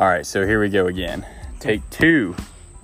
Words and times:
All 0.00 0.08
right, 0.08 0.24
so 0.24 0.46
here 0.46 0.58
we 0.58 0.70
go 0.70 0.86
again. 0.86 1.26
Take 1.58 1.82
two 1.90 2.34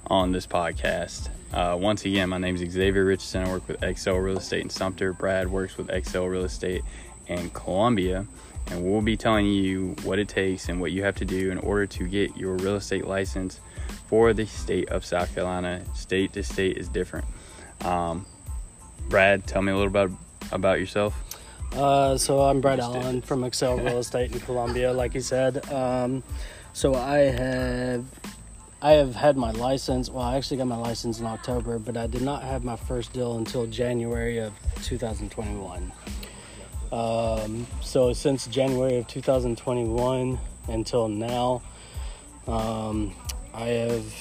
on 0.09 0.33
this 0.33 0.47
podcast. 0.47 1.31
Uh, 1.51 1.75
once 1.75 2.04
again, 2.04 2.29
my 2.29 2.37
name 2.37 2.57
is 2.57 2.71
Xavier 2.71 3.07
Richardson. 3.07 3.43
I 3.43 3.49
work 3.49 3.67
with 3.67 3.99
XL 3.99 4.17
Real 4.17 4.37
Estate 4.37 4.61
in 4.61 4.69
Sumter. 4.69 5.15
Brad 5.15 5.49
works 5.49 5.79
with 5.79 5.89
XL 6.04 6.25
Real 6.25 6.44
Estate 6.44 6.83
in 7.26 7.49
Columbia. 7.49 8.26
And 8.67 8.85
we'll 8.85 9.01
be 9.01 9.17
telling 9.17 9.47
you 9.47 9.97
what 10.03 10.19
it 10.19 10.29
takes 10.29 10.69
and 10.69 10.79
what 10.79 10.93
you 10.93 11.04
have 11.04 11.15
to 11.15 11.25
do 11.25 11.51
in 11.51 11.57
order 11.57 11.87
to 11.87 12.07
get 12.07 12.37
your 12.37 12.57
real 12.57 12.76
estate 12.76 13.07
license 13.07 13.61
for 14.08 14.35
the 14.35 14.44
state 14.44 14.90
of 14.90 15.03
South 15.03 15.35
Carolina. 15.35 15.80
State 15.94 16.35
to 16.35 16.43
state 16.43 16.77
is 16.77 16.87
different. 16.87 17.25
Um, 17.80 18.27
Brad, 19.09 19.47
tell 19.47 19.62
me 19.62 19.73
a 19.73 19.77
little 19.79 19.91
bit 19.91 20.11
about 20.53 20.80
yourself. 20.80 21.15
Uh, 21.73 22.19
so 22.19 22.43
I'm 22.43 22.61
Brad 22.61 22.79
Allen 22.79 23.23
from 23.23 23.43
Excel 23.43 23.79
Real 23.79 23.98
Estate 24.01 24.33
in 24.33 24.41
Columbia, 24.41 24.93
like 24.93 25.15
you 25.15 25.23
said. 25.23 25.67
Um, 25.73 26.23
so 26.77 26.95
I 26.95 27.21
have 27.21 28.05
I 28.83 28.91
have 28.93 29.15
had 29.15 29.39
my 29.39 29.51
license. 29.51 30.11
Well, 30.11 30.23
I 30.23 30.37
actually 30.37 30.59
got 30.59 30.66
my 30.66 30.77
license 30.77 31.21
in 31.21 31.25
October, 31.25 31.79
but 31.79 31.97
I 31.97 32.07
did 32.07 32.21
not 32.21 32.43
have 32.43 32.65
my 32.65 32.77
first 32.77 33.15
deal 33.15 33.39
until 33.39 33.66
January 33.66 34.41
of 34.41 34.52
2021. 34.83 35.91
Um, 36.93 37.66
so 37.80 38.12
since 38.12 38.47
January 38.49 38.99
of 38.99 39.07
2021 39.07 40.39
until 40.69 41.09
now, 41.09 41.62
um, 42.47 43.15
I 43.55 43.69
have 43.69 44.15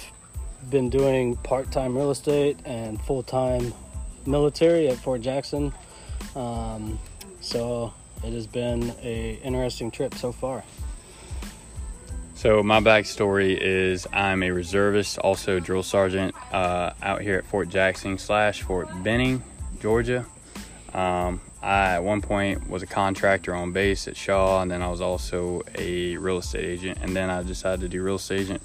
been 0.69 0.89
doing 0.89 1.35
part-time 1.35 1.93
real 1.97 2.11
estate 2.11 2.57
and 2.63 3.01
full-time 3.01 3.73
military 4.25 4.87
at 4.87 4.95
Fort 4.95 5.19
Jackson. 5.19 5.73
Um, 6.37 6.99
so 7.41 7.93
it 8.23 8.31
has 8.31 8.47
been 8.47 8.95
a 9.03 9.41
interesting 9.43 9.91
trip 9.91 10.13
so 10.15 10.31
far. 10.31 10.63
So 12.35 12.61
my 12.61 12.81
backstory 12.81 13.57
is 13.57 14.05
I'm 14.11 14.43
a 14.43 14.51
reservist, 14.51 15.17
also 15.17 15.61
drill 15.61 15.83
sergeant 15.83 16.35
uh, 16.53 16.91
out 17.01 17.21
here 17.21 17.37
at 17.37 17.45
Fort 17.45 17.69
Jackson 17.69 18.17
slash 18.17 18.61
Fort 18.61 18.89
Benning, 19.03 19.41
Georgia. 19.79 20.25
Um, 20.93 21.39
I 21.63 21.93
at 21.93 22.03
one 22.03 22.21
point 22.21 22.69
was 22.69 22.83
a 22.83 22.87
contractor 22.87 23.55
on 23.55 23.71
base 23.71 24.09
at 24.09 24.17
Shaw, 24.17 24.61
and 24.61 24.69
then 24.69 24.81
I 24.81 24.89
was 24.89 24.99
also 24.99 25.61
a 25.75 26.17
real 26.17 26.39
estate 26.39 26.65
agent. 26.65 26.99
And 27.01 27.15
then 27.15 27.29
I 27.29 27.41
decided 27.41 27.79
to 27.79 27.87
do 27.87 28.03
real 28.03 28.15
estate 28.15 28.41
agent 28.41 28.61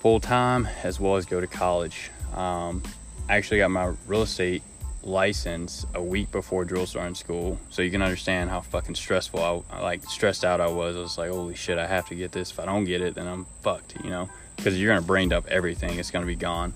full 0.00 0.18
time 0.18 0.66
as 0.82 0.98
well 0.98 1.14
as 1.14 1.26
go 1.26 1.40
to 1.40 1.46
college. 1.46 2.10
Um, 2.34 2.82
I 3.28 3.36
actually 3.36 3.58
got 3.58 3.70
my 3.70 3.94
real 4.08 4.22
estate 4.22 4.64
license 5.02 5.86
a 5.94 6.02
week 6.02 6.30
before 6.30 6.64
drill 6.64 6.86
sergeant 6.86 7.16
school, 7.16 7.58
so 7.70 7.82
you 7.82 7.90
can 7.90 8.02
understand 8.02 8.50
how 8.50 8.60
fucking 8.60 8.94
stressful 8.94 9.64
I 9.70 9.80
like 9.80 10.04
stressed 10.04 10.44
out 10.44 10.60
I 10.60 10.68
was. 10.68 10.96
I 10.96 11.00
was 11.00 11.18
like, 11.18 11.30
holy 11.30 11.54
shit, 11.54 11.78
I 11.78 11.86
have 11.86 12.06
to 12.08 12.14
get 12.14 12.32
this. 12.32 12.50
If 12.50 12.60
I 12.60 12.66
don't 12.66 12.84
get 12.84 13.00
it, 13.00 13.14
then 13.14 13.26
I'm 13.26 13.46
fucked, 13.62 13.96
you 14.04 14.10
know, 14.10 14.28
because 14.56 14.78
you're 14.78 14.92
gonna 14.92 15.06
brain 15.06 15.28
dump 15.28 15.46
everything. 15.48 15.98
It's 15.98 16.10
gonna 16.10 16.26
be 16.26 16.36
gone. 16.36 16.74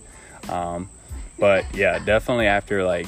Um, 0.48 0.88
but 1.38 1.64
yeah, 1.74 1.98
definitely 1.98 2.46
after 2.46 2.84
like 2.84 3.06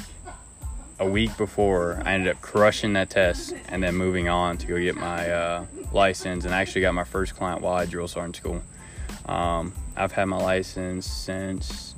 a 0.99 1.09
week 1.09 1.37
before, 1.37 2.03
I 2.05 2.13
ended 2.13 2.35
up 2.35 2.41
crushing 2.41 2.95
that 2.95 3.11
test 3.11 3.55
and 3.69 3.83
then 3.83 3.95
moving 3.95 4.29
on 4.29 4.57
to 4.59 4.67
go 4.67 4.79
get 4.79 4.97
my 4.97 5.31
uh, 5.31 5.67
license 5.93 6.45
and 6.45 6.55
I 6.55 6.61
actually 6.61 6.83
got 6.83 6.95
my 6.95 7.05
first 7.05 7.37
client 7.37 7.61
while 7.61 7.79
at 7.79 7.91
drill 7.91 8.09
sergeant 8.09 8.37
school. 8.37 8.63
Um, 9.27 9.73
I've 9.97 10.13
had 10.13 10.27
my 10.27 10.39
license 10.39 11.07
since 11.07 11.95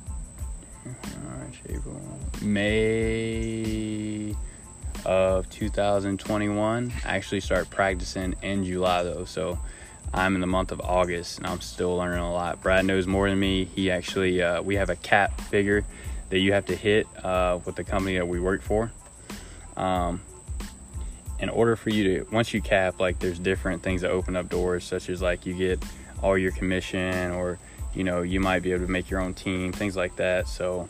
March, 0.85 1.61
April, 1.69 2.01
May 2.41 4.35
of 5.05 5.49
2021. 5.49 6.93
I 7.05 7.15
actually 7.15 7.39
started 7.39 7.69
practicing 7.69 8.35
in 8.41 8.63
July 8.63 9.03
though, 9.03 9.25
so 9.25 9.59
I'm 10.13 10.35
in 10.35 10.41
the 10.41 10.47
month 10.47 10.71
of 10.71 10.81
August 10.81 11.37
and 11.37 11.47
I'm 11.47 11.61
still 11.61 11.95
learning 11.95 12.19
a 12.19 12.31
lot. 12.31 12.61
Brad 12.61 12.85
knows 12.85 13.07
more 13.07 13.29
than 13.29 13.39
me. 13.39 13.65
He 13.65 13.91
actually, 13.91 14.41
uh, 14.41 14.61
we 14.61 14.75
have 14.75 14.89
a 14.89 14.95
cap 14.95 15.39
figure 15.41 15.85
that 16.29 16.39
you 16.39 16.53
have 16.53 16.65
to 16.65 16.75
hit 16.75 17.07
uh, 17.23 17.59
with 17.65 17.75
the 17.75 17.83
company 17.83 18.17
that 18.17 18.27
we 18.27 18.39
work 18.39 18.61
for. 18.61 18.91
Um, 19.77 20.21
in 21.39 21.49
order 21.49 21.75
for 21.75 21.89
you 21.89 22.03
to, 22.03 22.31
once 22.31 22.53
you 22.53 22.61
cap, 22.61 22.99
like 22.99 23.19
there's 23.19 23.39
different 23.39 23.81
things 23.81 24.01
that 24.01 24.11
open 24.11 24.35
up 24.35 24.49
doors, 24.49 24.83
such 24.83 25.09
as 25.09 25.21
like 25.21 25.45
you 25.45 25.53
get 25.53 25.81
all 26.21 26.37
your 26.37 26.51
commission 26.51 27.31
or 27.31 27.57
you 27.93 28.03
know 28.03 28.21
you 28.21 28.39
might 28.41 28.59
be 28.59 28.73
able 28.73 28.85
to 28.85 28.91
make 28.91 29.09
your 29.09 29.21
own 29.21 29.33
team, 29.33 29.71
things 29.71 29.95
like 29.95 30.15
that. 30.17 30.47
So, 30.47 30.89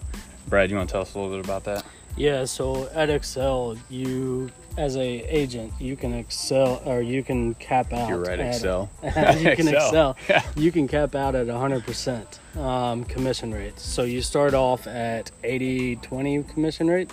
Brad, 0.49 0.69
you 0.71 0.77
want 0.77 0.89
to 0.89 0.93
tell 0.93 1.01
us 1.01 1.13
a 1.13 1.19
little 1.19 1.35
bit 1.37 1.45
about 1.45 1.63
that? 1.65 1.85
Yeah, 2.17 2.45
so 2.45 2.89
at 2.93 3.09
Excel, 3.09 3.77
you 3.89 4.49
as 4.77 4.97
a 4.97 5.01
agent, 5.01 5.73
you 5.79 5.95
can 5.95 6.13
excel 6.13 6.81
or 6.85 7.01
you 7.01 7.21
can 7.23 7.53
cap 7.55 7.91
out. 7.93 8.09
You're 8.09 8.19
right, 8.19 8.39
at- 8.39 8.55
Excel. 8.55 8.89
you 9.03 9.11
can 9.11 9.47
Excel. 9.67 10.11
excel. 10.11 10.17
Yeah. 10.29 10.43
You 10.55 10.71
can 10.71 10.88
cap 10.88 11.15
out 11.15 11.35
at 11.35 11.47
100% 11.47 12.57
um, 12.57 13.03
commission 13.05 13.53
rates. 13.53 13.83
So 13.83 14.03
you 14.03 14.21
start 14.21 14.53
off 14.53 14.88
at 14.88 15.31
80 15.43 15.97
20 15.97 16.43
commission 16.43 16.88
rate, 16.89 17.11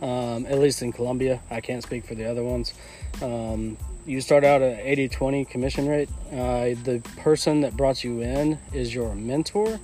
um, 0.00 0.46
at 0.46 0.58
least 0.58 0.82
in 0.82 0.92
Columbia. 0.92 1.40
I 1.50 1.60
can't 1.60 1.82
speak 1.82 2.04
for 2.04 2.14
the 2.14 2.24
other 2.30 2.44
ones. 2.44 2.74
Um, 3.20 3.76
you 4.06 4.20
start 4.20 4.44
out 4.44 4.62
at 4.62 4.78
80 4.80 5.08
20 5.08 5.44
commission 5.46 5.88
rate. 5.88 6.10
Uh, 6.30 6.74
the 6.84 7.02
person 7.18 7.60
that 7.62 7.76
brought 7.76 8.02
you 8.04 8.20
in 8.20 8.58
is 8.72 8.94
your 8.94 9.14
mentor 9.14 9.78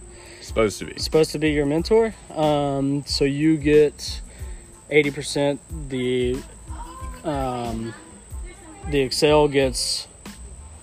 Supposed 0.49 0.79
to 0.79 0.87
be. 0.87 0.99
supposed 0.99 1.33
to 1.33 1.39
be 1.39 1.51
your 1.51 1.67
mentor. 1.67 2.15
Um, 2.35 3.05
so 3.05 3.25
you 3.25 3.59
get 3.59 4.23
eighty 4.89 5.11
percent. 5.11 5.61
The 5.91 6.41
um, 7.23 7.93
the 8.91 9.01
Excel 9.01 9.47
gets 9.49 10.09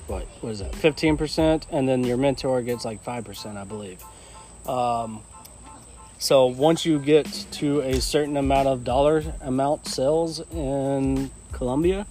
what? 0.06 0.28
What 0.42 0.52
is 0.52 0.60
that? 0.60 0.76
Fifteen 0.76 1.18
percent, 1.18 1.66
and 1.72 1.90
then 1.90 2.04
your 2.04 2.16
mentor 2.16 2.62
gets 2.62 2.86
like 2.86 3.02
five 3.04 3.26
percent, 3.26 3.58
I 3.58 3.64
believe. 3.64 4.04
Um, 4.68 5.24
so 6.20 6.46
once 6.46 6.86
you 6.86 7.00
get 7.00 7.26
to 7.54 7.82
a 7.82 8.00
certain 8.00 8.38
amount 8.38 8.68
of 8.68 8.84
dollar 8.84 9.24
amount 9.42 9.88
sales 9.88 10.42
in 10.52 11.32
Columbia 11.54 12.06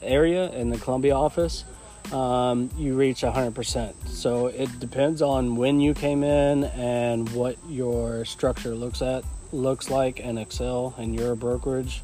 area 0.00 0.48
in 0.52 0.70
the 0.70 0.78
Columbia 0.78 1.16
office, 1.16 1.64
um, 2.12 2.70
you 2.76 2.94
reach 2.94 3.22
100%. 3.22 3.94
So 4.08 4.46
it 4.48 4.78
depends 4.80 5.22
on 5.22 5.56
when 5.56 5.80
you 5.80 5.94
came 5.94 6.22
in 6.22 6.64
and 6.64 7.28
what 7.30 7.56
your 7.68 8.24
structure 8.24 8.74
looks 8.74 9.02
at 9.02 9.24
looks 9.52 9.90
like 9.90 10.20
in 10.20 10.38
Excel 10.38 10.94
and 10.98 11.14
your 11.14 11.34
brokerage 11.34 12.02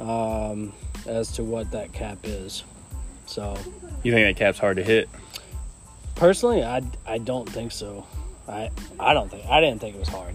um, 0.00 0.72
as 1.06 1.32
to 1.32 1.42
what 1.44 1.70
that 1.72 1.92
cap 1.92 2.18
is. 2.24 2.64
So 3.26 3.56
You 4.02 4.12
think 4.12 4.26
that 4.36 4.42
cap's 4.42 4.58
hard 4.58 4.76
to 4.78 4.82
hit? 4.84 5.08
personally, 6.14 6.64
I, 6.64 6.82
I 7.06 7.18
don't 7.18 7.48
think 7.48 7.70
so. 7.70 8.04
I 8.48 8.70
I 8.98 9.12
don't 9.14 9.30
think 9.30 9.46
I 9.46 9.60
didn't 9.60 9.80
think 9.80 9.94
it 9.94 9.98
was 10.00 10.08
hard. 10.08 10.34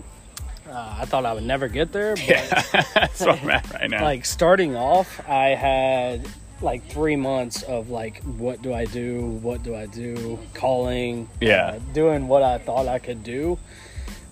Uh, 0.69 0.95
I 0.99 1.05
thought 1.05 1.25
I 1.25 1.33
would 1.33 1.43
never 1.43 1.67
get 1.67 1.91
there, 1.91 2.15
but 2.15 2.25
That's 2.93 3.19
what 3.19 3.41
I'm 3.41 3.49
at 3.49 3.69
right 3.73 3.89
now. 3.89 4.01
like 4.11 4.23
starting 4.23 4.75
off, 4.77 5.19
I 5.27 5.47
had 5.49 6.25
like 6.63 6.85
three 6.89 7.15
months 7.15 7.61
of 7.63 7.89
like, 7.89 8.23
what 8.23 8.61
do 8.61 8.73
I 8.73 8.85
do? 8.85 9.21
What 9.41 9.61
do 9.63 9.75
I 9.75 9.85
do? 9.85 10.39
Calling, 10.53 11.29
Yeah. 11.41 11.73
uh, 11.75 11.79
doing 11.93 12.27
what 12.27 12.41
I 12.43 12.57
thought 12.57 12.87
I 12.87 12.99
could 12.99 13.23
do. 13.23 13.57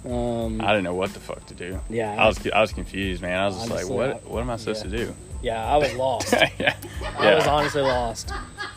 Um, 0.04 0.60
I 0.62 0.68
didn't 0.70 0.86
know 0.86 0.96
what 0.96 1.14
the 1.14 1.20
fuck 1.20 1.46
to 1.48 1.54
do. 1.54 1.80
yeah, 1.90 2.16
I 2.16 2.26
was 2.26 2.40
I 2.52 2.60
was 2.62 2.74
confused, 2.74 3.22
man. 3.22 3.40
I 3.40 3.46
was 3.46 3.56
just 3.58 3.72
Honestly, 3.72 3.96
like, 3.96 4.24
what 4.24 4.28
what 4.32 4.42
am 4.42 4.50
I 4.50 4.56
supposed 4.58 4.84
yeah. 4.86 4.92
to 4.92 4.98
do? 5.06 5.16
yeah, 5.44 5.64
I 5.66 5.78
was 5.78 5.94
lost. 5.94 6.34
yeah. 6.60 6.76
I 7.20 7.36
was 7.36 7.46
honestly 7.46 7.84
lost. 7.84 8.32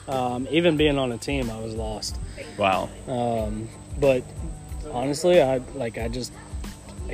Um, 0.06 0.46
even 0.50 0.76
being 0.76 0.98
on 0.98 1.12
a 1.12 1.16
team, 1.18 1.50
I 1.50 1.58
was 1.60 1.74
lost. 1.74 2.18
Wow. 2.58 2.90
Um, 3.08 3.68
but 3.98 4.22
honestly, 4.92 5.40
I 5.40 5.58
like 5.74 5.96
I 5.96 6.08
just 6.08 6.30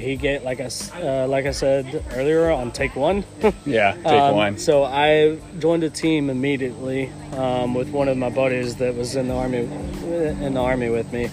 he 0.01 0.17
get 0.17 0.43
like 0.45 0.61
I 0.61 0.69
uh, 1.03 1.27
like 1.29 1.47
I 1.47 1.51
said 1.51 2.03
earlier 2.13 2.51
on 2.51 2.73
take 2.73 2.97
one. 2.97 3.25
Yeah. 3.67 3.93
Take 3.93 4.07
Um, 4.07 4.35
one. 4.37 4.59
So 4.59 4.85
I 4.85 5.39
joined 5.59 5.85
a 5.85 5.91
team 5.91 6.31
immediately 6.31 7.11
um, 7.37 7.75
with 7.75 7.91
one 7.91 8.09
of 8.09 8.17
my 8.17 8.31
buddies 8.31 8.77
that 8.77 8.95
was 8.95 9.17
in 9.17 9.29
the 9.29 9.35
army 9.35 9.59
in 10.47 10.55
the 10.55 10.61
army 10.61 10.89
with 10.89 11.13
me. 11.13 11.29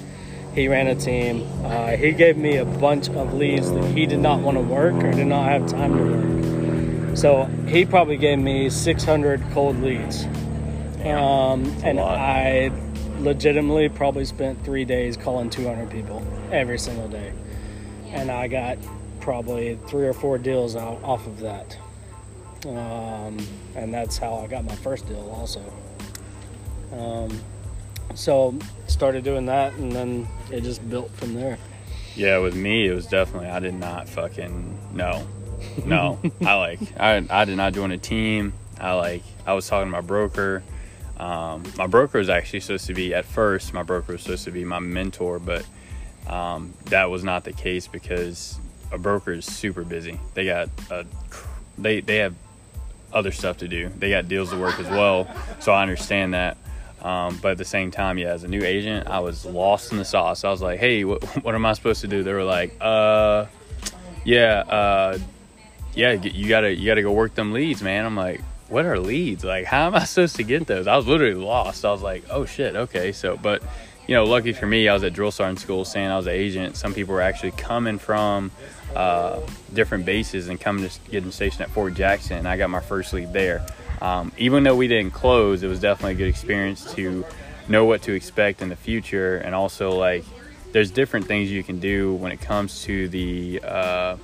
He 0.54 0.68
ran 0.68 0.88
a 0.88 0.96
team. 0.96 1.44
Uh, 1.64 1.90
he 1.98 2.12
gave 2.12 2.36
me 2.38 2.58
a 2.58 2.66
bunch 2.66 3.10
of 3.10 3.34
leads 3.34 3.72
that 3.72 3.84
he 3.96 4.06
did 4.06 4.20
not 4.20 4.42
want 4.42 4.58
to 4.58 4.64
work 4.64 4.96
or 4.96 5.12
did 5.12 5.28
not 5.28 5.46
have 5.50 5.68
time 5.68 5.96
to 5.98 6.04
work. 6.04 7.18
So 7.18 7.46
he 7.68 7.86
probably 7.86 8.18
gave 8.18 8.40
me 8.40 8.70
600 8.70 9.42
cold 9.54 9.78
leads, 9.82 10.26
um, 11.06 11.66
and. 11.84 12.00
I 12.00 12.72
legitimately 13.20 13.90
probably 13.90 14.26
spent 14.26 14.64
three 14.64 14.86
days 14.86 15.18
calling 15.18 15.50
200 15.50 15.90
people 15.90 16.22
every 16.52 16.78
single 16.78 17.08
day, 17.08 17.34
and 18.18 18.30
I 18.32 18.48
got 18.48 18.78
probably 19.20 19.80
three 19.88 20.06
or 20.06 20.14
four 20.14 20.38
deals 20.38 20.76
out 20.76 21.02
off 21.04 21.26
of 21.28 21.40
that 21.40 21.78
um, 22.66 23.38
and 23.76 23.94
that's 23.94 24.18
how 24.18 24.36
I 24.36 24.48
got 24.48 24.66
my 24.66 24.76
first 24.76 25.08
deal 25.08 25.30
also. 25.30 25.62
Um, 26.92 27.40
so 28.16 28.58
started 28.88 29.24
doing 29.24 29.46
that, 29.46 29.74
and 29.74 29.92
then 29.92 30.28
it 30.52 30.62
just 30.62 30.88
built 30.90 31.12
from 31.12 31.34
there. 31.34 31.58
Yeah, 32.16 32.40
with 32.40 32.56
me, 32.56 32.88
it 32.88 32.94
was 32.94 33.08
definitely 33.08 33.50
I 33.50 33.60
did 33.60 33.76
not 33.76 34.10
fucking 34.10 34.78
no, 34.94 35.28
no. 35.86 36.20
I 36.42 36.56
like 36.56 36.80
I 37.00 37.26
I 37.30 37.46
did 37.46 37.58
not 37.58 37.74
join 37.74 37.92
a 37.92 37.98
team. 37.98 38.54
I 38.80 38.94
like 38.94 39.24
I 39.46 39.54
was 39.54 39.68
talking 39.68 39.88
to 39.88 39.92
my 39.92 40.02
broker. 40.02 40.64
Um, 41.18 41.64
my 41.78 41.88
broker 41.88 42.20
was 42.20 42.30
actually 42.30 42.60
supposed 42.62 42.88
to 42.88 42.94
be 42.94 43.14
at 43.14 43.26
first. 43.26 43.74
My 43.74 43.84
broker 43.84 44.14
was 44.14 44.22
supposed 44.22 44.46
to 44.46 44.52
be 44.52 44.64
my 44.64 44.80
mentor, 44.80 45.40
but 45.40 45.66
um, 46.28 46.74
that 46.86 47.10
was 47.10 47.24
not 47.24 47.44
the 47.44 47.54
case 47.54 47.88
because 47.88 48.60
a 48.92 48.98
broker 48.98 49.34
is 49.34 49.46
super 49.46 49.84
busy. 49.84 50.20
They 50.34 50.46
got 50.46 50.70
a, 50.90 51.06
they 51.78 52.02
they 52.02 52.18
have 52.18 52.36
other 53.14 53.32
stuff 53.32 53.58
to 53.58 53.68
do. 53.68 53.90
They 53.98 54.10
got 54.10 54.28
deals 54.28 54.52
to 54.52 54.58
work 54.58 54.80
as 54.80 54.88
well. 54.88 55.28
So 55.60 55.72
I 55.72 55.82
understand 55.82 56.34
that. 56.34 56.58
Um, 57.02 57.38
but 57.42 57.52
at 57.52 57.58
the 57.58 57.66
same 57.66 57.92
time, 57.92 58.18
yeah, 58.18 58.30
as 58.30 58.44
a 58.44 58.48
new 58.48 58.64
agent, 58.64 59.08
I 59.08 59.20
was 59.20 59.46
lost 59.46 59.92
in 59.92 59.98
the 59.98 60.06
sauce. 60.06 60.44
I 60.44 60.50
was 60.50 60.62
like, 60.62 60.80
hey, 60.80 61.04
what, 61.04 61.24
what 61.44 61.56
am 61.56 61.66
I 61.66 61.74
supposed 61.74 62.02
to 62.02 62.08
do? 62.08 62.24
They 62.24 62.34
were 62.34 62.44
like, 62.44 62.76
uh, 62.82 63.46
yeah, 64.26 64.60
uh, 64.68 65.20
yeah, 65.94 66.12
you 66.12 66.50
gotta 66.50 66.74
you 66.74 66.86
gotta 66.86 67.02
go 67.02 67.12
work 67.12 67.36
them 67.36 67.54
leads, 67.54 67.82
man. 67.82 68.06
I'm 68.06 68.16
like, 68.16 68.42
what 68.70 68.86
are 68.86 69.00
leads? 69.00 69.44
Like, 69.44 69.66
how 69.66 69.88
am 69.88 69.96
I 69.96 70.04
supposed 70.04 70.36
to 70.36 70.44
get 70.44 70.68
those? 70.68 70.86
I 70.88 70.96
was 70.96 71.08
literally 71.08 71.34
lost. 71.34 71.86
I 71.86 71.92
was 71.92 72.02
like, 72.02 72.24
oh 72.30 72.46
shit, 72.46 72.76
okay. 72.76 73.12
So, 73.12 73.38
but 73.38 73.64
you 74.08 74.16
know, 74.16 74.24
lucky 74.24 74.54
for 74.54 74.66
me, 74.66 74.88
I 74.88 74.94
was 74.94 75.04
at 75.04 75.14
drill 75.14 75.32
sergeant 75.32 75.60
school 75.60 75.84
saying 75.84 76.08
I 76.08 76.16
was 76.16 76.28
an 76.28 76.34
agent. 76.34 76.78
Some 76.78 76.94
people 76.94 77.14
were 77.14 77.22
actually 77.22 77.52
coming 77.52 78.00
from 78.00 78.52
uh, 78.96 79.42
different 79.74 80.06
bases 80.06 80.48
and 80.48 80.60
coming 80.60 80.88
to 80.88 81.00
get 81.12 81.22
them 81.22 81.32
stationed 81.32 81.62
at 81.62 81.70
Fort 81.70 81.94
Jackson. 81.94 82.46
I 82.46 82.58
got 82.58 82.70
my 82.70 82.80
first 82.80 83.14
lead 83.14 83.34
there. 83.34 83.66
Um, 84.02 84.32
even 84.38 84.64
though 84.64 84.76
we 84.76 84.88
didn't 84.88 85.12
close, 85.12 85.62
it 85.62 85.68
was 85.68 85.82
definitely 85.82 86.14
a 86.14 86.16
good 86.16 86.30
experience 86.30 86.94
to 86.94 87.26
know 87.68 87.84
what 87.84 88.04
to 88.04 88.14
expect 88.14 88.62
in 88.62 88.70
the 88.70 88.76
future, 88.76 89.38
and 89.38 89.54
also 89.54 89.92
like 89.92 90.24
there's 90.72 90.92
different 90.92 91.26
things 91.26 91.52
you 91.52 91.64
can 91.64 91.80
do 91.80 92.14
when 92.14 92.32
it 92.32 92.40
comes 92.40 92.84
to 92.84 93.10
the 93.10 93.60
uh, 93.64 94.16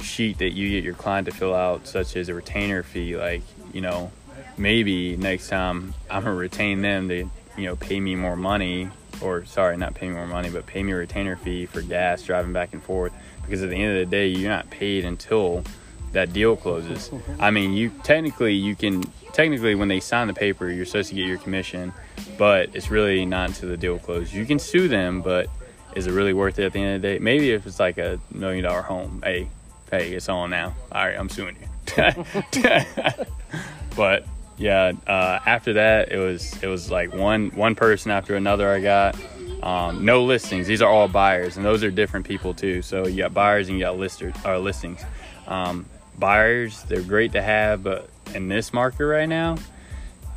sheet 0.00 0.38
that 0.38 0.50
you 0.50 0.68
get 0.70 0.84
your 0.84 0.94
client 0.94 1.26
to 1.26 1.32
fill 1.32 1.54
out, 1.54 1.88
such 1.88 2.14
as 2.16 2.28
a 2.28 2.34
retainer 2.34 2.82
fee. 2.82 3.16
Like 3.16 3.42
you 3.72 3.80
know, 3.80 4.12
maybe 4.56 5.16
next 5.16 5.48
time 5.48 5.94
I'm 6.08 6.22
gonna 6.22 6.36
retain 6.36 6.82
them 6.82 7.08
to 7.08 7.28
you 7.56 7.66
know 7.66 7.76
pay 7.76 8.00
me 8.00 8.14
more 8.14 8.36
money, 8.36 8.88
or 9.20 9.44
sorry, 9.44 9.76
not 9.76 9.94
pay 9.94 10.08
me 10.08 10.14
more 10.14 10.26
money, 10.26 10.50
but 10.50 10.66
pay 10.66 10.82
me 10.82 10.92
a 10.92 10.96
retainer 10.96 11.36
fee 11.36 11.66
for 11.66 11.82
gas 11.82 12.22
driving 12.22 12.52
back 12.52 12.72
and 12.72 12.82
forth. 12.82 13.12
Because 13.42 13.62
at 13.62 13.70
the 13.70 13.76
end 13.76 13.98
of 13.98 13.98
the 13.98 14.10
day, 14.10 14.26
you're 14.26 14.50
not 14.50 14.70
paid 14.70 15.04
until 15.04 15.64
that 16.12 16.32
deal 16.32 16.56
closes. 16.56 17.10
I 17.38 17.50
mean, 17.50 17.72
you 17.72 17.90
technically 18.02 18.54
you 18.54 18.74
can 18.74 19.02
technically 19.32 19.74
when 19.74 19.88
they 19.88 20.00
sign 20.00 20.28
the 20.28 20.34
paper, 20.34 20.70
you're 20.70 20.86
supposed 20.86 21.10
to 21.10 21.14
get 21.14 21.26
your 21.26 21.38
commission, 21.38 21.92
but 22.38 22.70
it's 22.74 22.90
really 22.90 23.26
not 23.26 23.50
until 23.50 23.68
the 23.68 23.76
deal 23.76 23.98
closes. 23.98 24.32
You 24.32 24.46
can 24.46 24.58
sue 24.58 24.88
them, 24.88 25.20
but 25.20 25.48
is 25.94 26.06
it 26.06 26.12
really 26.12 26.32
worth 26.32 26.58
it 26.58 26.64
at 26.64 26.72
the 26.72 26.80
end 26.80 26.96
of 26.96 27.02
the 27.02 27.08
day? 27.08 27.18
Maybe 27.18 27.50
if 27.50 27.66
it's 27.66 27.78
like 27.78 27.98
a 27.98 28.18
million 28.30 28.64
dollar 28.64 28.82
home, 28.82 29.22
hey, 29.24 29.48
hey, 29.90 30.12
it's 30.12 30.28
on 30.28 30.50
now. 30.50 30.74
All 30.90 31.04
right, 31.04 31.18
I'm 31.18 31.28
suing 31.28 31.56
you. 31.60 31.68
but 33.96 34.26
yeah, 34.56 34.92
uh, 35.06 35.40
after 35.44 35.74
that, 35.74 36.12
it 36.12 36.18
was 36.18 36.62
it 36.62 36.66
was 36.66 36.90
like 36.90 37.12
one 37.12 37.50
one 37.50 37.74
person 37.74 38.10
after 38.10 38.36
another. 38.36 38.70
I 38.70 38.80
got 38.80 39.16
um, 39.62 40.04
no 40.04 40.24
listings. 40.24 40.66
These 40.66 40.82
are 40.82 40.90
all 40.90 41.08
buyers, 41.08 41.56
and 41.56 41.64
those 41.64 41.82
are 41.82 41.90
different 41.90 42.26
people 42.26 42.54
too. 42.54 42.82
So 42.82 43.06
you 43.06 43.18
got 43.18 43.34
buyers 43.34 43.68
and 43.68 43.78
you 43.78 43.84
got 43.84 43.98
listers 43.98 44.34
or 44.44 44.58
listings. 44.58 45.02
Um, 45.46 45.86
buyers, 46.18 46.82
they're 46.84 47.02
great 47.02 47.32
to 47.32 47.42
have, 47.42 47.82
but 47.82 48.08
in 48.34 48.48
this 48.48 48.72
market 48.72 49.06
right 49.06 49.28
now, 49.28 49.56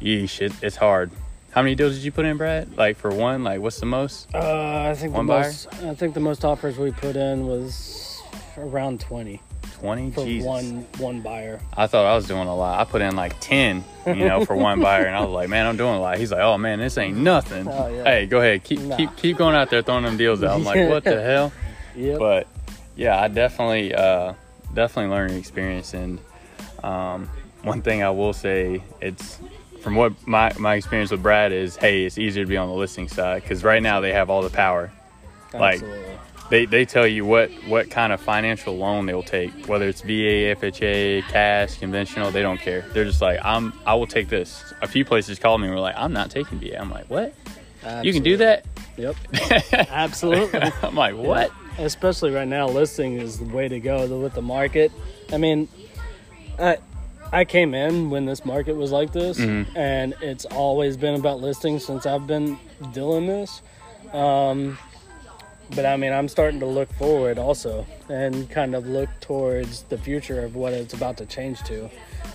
yeesh, 0.01 0.41
it, 0.41 0.53
it's 0.61 0.75
hard. 0.75 1.11
How 1.51 1.61
many 1.61 1.75
deals 1.75 1.95
did 1.95 2.03
you 2.03 2.11
put 2.11 2.25
in, 2.25 2.37
Brad? 2.37 2.77
Like 2.77 2.97
for 2.97 3.11
one, 3.11 3.43
like 3.43 3.59
what's 3.59 3.79
the 3.79 3.85
most? 3.85 4.33
Uh, 4.33 4.89
I 4.89 4.95
think 4.95 5.13
one 5.13 5.25
the 5.25 5.33
buyer? 5.33 5.43
most. 5.43 5.73
I 5.83 5.93
think 5.93 6.13
the 6.13 6.19
most 6.19 6.43
offers 6.43 6.77
we 6.77 6.91
put 6.91 7.15
in 7.15 7.47
was 7.47 8.21
around 8.57 8.99
twenty. 8.99 9.41
Twenty 9.75 10.11
for 10.11 10.25
Jesus. 10.25 10.47
one 10.47 10.87
one 10.97 11.21
buyer. 11.21 11.59
I 11.75 11.87
thought 11.87 12.05
I 12.05 12.15
was 12.15 12.27
doing 12.27 12.47
a 12.47 12.55
lot. 12.55 12.79
I 12.79 12.83
put 12.89 13.01
in 13.01 13.15
like 13.15 13.39
ten, 13.39 13.83
you 14.05 14.15
know, 14.15 14.43
for 14.45 14.55
one 14.55 14.81
buyer, 14.81 15.05
and 15.05 15.15
I 15.15 15.21
was 15.21 15.29
like, 15.29 15.49
man, 15.49 15.65
I'm 15.65 15.77
doing 15.77 15.95
a 15.95 15.99
lot. 16.01 16.17
He's 16.17 16.31
like, 16.31 16.41
oh 16.41 16.57
man, 16.57 16.79
this 16.79 16.97
ain't 16.97 17.17
nothing. 17.17 17.67
Oh, 17.67 17.87
yeah. 17.87 18.03
Hey, 18.03 18.25
go 18.25 18.39
ahead, 18.39 18.63
keep 18.63 18.79
nah. 18.79 18.95
keep 18.95 19.15
keep 19.15 19.37
going 19.37 19.55
out 19.55 19.69
there 19.69 19.81
throwing 19.81 20.03
them 20.03 20.17
deals 20.17 20.43
out. 20.43 20.55
I'm 20.55 20.63
like, 20.63 20.89
what 20.89 21.03
the 21.03 21.21
hell? 21.21 21.51
Yeah. 21.95 22.17
But 22.17 22.47
yeah, 22.95 23.21
I 23.21 23.27
definitely. 23.27 23.93
uh 23.93 24.33
definitely 24.73 25.11
learning 25.11 25.37
experience. 25.37 25.93
And 25.93 26.19
um, 26.83 27.29
one 27.63 27.81
thing 27.81 28.03
I 28.03 28.09
will 28.11 28.33
say, 28.33 28.83
it's 29.01 29.39
from 29.81 29.95
what 29.95 30.13
my, 30.27 30.53
my 30.57 30.75
experience 30.75 31.11
with 31.11 31.23
Brad 31.23 31.51
is, 31.51 31.75
hey, 31.77 32.05
it's 32.05 32.17
easier 32.17 32.43
to 32.43 32.47
be 32.47 32.57
on 32.57 32.69
the 32.69 32.75
listing 32.75 33.07
side 33.07 33.41
because 33.41 33.63
right 33.63 33.81
now 33.81 33.99
they 33.99 34.13
have 34.13 34.29
all 34.29 34.41
the 34.41 34.49
power. 34.49 34.91
Absolutely. 35.53 35.99
Like 35.99 36.19
they, 36.49 36.65
they 36.65 36.85
tell 36.85 37.07
you 37.07 37.25
what, 37.25 37.51
what 37.67 37.89
kind 37.89 38.13
of 38.13 38.21
financial 38.21 38.77
loan 38.77 39.05
they'll 39.05 39.23
take, 39.23 39.67
whether 39.67 39.87
it's 39.87 40.01
VA, 40.01 40.55
FHA, 40.55 41.23
cash, 41.23 41.77
conventional, 41.77 42.31
they 42.31 42.41
don't 42.41 42.59
care. 42.59 42.81
They're 42.93 43.05
just 43.05 43.21
like, 43.21 43.39
I'm, 43.43 43.73
I 43.85 43.95
will 43.95 44.07
take 44.07 44.29
this. 44.29 44.73
A 44.81 44.87
few 44.87 45.05
places 45.05 45.39
called 45.39 45.61
me 45.61 45.67
and 45.67 45.75
were 45.75 45.81
like, 45.81 45.95
I'm 45.97 46.13
not 46.13 46.31
taking 46.31 46.59
VA. 46.59 46.79
I'm 46.79 46.89
like, 46.89 47.09
what? 47.09 47.33
Absolutely. 47.83 48.07
You 48.07 48.13
can 48.13 48.23
do 48.23 48.37
that? 48.37 48.65
Yep. 48.97 49.15
Absolutely. 49.89 50.61
I'm 50.83 50.95
like, 50.95 51.15
what? 51.15 51.49
Yeah 51.49 51.67
especially 51.77 52.31
right 52.31 52.47
now, 52.47 52.67
listing 52.67 53.13
is 53.13 53.39
the 53.39 53.45
way 53.45 53.67
to 53.67 53.79
go 53.79 54.19
with 54.19 54.33
the 54.33 54.41
market. 54.41 54.91
I 55.31 55.37
mean, 55.37 55.67
I 56.59 56.77
I 57.31 57.45
came 57.45 57.73
in 57.73 58.09
when 58.09 58.25
this 58.25 58.45
market 58.45 58.75
was 58.75 58.91
like 58.91 59.11
this, 59.11 59.37
mm-hmm. 59.37 59.77
and 59.77 60.15
it's 60.21 60.45
always 60.45 60.97
been 60.97 61.15
about 61.15 61.39
listings 61.39 61.85
since 61.85 62.05
I've 62.05 62.27
been 62.27 62.57
doing 62.93 63.27
this. 63.27 63.61
Um, 64.13 64.77
but 65.75 65.85
I 65.85 65.97
mean, 65.97 66.13
I'm 66.13 66.27
starting 66.27 66.59
to 66.61 66.65
look 66.65 66.91
forward 66.93 67.37
also 67.37 67.85
and 68.09 68.49
kind 68.49 68.75
of 68.75 68.87
look 68.87 69.09
towards 69.19 69.83
the 69.83 69.97
future 69.97 70.43
of 70.43 70.55
what 70.55 70.73
it's 70.73 70.93
about 70.93 71.17
to 71.17 71.25
change 71.25 71.63
to. 71.63 71.89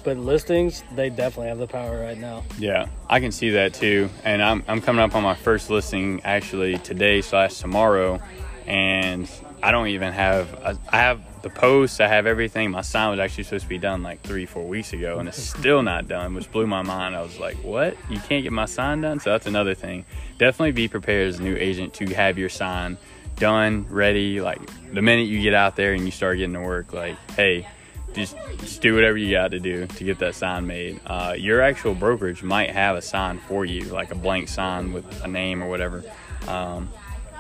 But 0.05 0.17
listings, 0.17 0.83
they 0.95 1.11
definitely 1.11 1.49
have 1.49 1.59
the 1.59 1.67
power 1.67 2.01
right 2.01 2.19
now. 2.19 2.43
Yeah, 2.59 2.87
I 3.09 3.21
can 3.21 3.31
see 3.31 3.51
that 3.51 3.75
too. 3.75 4.11
And 4.25 4.43
I'm, 4.43 4.65
I'm 4.67 4.81
coming 4.81 5.03
up 5.03 5.15
on 5.15 5.23
my 5.23 5.35
first 5.35 5.71
listing 5.71 6.21
actually 6.25 6.79
today 6.79 7.21
slash 7.23 7.59
tomorrow 7.59 8.21
and 8.67 9.31
I 9.63 9.71
don't 9.71 9.89
even 9.89 10.13
have 10.13 10.81
I 10.91 10.97
have 10.97 11.21
the 11.43 11.51
post, 11.51 12.01
I 12.01 12.09
have 12.09 12.27
everything. 12.27 12.73
My 12.73 12.83
sign 12.83 13.11
was 13.11 13.21
actually 13.21 13.45
supposed 13.45 13.65
to 13.65 13.69
be 13.69 13.79
done 13.79 14.03
like 14.03 14.21
three, 14.23 14.45
four 14.45 14.67
weeks 14.67 14.93
ago, 14.93 15.19
and 15.19 15.29
it's 15.29 15.43
still 15.59 15.83
not 15.83 16.09
done, 16.09 16.35
which 16.35 16.51
blew 16.51 16.67
my 16.67 16.83
mind. 16.83 17.15
I 17.15 17.23
was 17.23 17.39
like, 17.39 17.57
"What? 17.63 17.97
You 18.11 18.19
can't 18.19 18.43
get 18.43 18.53
my 18.53 18.65
sign 18.65 19.03
done?" 19.03 19.21
So 19.21 19.31
that's 19.31 19.47
another 19.47 19.75
thing. 19.75 20.05
Definitely 20.39 20.73
be 20.73 20.89
prepared 20.89 21.29
as 21.29 21.39
a 21.39 21.43
new 21.43 21.57
agent 21.57 21.95
to 21.95 22.07
have 22.15 22.39
your 22.39 22.49
sign 22.49 22.97
done, 23.43 23.85
ready. 23.91 24.41
Like 24.41 24.61
the 24.93 25.03
minute 25.03 25.27
you 25.27 25.43
get 25.43 25.53
out 25.53 25.75
there 25.75 25.95
and 25.95 26.05
you 26.05 26.13
start 26.13 26.39
getting 26.39 26.55
to 26.55 26.61
work, 26.61 26.93
like, 26.93 27.17
hey, 27.33 27.67
just, 28.15 28.37
just 28.59 28.81
do 28.81 28.95
whatever 28.95 29.19
you 29.19 29.33
got 29.33 29.51
to 29.51 29.59
do 29.59 29.85
to 29.85 30.05
get 30.05 30.21
that 30.21 30.37
sign 30.37 30.69
made. 30.69 31.01
Uh, 31.05 31.35
your 31.37 31.61
actual 31.61 31.93
brokerage 31.93 32.45
might 32.45 32.71
have 32.71 32.95
a 32.95 33.03
sign 33.03 33.41
for 33.41 33.65
you, 33.65 33.87
like 33.87 34.13
a 34.13 34.15
blank 34.15 34.49
sign 34.49 34.93
with 34.93 35.25
a 35.25 35.27
name 35.27 35.61
or 35.61 35.69
whatever. 35.69 36.05
Um, 36.47 36.89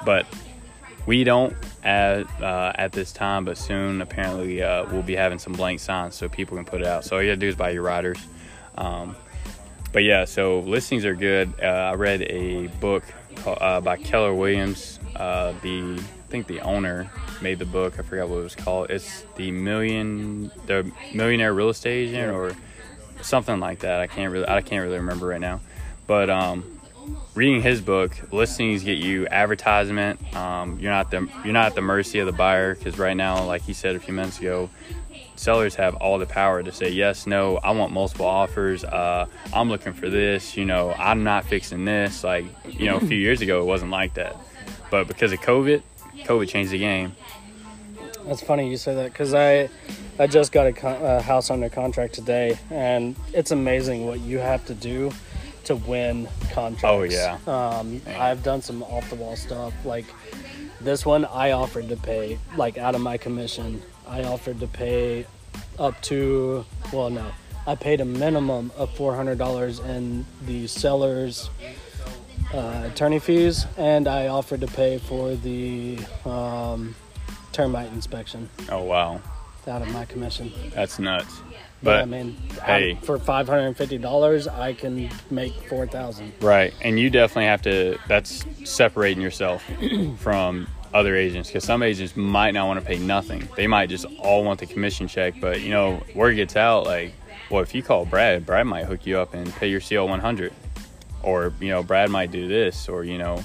but 0.04 0.26
we 1.06 1.22
don't 1.22 1.54
at 1.84 2.28
uh, 2.42 2.72
at 2.74 2.90
this 2.90 3.12
time, 3.12 3.44
but 3.44 3.56
soon 3.56 4.02
apparently 4.02 4.60
uh, 4.60 4.86
we'll 4.90 5.02
be 5.02 5.14
having 5.14 5.38
some 5.38 5.52
blank 5.52 5.78
signs 5.78 6.16
so 6.16 6.28
people 6.28 6.56
can 6.56 6.66
put 6.66 6.80
it 6.80 6.86
out. 6.88 7.04
So 7.04 7.14
all 7.14 7.22
you 7.22 7.28
gotta 7.28 7.36
do 7.36 7.46
is 7.46 7.54
buy 7.54 7.70
your 7.70 7.82
riders. 7.82 8.18
Um, 8.76 9.14
but 9.92 10.02
yeah, 10.02 10.24
so 10.24 10.60
listings 10.60 11.04
are 11.04 11.14
good. 11.14 11.52
Uh, 11.62 11.66
I 11.66 11.94
read 11.94 12.22
a 12.22 12.66
book 12.80 13.04
uh, 13.46 13.80
by 13.80 13.98
Keller 13.98 14.34
Williams. 14.34 14.98
Uh, 15.16 15.52
the 15.62 15.94
I 15.94 16.30
think 16.32 16.46
the 16.46 16.60
owner 16.60 17.10
made 17.40 17.58
the 17.58 17.66
book. 17.66 17.98
I 17.98 18.02
forgot 18.02 18.28
what 18.28 18.38
it 18.38 18.42
was 18.42 18.54
called. 18.54 18.90
It's 18.90 19.24
the 19.36 19.50
million 19.50 20.50
the 20.66 20.90
millionaire 21.14 21.52
real 21.52 21.68
estate 21.68 22.08
agent 22.08 22.34
or 22.34 22.54
something 23.22 23.60
like 23.60 23.80
that. 23.80 24.00
I 24.00 24.06
can't 24.06 24.32
really 24.32 24.48
I 24.48 24.62
can't 24.62 24.82
really 24.82 24.98
remember 24.98 25.26
right 25.26 25.40
now. 25.40 25.60
But 26.06 26.30
um, 26.30 26.80
reading 27.34 27.62
his 27.62 27.80
book, 27.80 28.16
listings 28.32 28.84
get 28.84 28.98
you 28.98 29.26
advertisement. 29.28 30.34
Um, 30.34 30.78
you're 30.78 30.92
not 30.92 31.10
the 31.10 31.28
you're 31.44 31.52
not 31.52 31.66
at 31.66 31.74
the 31.74 31.82
mercy 31.82 32.18
of 32.18 32.26
the 32.26 32.32
buyer 32.32 32.74
because 32.74 32.98
right 32.98 33.16
now, 33.16 33.44
like 33.44 33.62
he 33.62 33.72
said 33.72 33.96
a 33.96 34.00
few 34.00 34.14
minutes 34.14 34.38
ago, 34.38 34.70
sellers 35.36 35.74
have 35.74 35.94
all 35.96 36.18
the 36.18 36.26
power 36.26 36.62
to 36.62 36.72
say 36.72 36.90
yes, 36.90 37.26
no. 37.26 37.58
I 37.58 37.72
want 37.72 37.92
multiple 37.92 38.26
offers. 38.26 38.84
Uh, 38.84 39.26
I'm 39.52 39.68
looking 39.68 39.92
for 39.92 40.08
this. 40.08 40.56
You 40.56 40.64
know, 40.64 40.92
I'm 40.92 41.24
not 41.24 41.44
fixing 41.44 41.84
this. 41.84 42.24
Like 42.24 42.46
you 42.68 42.86
know, 42.86 42.96
a 42.96 43.00
few 43.00 43.18
years 43.26 43.40
ago, 43.40 43.60
it 43.60 43.66
wasn't 43.66 43.90
like 43.90 44.14
that. 44.14 44.36
But 44.92 45.08
because 45.08 45.32
of 45.32 45.40
COVID, 45.40 45.80
COVID 46.24 46.48
changed 46.50 46.70
the 46.70 46.78
game. 46.78 47.16
That's 48.26 48.42
funny 48.42 48.68
you 48.68 48.76
say 48.76 48.94
that 48.94 49.10
because 49.10 49.32
I 49.32 49.70
I 50.18 50.26
just 50.26 50.52
got 50.52 50.66
a, 50.66 50.72
con- 50.74 51.02
a 51.02 51.22
house 51.22 51.50
under 51.50 51.70
contract 51.70 52.12
today, 52.12 52.58
and 52.70 53.16
it's 53.32 53.52
amazing 53.52 54.04
what 54.04 54.20
you 54.20 54.36
have 54.36 54.66
to 54.66 54.74
do 54.74 55.10
to 55.64 55.76
win 55.76 56.28
contracts. 56.52 56.84
Oh 56.84 57.04
yeah. 57.04 57.38
Um, 57.46 58.02
I've 58.06 58.42
done 58.42 58.60
some 58.60 58.82
off 58.82 59.08
the 59.08 59.16
wall 59.16 59.34
stuff 59.34 59.72
like 59.86 60.04
this 60.78 61.06
one. 61.06 61.24
I 61.24 61.52
offered 61.52 61.88
to 61.88 61.96
pay 61.96 62.38
like 62.58 62.76
out 62.76 62.94
of 62.94 63.00
my 63.00 63.16
commission. 63.16 63.80
I 64.06 64.24
offered 64.24 64.60
to 64.60 64.66
pay 64.66 65.24
up 65.78 65.98
to 66.02 66.66
well 66.92 67.08
no, 67.08 67.32
I 67.66 67.76
paid 67.76 68.02
a 68.02 68.04
minimum 68.04 68.70
of 68.76 68.94
four 68.94 69.16
hundred 69.16 69.38
dollars 69.38 69.78
in 69.78 70.26
the 70.44 70.66
seller's 70.66 71.48
uh, 72.52 72.88
attorney 72.92 73.18
fees, 73.18 73.66
and 73.76 74.06
I 74.08 74.28
offered 74.28 74.60
to 74.60 74.66
pay 74.66 74.98
for 74.98 75.34
the 75.34 75.98
um, 76.24 76.94
termite 77.52 77.92
inspection. 77.92 78.48
Oh 78.70 78.82
wow. 78.82 79.20
out 79.66 79.82
of 79.82 79.92
my 79.92 80.04
commission. 80.04 80.52
That's 80.74 80.98
nuts. 80.98 81.40
But 81.82 81.96
But 81.96 82.02
I 82.02 82.04
mean, 82.04 82.36
hey. 82.64 82.92
I, 82.92 83.04
for 83.04 83.18
five 83.18 83.48
hundred 83.48 83.66
and 83.66 83.76
fifty 83.76 83.98
dollars, 83.98 84.46
I 84.46 84.72
can 84.72 85.10
make 85.30 85.52
four 85.68 85.86
thousand. 85.86 86.32
Right, 86.40 86.72
and 86.82 86.98
you 86.98 87.10
definitely 87.10 87.46
have 87.46 87.62
to. 87.62 87.98
That's 88.06 88.44
separating 88.64 89.22
yourself 89.22 89.64
from 90.18 90.68
other 90.94 91.16
agents 91.16 91.48
because 91.48 91.64
some 91.64 91.82
agents 91.82 92.16
might 92.16 92.52
not 92.52 92.66
want 92.66 92.78
to 92.78 92.86
pay 92.86 92.98
nothing. 92.98 93.48
They 93.56 93.66
might 93.66 93.88
just 93.88 94.04
all 94.20 94.44
want 94.44 94.60
the 94.60 94.66
commission 94.66 95.08
check. 95.08 95.34
But 95.40 95.60
you 95.62 95.70
know, 95.70 96.02
word 96.14 96.34
gets 96.34 96.54
out 96.54 96.84
like, 96.84 97.14
well, 97.50 97.62
if 97.62 97.74
you 97.74 97.82
call 97.82 98.04
Brad, 98.04 98.46
Brad 98.46 98.66
might 98.66 98.84
hook 98.84 99.04
you 99.06 99.18
up 99.18 99.34
and 99.34 99.52
pay 99.54 99.68
your 99.68 99.80
CL 99.80 100.06
100, 100.06 100.52
or 101.22 101.52
you 101.60 101.68
know, 101.68 101.82
Brad 101.82 102.10
might 102.10 102.30
do 102.30 102.48
this, 102.48 102.88
or 102.88 103.04
you 103.04 103.18
know, 103.18 103.42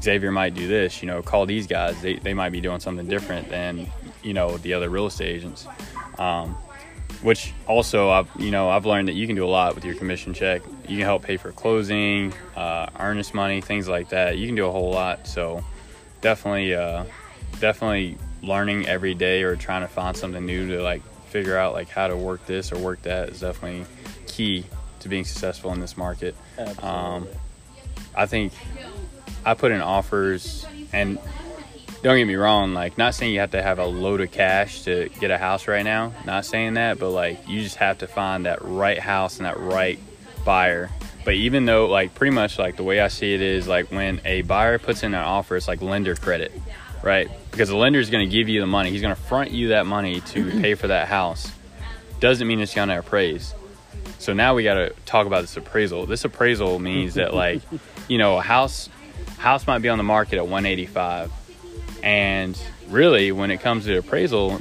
Xavier 0.00 0.30
might 0.30 0.54
do 0.54 0.66
this. 0.68 1.02
You 1.02 1.08
know, 1.08 1.22
call 1.22 1.46
these 1.46 1.66
guys. 1.66 2.00
They 2.02 2.16
they 2.16 2.34
might 2.34 2.50
be 2.50 2.60
doing 2.60 2.80
something 2.80 3.06
different 3.08 3.48
than 3.48 3.88
you 4.22 4.34
know 4.34 4.56
the 4.58 4.74
other 4.74 4.88
real 4.88 5.06
estate 5.06 5.28
agents. 5.28 5.66
Um, 6.18 6.56
which 7.22 7.52
also 7.66 8.10
I've 8.10 8.28
you 8.38 8.50
know 8.50 8.68
I've 8.68 8.86
learned 8.86 9.08
that 9.08 9.14
you 9.14 9.26
can 9.26 9.36
do 9.36 9.44
a 9.44 9.48
lot 9.48 9.74
with 9.74 9.84
your 9.84 9.94
commission 9.94 10.34
check. 10.34 10.62
You 10.88 10.96
can 10.96 11.06
help 11.06 11.22
pay 11.22 11.36
for 11.36 11.52
closing, 11.52 12.32
uh, 12.56 12.88
earnest 12.98 13.34
money, 13.34 13.60
things 13.60 13.88
like 13.88 14.08
that. 14.10 14.38
You 14.38 14.46
can 14.46 14.56
do 14.56 14.66
a 14.66 14.70
whole 14.72 14.90
lot. 14.90 15.26
So 15.26 15.64
definitely, 16.20 16.74
uh, 16.74 17.04
definitely 17.60 18.18
learning 18.42 18.86
every 18.86 19.14
day 19.14 19.42
or 19.42 19.56
trying 19.56 19.82
to 19.82 19.88
find 19.88 20.16
something 20.16 20.44
new 20.44 20.68
to 20.68 20.82
like 20.82 21.02
figure 21.26 21.56
out 21.56 21.72
like 21.72 21.88
how 21.88 22.08
to 22.08 22.16
work 22.16 22.44
this 22.46 22.72
or 22.72 22.78
work 22.78 23.00
that 23.02 23.30
is 23.30 23.40
definitely 23.40 23.86
key 24.26 24.64
to 25.02 25.08
being 25.08 25.24
successful 25.24 25.72
in 25.72 25.80
this 25.80 25.96
market. 25.96 26.34
Um, 26.82 27.28
I 28.14 28.26
think 28.26 28.52
I 29.44 29.54
put 29.54 29.72
in 29.72 29.80
offers 29.80 30.66
and 30.92 31.18
don't 32.02 32.16
get 32.16 32.26
me 32.26 32.34
wrong, 32.34 32.74
like 32.74 32.98
not 32.98 33.14
saying 33.14 33.32
you 33.32 33.40
have 33.40 33.52
to 33.52 33.62
have 33.62 33.78
a 33.78 33.86
load 33.86 34.20
of 34.20 34.32
cash 34.32 34.82
to 34.82 35.08
get 35.20 35.30
a 35.30 35.38
house 35.38 35.68
right 35.68 35.84
now. 35.84 36.12
Not 36.26 36.44
saying 36.44 36.74
that, 36.74 36.98
but 36.98 37.10
like 37.10 37.48
you 37.48 37.62
just 37.62 37.76
have 37.76 37.98
to 37.98 38.06
find 38.08 38.46
that 38.46 38.58
right 38.62 38.98
house 38.98 39.36
and 39.38 39.46
that 39.46 39.58
right 39.60 39.98
buyer. 40.44 40.90
But 41.24 41.34
even 41.34 41.64
though 41.64 41.86
like 41.86 42.14
pretty 42.14 42.34
much 42.34 42.58
like 42.58 42.76
the 42.76 42.82
way 42.82 43.00
I 43.00 43.08
see 43.08 43.34
it 43.34 43.40
is 43.40 43.68
like 43.68 43.92
when 43.92 44.20
a 44.24 44.42
buyer 44.42 44.78
puts 44.78 45.04
in 45.04 45.14
an 45.14 45.20
offer, 45.20 45.56
it's 45.56 45.68
like 45.68 45.80
lender 45.80 46.16
credit, 46.16 46.52
right? 47.02 47.30
Because 47.52 47.68
the 47.68 47.76
lender 47.76 48.00
is 48.00 48.10
going 48.10 48.28
to 48.28 48.30
give 48.30 48.48
you 48.48 48.60
the 48.60 48.66
money. 48.66 48.90
He's 48.90 49.02
going 49.02 49.14
to 49.14 49.20
front 49.20 49.52
you 49.52 49.68
that 49.68 49.86
money 49.86 50.20
to 50.20 50.50
pay 50.60 50.74
for 50.74 50.88
that 50.88 51.06
house. 51.06 51.52
Doesn't 52.18 52.46
mean 52.48 52.60
it's 52.60 52.74
going 52.74 52.88
to 52.88 52.98
appraise. 52.98 53.54
So 54.22 54.32
now 54.32 54.54
we 54.54 54.62
got 54.62 54.74
to 54.74 54.94
talk 55.04 55.26
about 55.26 55.40
this 55.40 55.56
appraisal. 55.56 56.06
This 56.06 56.24
appraisal 56.24 56.78
means 56.78 57.14
that 57.14 57.34
like, 57.34 57.60
you 58.08 58.18
know, 58.18 58.38
a 58.38 58.42
house 58.42 58.88
house 59.38 59.66
might 59.66 59.80
be 59.80 59.88
on 59.88 59.98
the 59.98 60.04
market 60.04 60.36
at 60.36 60.46
185 60.46 61.32
and 62.02 62.60
really, 62.88 63.32
when 63.32 63.50
it 63.50 63.60
comes 63.60 63.84
to 63.86 63.98
appraisal, 63.98 64.60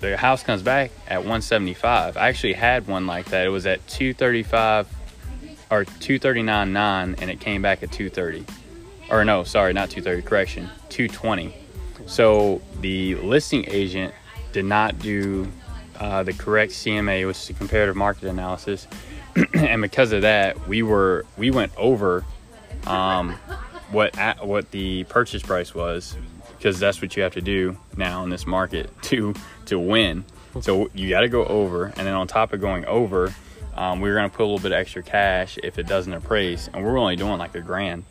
the 0.00 0.16
house 0.16 0.42
comes 0.42 0.62
back 0.62 0.90
at 1.06 1.18
175. 1.18 2.16
I 2.16 2.28
actually 2.28 2.54
had 2.54 2.86
one 2.86 3.06
like 3.06 3.26
that. 3.26 3.46
It 3.46 3.50
was 3.50 3.66
at 3.66 3.86
235 3.88 4.88
or 5.70 5.84
239.9 5.84 7.20
and 7.20 7.30
it 7.30 7.40
came 7.40 7.62
back 7.62 7.82
at 7.82 7.92
230. 7.92 8.44
Or 9.10 9.24
no, 9.24 9.44
sorry, 9.44 9.72
not 9.72 9.90
230, 9.90 10.22
correction, 10.26 10.68
220. 10.88 11.54
So 12.06 12.62
the 12.80 13.16
listing 13.16 13.64
agent 13.68 14.14
did 14.52 14.64
not 14.64 14.98
do 14.98 15.48
uh, 15.98 16.22
the 16.22 16.32
correct 16.32 16.72
CMA, 16.72 17.26
which 17.26 17.36
is 17.36 17.48
the 17.48 17.54
comparative 17.54 17.96
market 17.96 18.24
analysis. 18.24 18.86
and 19.54 19.82
because 19.82 20.12
of 20.12 20.22
that, 20.22 20.68
we 20.68 20.82
were 20.82 21.26
we 21.36 21.50
went 21.50 21.72
over 21.76 22.24
um, 22.86 23.32
what 23.90 24.16
at, 24.18 24.46
what 24.46 24.70
the 24.70 25.04
purchase 25.04 25.42
price 25.42 25.74
was 25.74 26.16
because 26.56 26.78
that's 26.78 27.00
what 27.00 27.16
you 27.16 27.22
have 27.22 27.34
to 27.34 27.40
do 27.40 27.76
now 27.96 28.24
in 28.24 28.30
this 28.30 28.46
market 28.46 28.90
to 29.02 29.34
to 29.66 29.78
win. 29.78 30.24
So 30.60 30.90
you 30.94 31.08
got 31.08 31.20
to 31.20 31.28
go 31.28 31.44
over, 31.44 31.86
and 31.86 32.06
then 32.06 32.14
on 32.14 32.26
top 32.26 32.52
of 32.52 32.60
going 32.60 32.84
over, 32.86 33.34
um, 33.74 34.00
we 34.00 34.08
were 34.08 34.16
going 34.16 34.28
to 34.28 34.36
put 34.36 34.42
a 34.42 34.46
little 34.46 34.58
bit 34.58 34.72
of 34.72 34.78
extra 34.78 35.02
cash 35.02 35.58
if 35.62 35.78
it 35.78 35.86
doesn't 35.86 36.12
appraise, 36.12 36.68
and 36.72 36.84
we're 36.84 36.98
only 36.98 37.16
doing 37.16 37.38
like 37.38 37.54
a 37.54 37.60
grand. 37.60 38.04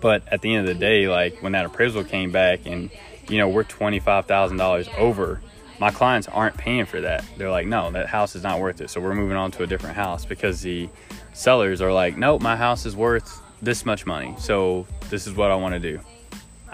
But 0.00 0.26
at 0.28 0.40
the 0.40 0.54
end 0.54 0.68
of 0.68 0.74
the 0.74 0.80
day, 0.80 1.08
like 1.08 1.42
when 1.42 1.52
that 1.52 1.66
appraisal 1.66 2.04
came 2.04 2.32
back, 2.32 2.66
and 2.66 2.90
you 3.28 3.38
know 3.38 3.48
we're 3.48 3.64
twenty 3.64 4.00
five 4.00 4.26
thousand 4.26 4.56
dollars 4.56 4.88
over, 4.96 5.40
my 5.78 5.90
clients 5.90 6.28
aren't 6.28 6.56
paying 6.56 6.86
for 6.86 7.00
that. 7.00 7.24
They're 7.36 7.50
like, 7.50 7.66
no, 7.66 7.90
that 7.90 8.06
house 8.06 8.34
is 8.34 8.42
not 8.42 8.60
worth 8.60 8.80
it. 8.80 8.90
So 8.90 9.00
we're 9.00 9.14
moving 9.14 9.36
on 9.36 9.50
to 9.52 9.62
a 9.62 9.66
different 9.66 9.96
house 9.96 10.24
because 10.24 10.60
the 10.62 10.88
sellers 11.32 11.80
are 11.80 11.92
like, 11.92 12.16
nope, 12.16 12.40
my 12.40 12.56
house 12.56 12.86
is 12.86 12.96
worth 12.96 13.42
this 13.60 13.84
much 13.84 14.06
money. 14.06 14.34
So 14.38 14.86
this 15.10 15.26
is 15.26 15.34
what 15.34 15.50
I 15.50 15.54
want 15.56 15.74
to 15.74 15.80
do. 15.80 16.00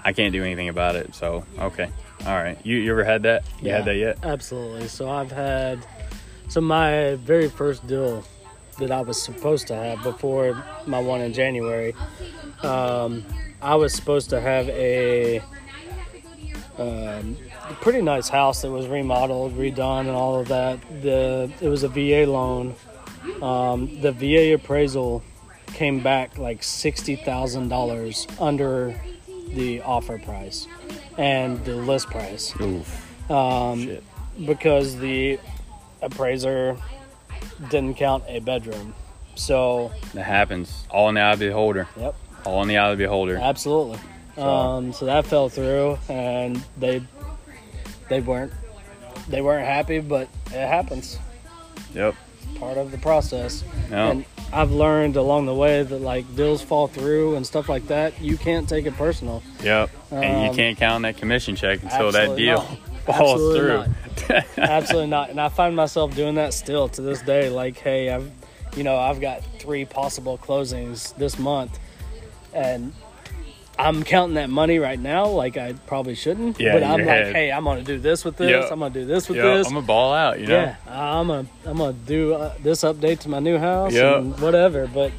I 0.03 0.13
can't 0.13 0.33
do 0.33 0.43
anything 0.43 0.69
about 0.69 0.95
it. 0.95 1.15
So 1.15 1.45
okay, 1.59 1.89
all 2.25 2.35
right. 2.35 2.57
You 2.65 2.77
you 2.77 2.91
ever 2.91 3.03
had 3.03 3.23
that? 3.23 3.43
You 3.61 3.71
had 3.71 3.85
that 3.85 3.95
yet? 3.95 4.17
Absolutely. 4.23 4.87
So 4.87 5.09
I've 5.09 5.31
had 5.31 5.85
so 6.49 6.59
my 6.59 7.15
very 7.15 7.49
first 7.49 7.87
deal 7.87 8.23
that 8.79 8.91
I 8.91 9.01
was 9.01 9.21
supposed 9.21 9.67
to 9.67 9.75
have 9.75 10.03
before 10.03 10.61
my 10.85 10.99
one 10.99 11.21
in 11.21 11.31
January. 11.31 11.95
Um, 12.63 13.23
I 13.61 13.75
was 13.75 13.93
supposed 13.93 14.29
to 14.31 14.41
have 14.41 14.67
a 14.69 15.41
um, 16.77 17.37
pretty 17.81 18.01
nice 18.01 18.29
house 18.29 18.61
that 18.61 18.71
was 18.71 18.87
remodeled, 18.87 19.57
redone, 19.57 20.01
and 20.01 20.09
all 20.11 20.39
of 20.39 20.47
that. 20.49 20.79
The 21.01 21.51
it 21.61 21.69
was 21.69 21.83
a 21.83 21.87
VA 21.87 22.25
loan. 22.29 22.75
Um, 23.41 24.01
the 24.01 24.11
VA 24.11 24.53
appraisal 24.53 25.23
came 25.67 26.01
back 26.01 26.37
like 26.37 26.61
sixty 26.63 27.15
thousand 27.15 27.69
dollars 27.69 28.27
under 28.39 28.99
the 29.49 29.81
offer 29.81 30.17
price 30.19 30.67
and 31.17 31.63
the 31.63 31.75
list 31.75 32.07
price 32.07 32.53
Oof. 32.59 33.31
um, 33.31 33.97
because 34.45 34.97
the 34.97 35.39
appraiser 36.01 36.75
didn't 37.69 37.95
count 37.97 38.23
a 38.27 38.39
bedroom. 38.39 38.93
So, 39.35 39.91
That 40.13 40.23
happens. 40.25 40.85
All 40.89 41.09
in 41.09 41.15
the 41.15 41.21
eye 41.21 41.33
of 41.33 41.39
the 41.39 41.47
beholder. 41.47 41.87
yep, 41.99 42.15
All 42.45 42.61
in 42.63 42.67
the 42.67 42.77
eye 42.77 42.89
of 42.91 42.97
the 42.97 43.03
beholder. 43.03 43.37
absolutely. 43.37 43.99
So- 44.35 44.41
Um, 44.43 44.93
so 44.93 45.05
that 45.05 45.25
fell 45.25 45.49
through, 45.49 45.97
and 46.09 46.61
they 46.77 47.01
they 48.13 48.21
weren't 48.21 48.53
they 49.27 49.41
weren't 49.41 49.65
happy, 49.65 49.99
but 49.99 50.27
it 50.47 50.67
happens. 50.67 51.17
Yep. 51.95 52.13
Part 52.59 52.77
of 52.77 52.91
the 52.91 52.97
process. 52.99 53.63
No. 53.89 54.11
And 54.11 54.25
I've 54.51 54.71
learned 54.71 55.15
along 55.15 55.47
the 55.47 55.53
way 55.55 55.81
that 55.81 55.99
like 55.99 56.25
deals 56.35 56.61
fall 56.61 56.87
through 56.87 57.35
and 57.35 57.45
stuff 57.45 57.69
like 57.69 57.87
that. 57.87 58.21
You 58.21 58.37
can't 58.37 58.69
take 58.69 58.85
it 58.85 58.95
personal. 58.95 59.41
Yep. 59.63 59.89
and 60.11 60.43
you 60.43 60.49
Um, 60.49 60.55
can't 60.55 60.77
count 60.77 60.93
on 60.95 61.01
that 61.03 61.17
commission 61.17 61.55
check 61.55 61.81
until 61.81 62.11
that 62.11 62.35
deal 62.37 62.57
not. 62.57 62.77
falls 63.17 63.41
Absolutely 63.57 63.93
through. 64.15 64.63
Absolutely 64.63 65.09
not. 65.09 65.29
And 65.31 65.41
I 65.41 65.49
find 65.49 65.75
myself 65.75 66.15
doing 66.15 66.35
that 66.35 66.53
still 66.53 66.87
to 66.89 67.01
this 67.01 67.21
day. 67.23 67.49
Like, 67.49 67.77
hey, 67.77 68.11
I've, 68.11 68.29
you 68.75 68.83
know, 68.83 68.95
I've 68.97 69.19
got 69.21 69.41
three 69.59 69.85
possible 69.85 70.37
closings 70.37 71.15
this 71.17 71.39
month, 71.39 71.79
and 72.53 72.93
I'm 73.77 74.03
counting 74.03 74.35
that 74.35 74.49
money 74.49 74.77
right 74.79 74.99
now. 74.99 75.27
Like 75.27 75.57
I 75.57 75.73
probably 75.87 76.15
shouldn't. 76.15 76.59
Yeah, 76.59 76.73
but 76.73 76.83
I'm 76.83 76.99
like, 76.99 77.07
head. 77.07 77.35
hey, 77.35 77.51
I'm 77.51 77.63
gonna 77.63 77.81
do 77.83 77.97
this 77.99 78.23
with 78.23 78.37
this. 78.37 78.49
Yep. 78.49 78.71
I'm 78.71 78.79
gonna 78.79 78.93
do 78.93 79.05
this 79.05 79.27
with 79.27 79.37
Yep, 79.37 79.45
this. 79.45 79.67
I'm 79.67 79.73
gonna 79.73 79.85
ball 79.87 80.13
out, 80.13 80.39
you 80.39 80.47
know? 80.47 80.61
yeah, 80.61 80.75
I'm 80.87 81.27
gonna 81.27 81.47
I'm 81.65 81.77
gonna 81.77 81.93
do 81.93 82.33
uh, 82.35 82.53
this 82.61 82.83
update 82.83 83.19
to 83.21 83.29
my 83.29 83.39
new 83.39 83.57
house 83.57 83.93
Yep. 83.93 84.15
and 84.17 84.39
whatever. 84.39 84.87
But 84.87 85.11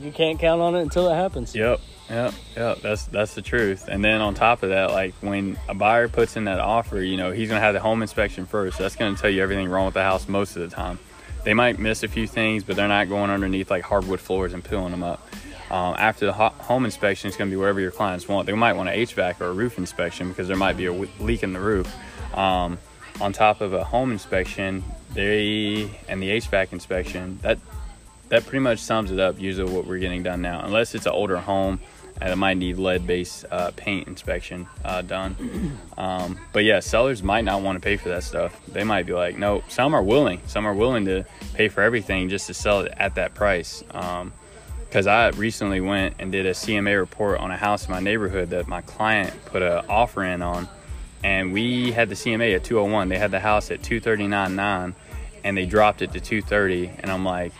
you 0.00 0.12
can't 0.12 0.38
count 0.38 0.60
on 0.60 0.74
it 0.74 0.82
until 0.82 1.08
it 1.08 1.14
happens. 1.14 1.54
Yep, 1.54 1.80
yep, 2.10 2.34
yep. 2.56 2.80
That's 2.82 3.06
that's 3.06 3.34
the 3.34 3.42
truth. 3.42 3.88
And 3.88 4.04
then 4.04 4.20
on 4.20 4.34
top 4.34 4.62
of 4.62 4.68
that, 4.70 4.90
like 4.90 5.14
when 5.20 5.56
a 5.68 5.74
buyer 5.74 6.08
puts 6.08 6.36
in 6.36 6.44
that 6.44 6.60
offer, 6.60 7.00
you 7.00 7.16
know, 7.16 7.30
he's 7.32 7.48
gonna 7.48 7.60
have 7.60 7.74
the 7.74 7.80
home 7.80 8.02
inspection 8.02 8.44
first. 8.46 8.78
That's 8.78 8.96
gonna 8.96 9.16
tell 9.16 9.30
you 9.30 9.42
everything 9.42 9.68
wrong 9.68 9.86
with 9.86 9.94
the 9.94 10.02
house 10.02 10.28
most 10.28 10.56
of 10.56 10.62
the 10.68 10.74
time. 10.74 10.98
They 11.44 11.54
might 11.54 11.78
miss 11.78 12.02
a 12.04 12.08
few 12.08 12.26
things, 12.28 12.62
but 12.64 12.76
they're 12.76 12.86
not 12.86 13.08
going 13.08 13.30
underneath 13.30 13.70
like 13.70 13.82
hardwood 13.82 14.20
floors 14.20 14.52
and 14.52 14.62
peeling 14.62 14.90
them 14.92 15.02
up. 15.02 15.26
Um, 15.72 15.96
after 15.98 16.26
the 16.26 16.32
ho- 16.34 16.52
home 16.58 16.84
inspection, 16.84 17.28
it's 17.28 17.36
gonna 17.36 17.50
be 17.50 17.56
wherever 17.56 17.80
your 17.80 17.90
clients 17.90 18.28
want. 18.28 18.46
They 18.46 18.52
might 18.52 18.74
want 18.74 18.90
an 18.90 18.94
HVAC 18.94 19.40
or 19.40 19.46
a 19.46 19.52
roof 19.52 19.78
inspection 19.78 20.28
because 20.28 20.46
there 20.46 20.56
might 20.56 20.76
be 20.76 20.86
a 20.86 20.92
w- 20.92 21.10
leak 21.18 21.42
in 21.42 21.54
the 21.54 21.60
roof. 21.60 21.92
Um, 22.36 22.78
on 23.20 23.32
top 23.32 23.60
of 23.60 23.72
a 23.72 23.82
home 23.82 24.12
inspection, 24.12 24.84
they 25.14 25.90
and 26.08 26.22
the 26.22 26.30
HVAC 26.30 26.72
inspection 26.72 27.38
that 27.42 27.58
that 28.28 28.44
pretty 28.44 28.60
much 28.60 28.78
sums 28.80 29.10
it 29.10 29.18
up. 29.18 29.40
Usually, 29.40 29.70
what 29.72 29.86
we're 29.86 29.98
getting 29.98 30.22
done 30.22 30.42
now, 30.42 30.60
unless 30.62 30.94
it's 30.94 31.06
an 31.06 31.12
older 31.12 31.38
home 31.38 31.80
and 32.20 32.30
it 32.30 32.36
might 32.36 32.56
need 32.56 32.76
lead-based 32.76 33.46
uh, 33.50 33.70
paint 33.74 34.06
inspection 34.06 34.66
uh, 34.84 35.02
done. 35.02 35.78
Um, 35.98 36.38
but 36.52 36.64
yeah, 36.64 36.80
sellers 36.80 37.22
might 37.22 37.44
not 37.44 37.62
want 37.62 37.76
to 37.76 37.80
pay 37.80 37.96
for 37.96 38.08
that 38.08 38.24
stuff. 38.24 38.60
They 38.66 38.82
might 38.82 39.06
be 39.06 39.12
like, 39.12 39.38
no. 39.38 39.62
Some 39.68 39.94
are 39.94 40.02
willing. 40.02 40.40
Some 40.46 40.66
are 40.66 40.74
willing 40.74 41.04
to 41.04 41.24
pay 41.54 41.68
for 41.68 41.80
everything 41.82 42.28
just 42.28 42.48
to 42.48 42.54
sell 42.54 42.80
it 42.80 42.92
at 42.96 43.14
that 43.16 43.34
price. 43.34 43.84
Because 44.92 45.06
I 45.06 45.30
recently 45.30 45.80
went 45.80 46.16
and 46.18 46.30
did 46.30 46.44
a 46.44 46.50
CMA 46.50 47.00
report 47.00 47.40
on 47.40 47.50
a 47.50 47.56
house 47.56 47.86
in 47.86 47.92
my 47.92 48.00
neighborhood 48.00 48.50
that 48.50 48.68
my 48.68 48.82
client 48.82 49.32
put 49.46 49.62
an 49.62 49.86
offer 49.88 50.22
in 50.22 50.42
on, 50.42 50.68
and 51.24 51.50
we 51.50 51.92
had 51.92 52.10
the 52.10 52.14
CMA 52.14 52.54
at 52.56 52.62
201. 52.62 53.08
They 53.08 53.16
had 53.16 53.30
the 53.30 53.40
house 53.40 53.70
at 53.70 53.80
239.9, 53.80 54.92
and 55.44 55.56
they 55.56 55.64
dropped 55.64 56.02
it 56.02 56.12
to 56.12 56.20
230. 56.20 56.90
And 56.98 57.10
I'm 57.10 57.24
like, 57.24 57.54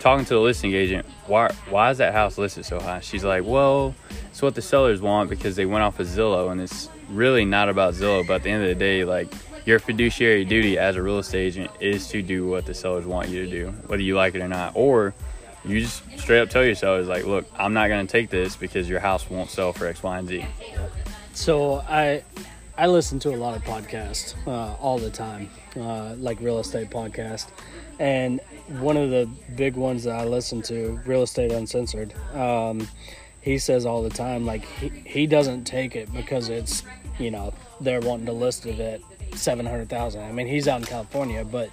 talking 0.00 0.24
to 0.24 0.34
the 0.34 0.40
listing 0.40 0.72
agent, 0.72 1.06
why 1.28 1.52
why 1.70 1.92
is 1.92 1.98
that 1.98 2.12
house 2.12 2.38
listed 2.38 2.64
so 2.64 2.80
high? 2.80 2.98
She's 2.98 3.22
like, 3.22 3.44
well, 3.44 3.94
it's 4.32 4.42
what 4.42 4.56
the 4.56 4.62
sellers 4.62 5.00
want 5.00 5.30
because 5.30 5.54
they 5.54 5.66
went 5.66 5.84
off 5.84 6.00
of 6.00 6.08
Zillow, 6.08 6.50
and 6.50 6.60
it's 6.60 6.88
really 7.08 7.44
not 7.44 7.68
about 7.68 7.94
Zillow. 7.94 8.26
But 8.26 8.34
at 8.34 8.42
the 8.42 8.50
end 8.50 8.64
of 8.64 8.68
the 8.68 8.74
day, 8.74 9.04
like 9.04 9.32
your 9.64 9.78
fiduciary 9.78 10.44
duty 10.44 10.76
as 10.76 10.96
a 10.96 11.02
real 11.04 11.20
estate 11.20 11.46
agent 11.46 11.70
is 11.78 12.08
to 12.08 12.20
do 12.20 12.48
what 12.48 12.66
the 12.66 12.74
sellers 12.74 13.06
want 13.06 13.28
you 13.28 13.44
to 13.44 13.48
do, 13.48 13.70
whether 13.86 14.02
you 14.02 14.16
like 14.16 14.34
it 14.34 14.42
or 14.42 14.48
not. 14.48 14.72
Or 14.74 15.14
you 15.64 15.80
just 15.80 16.02
straight 16.18 16.40
up 16.40 16.50
tell 16.50 16.64
yourself 16.64 17.04
sellers, 17.04 17.08
like, 17.08 17.24
look, 17.24 17.46
I'm 17.58 17.72
not 17.72 17.88
going 17.88 18.06
to 18.06 18.10
take 18.10 18.30
this 18.30 18.56
because 18.56 18.88
your 18.88 19.00
house 19.00 19.28
won't 19.30 19.50
sell 19.50 19.72
for 19.72 19.86
X, 19.86 20.02
Y, 20.02 20.18
and 20.18 20.28
Z. 20.28 20.46
So 21.32 21.76
I 21.88 22.22
I 22.76 22.86
listen 22.86 23.18
to 23.20 23.30
a 23.30 23.36
lot 23.36 23.56
of 23.56 23.62
podcasts 23.62 24.34
uh, 24.46 24.74
all 24.80 24.98
the 24.98 25.10
time, 25.10 25.48
uh, 25.76 26.14
like 26.16 26.40
real 26.40 26.58
estate 26.58 26.90
podcast, 26.90 27.48
and 27.98 28.40
one 28.80 28.96
of 28.96 29.10
the 29.10 29.28
big 29.54 29.76
ones 29.76 30.04
that 30.04 30.18
I 30.18 30.24
listen 30.24 30.62
to, 30.62 31.00
Real 31.04 31.22
Estate 31.22 31.52
Uncensored. 31.52 32.14
Um, 32.34 32.88
he 33.40 33.58
says 33.58 33.84
all 33.84 34.02
the 34.02 34.10
time, 34.10 34.46
like 34.46 34.64
he, 34.64 34.88
he 34.88 35.26
doesn't 35.26 35.64
take 35.64 35.96
it 35.96 36.12
because 36.12 36.48
it's 36.48 36.82
you 37.18 37.30
know 37.30 37.52
they're 37.80 38.00
wanting 38.00 38.26
to 38.26 38.32
list 38.32 38.66
it 38.66 38.80
at 38.80 39.00
seven 39.36 39.66
hundred 39.66 39.88
thousand. 39.88 40.22
I 40.22 40.32
mean 40.32 40.46
he's 40.46 40.68
out 40.68 40.80
in 40.80 40.86
California, 40.86 41.44
but 41.44 41.70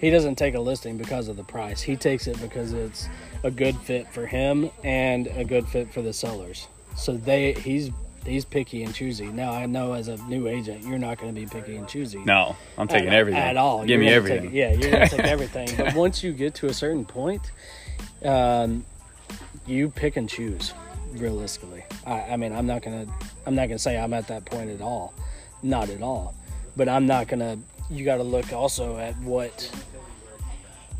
he 0.00 0.10
doesn't 0.10 0.36
take 0.36 0.54
a 0.54 0.60
listing 0.60 0.98
because 0.98 1.28
of 1.28 1.36
the 1.36 1.44
price. 1.44 1.80
He 1.80 1.96
takes 1.96 2.26
it 2.26 2.40
because 2.40 2.72
it's 2.72 3.08
a 3.42 3.50
good 3.50 3.76
fit 3.76 4.12
for 4.12 4.26
him 4.26 4.70
and 4.82 5.26
a 5.28 5.44
good 5.44 5.66
fit 5.66 5.92
for 5.92 6.02
the 6.02 6.12
sellers. 6.12 6.68
So 6.96 7.16
they 7.16 7.52
he's 7.54 7.90
he's 8.24 8.44
picky 8.44 8.82
and 8.82 8.94
choosy. 8.94 9.26
Now 9.26 9.52
I 9.52 9.66
know 9.66 9.92
as 9.92 10.08
a 10.08 10.16
new 10.24 10.48
agent, 10.48 10.84
you're 10.84 10.98
not 10.98 11.18
going 11.18 11.34
to 11.34 11.40
be 11.40 11.46
picky 11.46 11.76
and 11.76 11.88
choosy. 11.88 12.18
No, 12.24 12.56
I'm 12.78 12.88
taking 12.88 13.08
at, 13.08 13.14
everything. 13.14 13.40
at 13.40 13.56
all. 13.56 13.80
Give 13.80 13.90
You're 13.90 13.98
me 14.00 14.08
everything. 14.08 14.42
Take, 14.44 14.52
yeah, 14.52 14.72
you're 14.72 14.90
gonna 14.90 15.08
take 15.08 15.20
everything. 15.24 15.68
But 15.76 15.94
once 15.94 16.22
you 16.22 16.32
get 16.32 16.54
to 16.56 16.66
a 16.66 16.74
certain 16.74 17.04
point, 17.04 17.42
um, 18.24 18.84
you 19.66 19.90
pick 19.90 20.16
and 20.16 20.28
choose. 20.28 20.72
Realistically, 21.12 21.84
I, 22.04 22.20
I 22.22 22.36
mean, 22.36 22.52
I'm 22.52 22.66
not 22.66 22.82
gonna, 22.82 23.06
I'm 23.46 23.54
not 23.54 23.68
gonna 23.68 23.78
say 23.78 23.96
I'm 23.96 24.12
at 24.14 24.26
that 24.26 24.44
point 24.44 24.70
at 24.70 24.80
all, 24.80 25.14
not 25.62 25.88
at 25.88 26.02
all. 26.02 26.34
But 26.76 26.88
I'm 26.88 27.06
not 27.06 27.28
gonna. 27.28 27.58
You 27.90 28.04
got 28.04 28.16
to 28.16 28.22
look 28.22 28.52
also 28.52 28.96
at 28.96 29.14
what, 29.18 29.70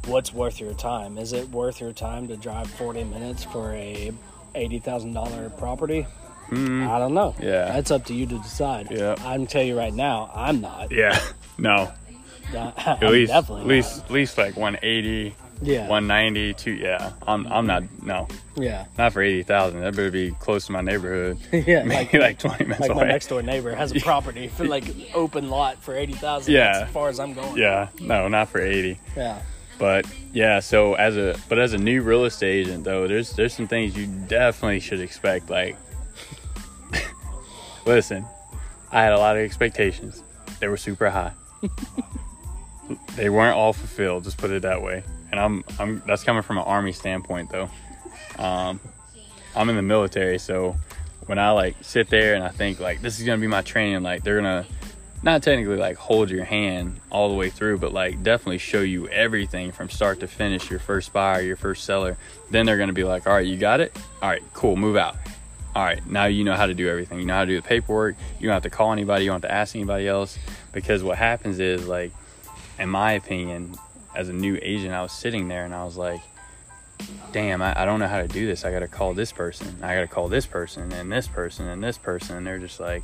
what's 0.04 0.34
worth 0.34 0.60
your 0.60 0.74
time. 0.74 1.16
Is 1.16 1.32
it 1.32 1.48
worth 1.48 1.80
your 1.80 1.92
time 1.92 2.28
to 2.28 2.36
drive 2.36 2.68
40 2.70 3.04
minutes 3.04 3.42
for 3.42 3.72
a 3.72 4.12
eighty 4.54 4.78
thousand 4.78 5.14
dollar 5.14 5.50
property? 5.50 6.06
Mm. 6.50 6.86
I 6.86 6.98
don't 6.98 7.14
know. 7.14 7.34
Yeah. 7.40 7.72
that's 7.72 7.90
up 7.90 8.04
to 8.06 8.14
you 8.14 8.26
to 8.26 8.38
decide. 8.38 8.88
Yeah. 8.90 9.14
I'm 9.20 9.46
tell 9.46 9.62
you 9.62 9.76
right 9.76 9.94
now, 9.94 10.30
I'm 10.34 10.60
not. 10.60 10.92
Yeah, 10.92 11.18
no. 11.58 11.92
At 12.54 13.02
least, 13.02 13.32
definitely 13.32 13.62
at 13.62 13.66
least, 13.66 14.04
at 14.04 14.10
least 14.10 14.38
like 14.38 14.56
180, 14.56 15.34
Yeah. 15.64 15.88
190, 15.88 16.54
two. 16.54 16.72
Yeah, 16.72 17.12
I'm, 17.26 17.46
I'm 17.46 17.66
not. 17.66 17.82
No, 18.02 18.28
Yeah. 18.56 18.86
not 18.98 19.12
for 19.12 19.22
eighty 19.22 19.42
thousand. 19.42 19.80
That 19.80 19.96
better 19.96 20.10
be 20.10 20.32
close 20.40 20.66
to 20.66 20.72
my 20.72 20.80
neighborhood. 20.82 21.38
yeah. 21.52 21.82
Maybe 21.84 22.18
Like, 22.18 22.38
like, 22.38 22.38
20 22.38 22.64
minutes 22.64 22.80
like 22.80 22.90
my 22.90 22.96
away. 23.02 23.08
next 23.08 23.26
door 23.28 23.42
neighbor 23.42 23.74
has 23.74 23.92
a 23.92 24.00
property 24.00 24.48
for 24.48 24.64
like 24.66 24.84
open 25.14 25.48
lot 25.50 25.82
for 25.82 25.96
eighty 25.96 26.12
thousand. 26.14 26.54
Yeah. 26.54 26.84
As 26.86 26.90
far 26.92 27.08
as 27.08 27.18
I'm 27.18 27.34
going. 27.34 27.56
Yeah, 27.56 27.88
no, 28.00 28.28
not 28.28 28.48
for 28.48 28.60
eighty. 28.60 28.98
Yeah. 29.16 29.40
But 29.78 30.06
yeah, 30.32 30.60
so 30.60 30.94
as 30.94 31.16
a 31.16 31.36
but 31.48 31.58
as 31.58 31.72
a 31.72 31.78
new 31.78 32.02
real 32.02 32.24
estate 32.26 32.66
agent 32.66 32.84
though, 32.84 33.08
there's 33.08 33.32
there's 33.32 33.52
some 33.54 33.66
things 33.66 33.96
you 33.96 34.06
definitely 34.28 34.78
should 34.80 35.00
expect. 35.00 35.50
Like, 35.50 35.76
listen, 37.86 38.24
I 38.92 39.02
had 39.02 39.12
a 39.12 39.18
lot 39.18 39.36
of 39.36 39.42
expectations. 39.42 40.22
They 40.60 40.68
were 40.68 40.76
super 40.76 41.10
high. 41.10 41.32
they 43.16 43.30
weren't 43.30 43.56
all 43.56 43.72
fulfilled. 43.72 44.24
Just 44.24 44.36
put 44.38 44.50
it 44.50 44.62
that 44.62 44.82
way. 44.82 45.02
And 45.34 45.40
I'm 45.40 45.64
I'm 45.80 46.02
that's 46.06 46.22
coming 46.22 46.44
from 46.44 46.58
an 46.58 46.64
army 46.64 46.92
standpoint 46.92 47.50
though. 47.50 47.68
Um, 48.38 48.78
I'm 49.56 49.68
in 49.68 49.74
the 49.74 49.82
military, 49.82 50.38
so 50.38 50.76
when 51.26 51.40
I 51.40 51.50
like 51.50 51.74
sit 51.80 52.08
there 52.08 52.36
and 52.36 52.44
I 52.44 52.50
think 52.50 52.78
like 52.78 53.02
this 53.02 53.18
is 53.18 53.26
gonna 53.26 53.40
be 53.40 53.48
my 53.48 53.62
training, 53.62 54.04
like 54.04 54.22
they're 54.22 54.36
gonna 54.36 54.64
not 55.24 55.42
technically 55.42 55.74
like 55.74 55.96
hold 55.96 56.30
your 56.30 56.44
hand 56.44 57.00
all 57.10 57.30
the 57.30 57.34
way 57.34 57.50
through, 57.50 57.78
but 57.78 57.92
like 57.92 58.22
definitely 58.22 58.58
show 58.58 58.80
you 58.80 59.08
everything 59.08 59.72
from 59.72 59.90
start 59.90 60.20
to 60.20 60.28
finish. 60.28 60.70
Your 60.70 60.78
first 60.78 61.12
buyer, 61.12 61.42
your 61.42 61.56
first 61.56 61.82
seller. 61.82 62.16
Then 62.52 62.64
they're 62.64 62.78
gonna 62.78 62.92
be 62.92 63.02
like, 63.02 63.26
all 63.26 63.32
right, 63.32 63.44
you 63.44 63.56
got 63.56 63.80
it. 63.80 63.98
All 64.22 64.28
right, 64.28 64.42
cool, 64.52 64.76
move 64.76 64.96
out. 64.96 65.16
All 65.74 65.82
right, 65.82 66.06
now 66.06 66.26
you 66.26 66.44
know 66.44 66.54
how 66.54 66.66
to 66.66 66.74
do 66.74 66.88
everything. 66.88 67.18
You 67.18 67.26
know 67.26 67.34
how 67.34 67.44
to 67.44 67.50
do 67.50 67.60
the 67.60 67.66
paperwork. 67.66 68.14
You 68.38 68.46
don't 68.46 68.54
have 68.54 68.62
to 68.62 68.70
call 68.70 68.92
anybody. 68.92 69.24
You 69.24 69.32
don't 69.32 69.42
have 69.42 69.50
to 69.50 69.52
ask 69.52 69.74
anybody 69.74 70.06
else 70.06 70.38
because 70.70 71.02
what 71.02 71.18
happens 71.18 71.58
is 71.58 71.88
like, 71.88 72.12
in 72.78 72.88
my 72.88 73.14
opinion, 73.14 73.74
as 74.14 74.28
a 74.28 74.32
new 74.32 74.58
agent, 74.62 74.92
I 74.92 75.02
was 75.02 75.12
sitting 75.12 75.48
there 75.48 75.64
and 75.64 75.74
I 75.74 75.84
was 75.84 75.96
like, 75.96 76.20
damn, 77.32 77.62
I, 77.62 77.82
I 77.82 77.84
don't 77.84 77.98
know 77.98 78.08
how 78.08 78.22
to 78.22 78.28
do 78.28 78.46
this. 78.46 78.64
I 78.64 78.70
got 78.70 78.80
to 78.80 78.88
call 78.88 79.14
this 79.14 79.32
person. 79.32 79.78
I 79.82 79.94
got 79.94 80.02
to 80.02 80.06
call 80.06 80.28
this 80.28 80.46
person 80.46 80.92
and 80.92 81.10
this 81.10 81.26
person 81.26 81.66
and 81.68 81.82
this 81.82 81.98
person. 81.98 82.36
And 82.36 82.46
they're 82.46 82.58
just 82.58 82.80
like, 82.80 83.02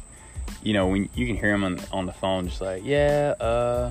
you 0.63 0.73
know, 0.73 0.87
when 0.87 1.09
you 1.15 1.27
can 1.27 1.37
hear 1.37 1.51
them 1.51 1.65
on, 1.65 1.81
on 1.93 2.07
the 2.07 2.13
phone, 2.13 2.49
just 2.49 2.61
like, 2.61 2.83
yeah, 2.85 3.35
uh, 3.41 3.91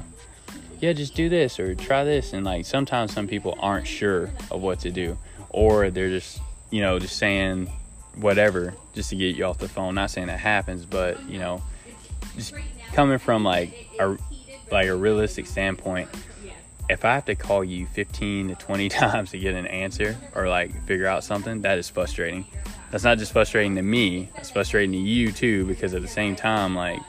yeah, 0.80 0.94
just 0.94 1.16
do 1.16 1.30
this 1.30 1.60
or 1.60 1.76
try 1.76 2.04
this. 2.04 2.34
And 2.34 2.46
like 2.46 2.66
sometimes 2.66 3.14
some 3.14 3.28
people 3.28 3.58
aren't 3.60 3.88
sure 3.88 4.32
of 4.52 4.62
what 4.62 4.80
to 4.82 4.92
do, 4.92 5.18
or 5.50 5.90
they're 5.90 6.10
just, 6.10 6.40
you 6.70 6.82
know, 6.82 7.00
just 7.00 7.18
saying 7.18 7.72
whatever 8.16 8.74
just 8.94 9.10
to 9.10 9.16
get 9.16 9.36
you 9.36 9.46
off 9.46 9.58
the 9.58 9.68
phone. 9.68 9.96
Not 9.96 10.12
saying 10.12 10.28
that 10.28 10.40
happens, 10.40 10.86
but 10.86 11.22
you 11.30 11.40
know, 11.40 11.62
just 12.36 12.54
coming 12.94 13.18
from 13.18 13.44
like 13.44 13.90
a 14.00 14.18
like 14.72 14.88
a 14.88 14.96
realistic 14.96 15.48
standpoint. 15.48 16.10
If 16.90 17.06
I 17.06 17.14
have 17.14 17.26
to 17.26 17.36
call 17.36 17.64
you 17.64 17.86
15 17.88 18.50
to 18.50 18.56
20 18.56 18.90
times 18.90 19.32
to 19.32 19.40
get 19.40 19.56
an 19.56 19.68
answer 19.68 20.18
or 20.36 20.50
like 20.50 20.74
figure 20.86 21.08
out 21.08 21.24
something, 21.24 21.62
that 21.62 21.78
is 21.78 21.90
frustrating. 21.90 22.46
That's 22.92 23.04
not 23.04 23.20
just 23.20 23.32
frustrating 23.32 23.76
to 23.76 23.84
me, 23.84 24.30
that's 24.36 24.50
frustrating 24.50 24.92
to 24.94 24.98
you 24.98 25.32
too, 25.32 25.66
because 25.66 25.94
at 25.94 26.02
the 26.02 26.08
same 26.08 26.36
time, 26.36 26.76
like, 26.76 27.00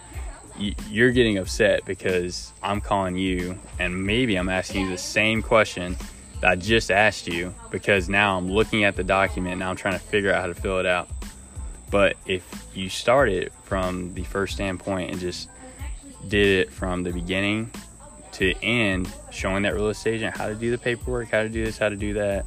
you're 0.91 1.11
getting 1.11 1.39
upset 1.39 1.87
because 1.87 2.53
I'm 2.63 2.83
calling 2.83 3.17
you 3.17 3.59
and 3.79 4.05
maybe 4.05 4.37
I'm 4.37 4.51
asking 4.51 4.83
you 4.83 4.91
the 4.91 4.99
same 4.99 5.41
question 5.41 5.97
that 6.41 6.51
I 6.51 6.57
just 6.57 6.91
asked 6.91 7.27
you 7.27 7.55
because 7.71 8.11
now 8.11 8.37
I'm 8.37 8.51
looking 8.51 8.85
at 8.85 8.95
the 8.95 9.05
document 9.05 9.59
now 9.59 9.71
I'm 9.71 9.77
trying 9.77 9.95
to 9.95 10.05
figure 10.05 10.33
out 10.33 10.43
how 10.43 10.47
to 10.49 10.55
fill 10.55 10.79
it 10.79 10.87
out. 10.87 11.09
But 11.91 12.17
if 12.27 12.67
you 12.75 12.91
started 12.91 13.53
from 13.65 14.13
the 14.15 14.25
first 14.25 14.55
standpoint 14.55 15.11
and 15.11 15.21
just 15.21 15.49
did 16.29 16.67
it 16.67 16.73
from 16.73 17.03
the 17.03 17.13
beginning 17.13 17.71
to 18.41 18.55
end, 18.65 19.13
showing 19.31 19.65
that 19.65 19.75
real 19.75 19.91
estate 19.91 20.15
agent 20.15 20.35
how 20.35 20.49
to 20.49 20.55
do 20.55 20.71
the 20.71 20.79
paperwork, 20.79 21.29
how 21.29 21.43
to 21.43 21.49
do 21.49 21.63
this, 21.63 21.77
how 21.77 21.91
to 21.91 21.97
do 21.97 22.15
that, 22.15 22.47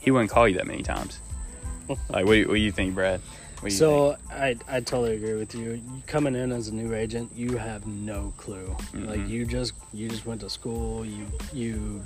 he 0.00 0.12
wouldn't 0.12 0.30
call 0.30 0.48
you 0.48 0.56
that 0.56 0.68
many 0.68 0.82
times. 0.82 1.20
like, 1.88 2.24
what 2.24 2.26
do 2.26 2.34
you, 2.34 2.48
what 2.48 2.54
do 2.54 2.60
you 2.60 2.70
think, 2.70 2.94
Brad? 2.94 3.20
What 3.60 3.70
do 3.70 3.74
you 3.74 3.78
So 3.78 4.16
I, 4.30 4.56
I 4.68 4.78
totally 4.78 5.16
agree 5.16 5.34
with 5.34 5.52
you. 5.54 5.72
You- 5.72 6.02
Coming 6.06 6.36
in 6.36 6.52
as 6.52 6.68
a 6.68 6.74
new 6.74 6.94
agent, 6.94 7.32
you 7.34 7.56
have 7.56 7.86
no 7.86 8.32
clue. 8.36 8.76
Like 8.94 9.18
mm-hmm. 9.18 9.26
you 9.26 9.46
just 9.46 9.74
you 9.92 10.08
just 10.08 10.26
went 10.26 10.40
to 10.40 10.50
school. 10.50 11.04
You 11.04 11.26
you 11.52 12.02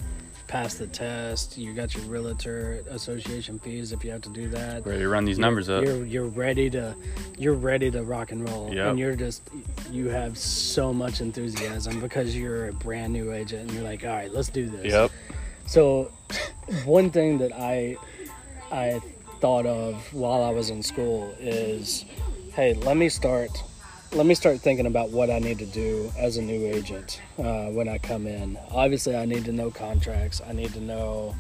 passed 0.47 0.79
the 0.79 0.87
test. 0.87 1.57
You 1.59 1.73
got 1.73 1.95
your 1.95 2.05
realtor 2.05 2.83
association 2.91 3.59
fees 3.59 3.93
if 3.93 4.05
you 4.05 4.11
have 4.11 4.23
to 4.23 4.29
do 4.29 4.49
that. 4.49 4.85
ready 4.87 5.01
to 5.01 5.09
run 5.09 5.25
these 5.25 5.39
numbers 5.39 5.69
up? 5.69 5.85
You're 5.85 6.05
you're 6.05 6.27
ready 6.27 6.69
to 6.71 6.95
you're 7.39 7.55
ready 7.55 7.91
to 7.91 8.03
rock 8.03 8.33
and 8.33 8.49
roll, 8.49 8.73
Yep. 8.73 8.87
and 8.91 8.99
you're 8.99 9.17
just 9.17 9.49
you 9.91 10.09
have 10.09 10.37
so 10.39 10.93
much 10.93 11.21
enthusiasm 11.21 12.01
because 12.01 12.37
you're 12.37 12.69
a 12.69 12.73
brand 12.73 13.13
new 13.13 13.33
agent, 13.33 13.63
and 13.63 13.73
you're 13.73 13.83
like, 13.85 14.05
all 14.05 14.11
right, 14.11 14.33
let's 14.33 14.49
do 14.49 14.69
this. 14.69 14.93
Yep. 14.93 15.11
So, 15.67 16.13
one 16.85 17.11
thing 17.11 17.39
that 17.39 17.53
I 17.53 17.97
I 18.71 19.01
thought 19.41 19.67
of 19.67 20.13
while 20.13 20.43
I 20.43 20.51
was 20.51 20.71
in 20.71 20.83
school 20.83 21.35
is, 21.39 22.05
hey, 22.55 22.75
let 22.75 22.97
me 22.97 23.09
start 23.09 23.51
let 24.15 24.27
me 24.27 24.35
start 24.37 24.61
thinking 24.61 24.87
about 24.87 25.11
what 25.11 25.29
I 25.29 25.41
need 25.41 25.59
to 25.59 25.67
do 25.67 26.13
as 26.17 26.37
a 26.37 26.43
new 26.43 26.67
agent 26.67 27.21
uh, 27.37 27.67
when 27.67 27.89
I 27.89 27.99
come 27.99 28.29
in. 28.29 28.57
Obviously, 28.71 29.17
I 29.17 29.25
need 29.25 29.45
to 29.47 29.53
know 29.53 29.73
contracts. 29.73 30.41
I 30.49 30.53
need 30.53 30.73
to 30.75 30.81
know 30.81 31.35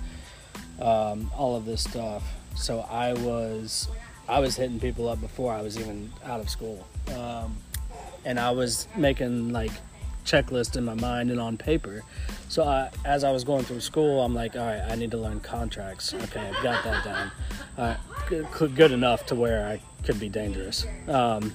um, 0.80 1.30
all 1.36 1.54
of 1.54 1.66
this 1.66 1.84
stuff. 1.84 2.24
So 2.56 2.80
I 2.80 3.12
was 3.12 3.88
I 4.28 4.40
was 4.40 4.56
hitting 4.56 4.80
people 4.80 5.08
up 5.08 5.20
before 5.20 5.52
I 5.52 5.62
was 5.62 5.78
even 5.78 6.10
out 6.24 6.40
of 6.40 6.50
school, 6.50 6.84
um, 7.14 7.56
and 8.24 8.40
I 8.40 8.50
was 8.50 8.88
making 8.96 9.52
like 9.52 9.72
checklists 10.24 10.76
in 10.76 10.84
my 10.84 10.94
mind 10.94 11.30
and 11.30 11.38
on 11.38 11.56
paper. 11.56 12.02
So 12.48 12.64
I, 12.64 12.90
as 13.04 13.22
I 13.22 13.30
was 13.30 13.44
going 13.44 13.64
through 13.64 13.80
school, 13.80 14.20
I'm 14.20 14.34
like, 14.34 14.56
all 14.56 14.66
right, 14.66 14.80
I 14.80 14.96
need 14.96 15.12
to 15.12 15.18
learn 15.18 15.38
contracts. 15.40 16.12
Okay, 16.12 16.40
I've 16.40 16.62
got 16.62 16.82
that 16.82 17.04
down. 17.04 17.30
Right, 17.78 17.98
good, 18.28 18.74
good 18.74 18.92
enough 18.92 19.26
to 19.26 19.36
where 19.36 19.66
I 19.66 19.80
could 20.04 20.18
be 20.18 20.28
dangerous. 20.28 20.86
Um, 21.08 21.52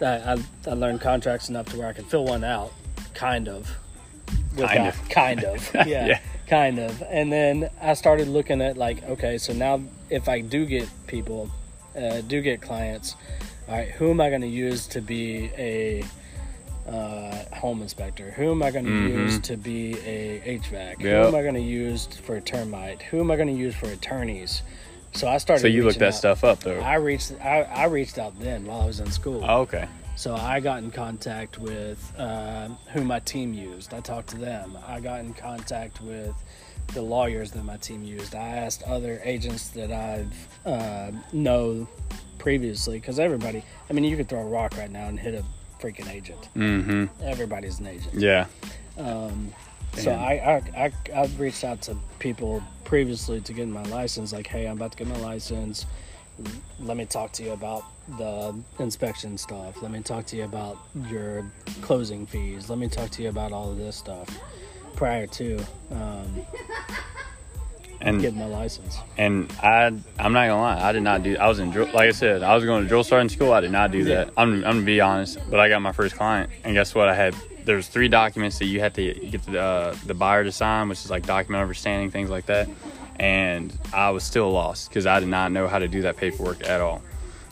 I, 0.00 0.38
I 0.66 0.74
learned 0.74 1.00
contracts 1.00 1.48
enough 1.48 1.66
to 1.70 1.78
where 1.78 1.88
I 1.88 1.92
could 1.92 2.06
fill 2.06 2.24
one 2.24 2.44
out, 2.44 2.72
kind 3.14 3.48
of. 3.48 3.68
Kind 4.28 4.56
Without- 4.56 4.88
of. 4.88 5.08
Kind 5.08 5.44
of. 5.44 5.70
Yeah, 5.74 6.06
Yeah. 6.06 6.20
Kind 6.48 6.78
of. 6.78 7.02
And 7.10 7.30
then 7.32 7.68
I 7.82 7.92
started 7.94 8.26
looking 8.28 8.62
at 8.62 8.76
like, 8.78 9.02
okay, 9.04 9.36
so 9.38 9.52
now 9.52 9.82
if 10.08 10.28
I 10.30 10.40
do 10.40 10.64
get 10.64 10.88
people, 11.06 11.50
uh, 11.96 12.22
do 12.22 12.40
get 12.40 12.62
clients, 12.62 13.16
all 13.68 13.74
right, 13.76 13.88
who 13.90 14.10
am 14.10 14.20
I 14.20 14.30
going 14.30 14.40
to 14.40 14.46
use 14.48 14.86
to 14.88 15.02
be 15.02 15.50
a 15.58 16.02
uh, 16.88 17.44
home 17.54 17.82
inspector? 17.82 18.30
Who 18.30 18.50
am 18.50 18.62
I 18.62 18.70
going 18.70 18.86
to 18.86 18.90
use 18.90 19.38
to 19.40 19.58
be 19.58 19.92
a 20.06 20.58
HVAC? 20.58 21.02
Who 21.02 21.08
Mm-hmm. 21.08 21.28
Am 21.28 21.34
I 21.34 21.42
going 21.42 21.54
to 21.54 21.60
use 21.60 22.06
for 22.06 22.36
a 22.36 22.40
termite? 22.40 23.02
Who 23.02 23.20
am 23.20 23.30
I 23.30 23.36
going 23.36 23.48
to 23.48 23.54
use 23.54 23.74
for 23.74 23.86
attorneys? 23.90 24.62
So 25.12 25.28
I 25.28 25.38
started. 25.38 25.62
So 25.62 25.68
you 25.68 25.84
looked 25.84 25.98
that 25.98 26.08
out. 26.08 26.14
stuff 26.14 26.44
up 26.44 26.60
though. 26.60 26.80
I 26.80 26.94
reached. 26.94 27.32
I, 27.40 27.62
I 27.62 27.84
reached 27.86 28.18
out 28.18 28.38
then 28.38 28.64
while 28.66 28.82
I 28.82 28.86
was 28.86 29.00
in 29.00 29.10
school. 29.10 29.44
Oh, 29.46 29.62
okay. 29.62 29.88
So 30.16 30.34
I 30.34 30.58
got 30.58 30.82
in 30.82 30.90
contact 30.90 31.58
with 31.58 32.12
uh, 32.18 32.68
who 32.92 33.04
my 33.04 33.20
team 33.20 33.54
used. 33.54 33.94
I 33.94 34.00
talked 34.00 34.30
to 34.30 34.36
them. 34.36 34.76
I 34.86 34.98
got 34.98 35.20
in 35.20 35.32
contact 35.32 36.00
with 36.02 36.34
the 36.94 37.02
lawyers 37.02 37.52
that 37.52 37.64
my 37.64 37.76
team 37.76 38.02
used. 38.02 38.34
I 38.34 38.48
asked 38.48 38.82
other 38.82 39.20
agents 39.22 39.68
that 39.70 39.92
I've 39.92 40.48
uh, 40.66 41.12
know 41.32 41.86
previously 42.38 42.98
because 42.98 43.18
everybody. 43.18 43.64
I 43.88 43.92
mean, 43.92 44.04
you 44.04 44.16
could 44.16 44.28
throw 44.28 44.40
a 44.40 44.48
rock 44.48 44.76
right 44.76 44.90
now 44.90 45.06
and 45.06 45.18
hit 45.20 45.34
a 45.34 45.44
freaking 45.80 46.12
agent. 46.12 46.48
Mm-hmm. 46.56 47.06
Everybody's 47.22 47.78
an 47.78 47.86
agent. 47.86 48.14
Yeah. 48.14 48.46
Um, 48.96 49.52
so. 50.04 50.12
I, 50.12 50.62
I, 50.76 50.84
I, 50.84 50.92
I 51.14 51.26
reached 51.38 51.64
out 51.64 51.82
to 51.82 51.96
people 52.18 52.62
previously 52.84 53.40
to 53.42 53.52
get 53.52 53.68
my 53.68 53.82
license. 53.84 54.32
Like, 54.32 54.46
hey, 54.46 54.66
I'm 54.66 54.76
about 54.76 54.92
to 54.92 54.98
get 54.98 55.06
my 55.06 55.18
license. 55.18 55.86
Let 56.80 56.96
me 56.96 57.04
talk 57.04 57.32
to 57.32 57.42
you 57.42 57.52
about 57.52 57.84
the 58.16 58.54
inspection 58.78 59.36
stuff. 59.36 59.82
Let 59.82 59.90
me 59.90 60.00
talk 60.02 60.24
to 60.26 60.36
you 60.36 60.44
about 60.44 60.78
your 61.08 61.44
closing 61.82 62.26
fees. 62.26 62.70
Let 62.70 62.78
me 62.78 62.88
talk 62.88 63.10
to 63.10 63.22
you 63.22 63.28
about 63.28 63.52
all 63.52 63.70
of 63.70 63.76
this 63.76 63.96
stuff 63.96 64.28
prior 64.94 65.26
to 65.26 65.58
um, 65.90 66.40
And 68.00 68.20
getting 68.20 68.38
my 68.38 68.46
license. 68.46 68.96
and 69.16 69.52
I 69.60 69.86
I'm 70.20 70.32
not 70.32 70.46
gonna 70.46 70.60
lie, 70.60 70.80
I 70.80 70.92
did 70.92 71.02
not 71.02 71.24
do. 71.24 71.36
I 71.36 71.48
was 71.48 71.58
in 71.58 71.70
drill, 71.72 71.86
like 71.86 72.08
I 72.08 72.12
said, 72.12 72.44
I 72.44 72.54
was 72.54 72.64
going 72.64 72.82
to 72.84 72.88
drill 72.88 73.02
sergeant 73.02 73.32
school. 73.32 73.52
I 73.52 73.60
did 73.60 73.72
not 73.72 73.90
do 73.90 74.04
that. 74.04 74.30
I'm 74.36 74.54
I'm 74.54 74.62
gonna 74.62 74.82
be 74.82 75.00
honest, 75.00 75.38
but 75.50 75.58
I 75.58 75.68
got 75.68 75.82
my 75.82 75.90
first 75.90 76.14
client, 76.14 76.50
and 76.62 76.74
guess 76.74 76.94
what? 76.94 77.08
I 77.08 77.14
had 77.16 77.34
there's 77.68 77.86
three 77.86 78.08
documents 78.08 78.58
that 78.60 78.64
you 78.64 78.80
had 78.80 78.94
to 78.94 79.12
get 79.12 79.42
the 79.44 79.60
uh, 79.60 79.94
the 80.06 80.14
buyer 80.14 80.42
to 80.42 80.50
sign, 80.50 80.88
which 80.88 81.04
is 81.04 81.10
like 81.10 81.26
document 81.26 81.60
understanding 81.60 82.10
things 82.10 82.30
like 82.30 82.46
that. 82.46 82.66
And 83.16 83.76
I 83.92 84.08
was 84.10 84.24
still 84.24 84.50
lost 84.50 84.88
because 84.88 85.04
I 85.06 85.20
did 85.20 85.28
not 85.28 85.52
know 85.52 85.68
how 85.68 85.78
to 85.78 85.86
do 85.86 86.02
that 86.02 86.16
paperwork 86.16 86.66
at 86.66 86.80
all. 86.80 87.02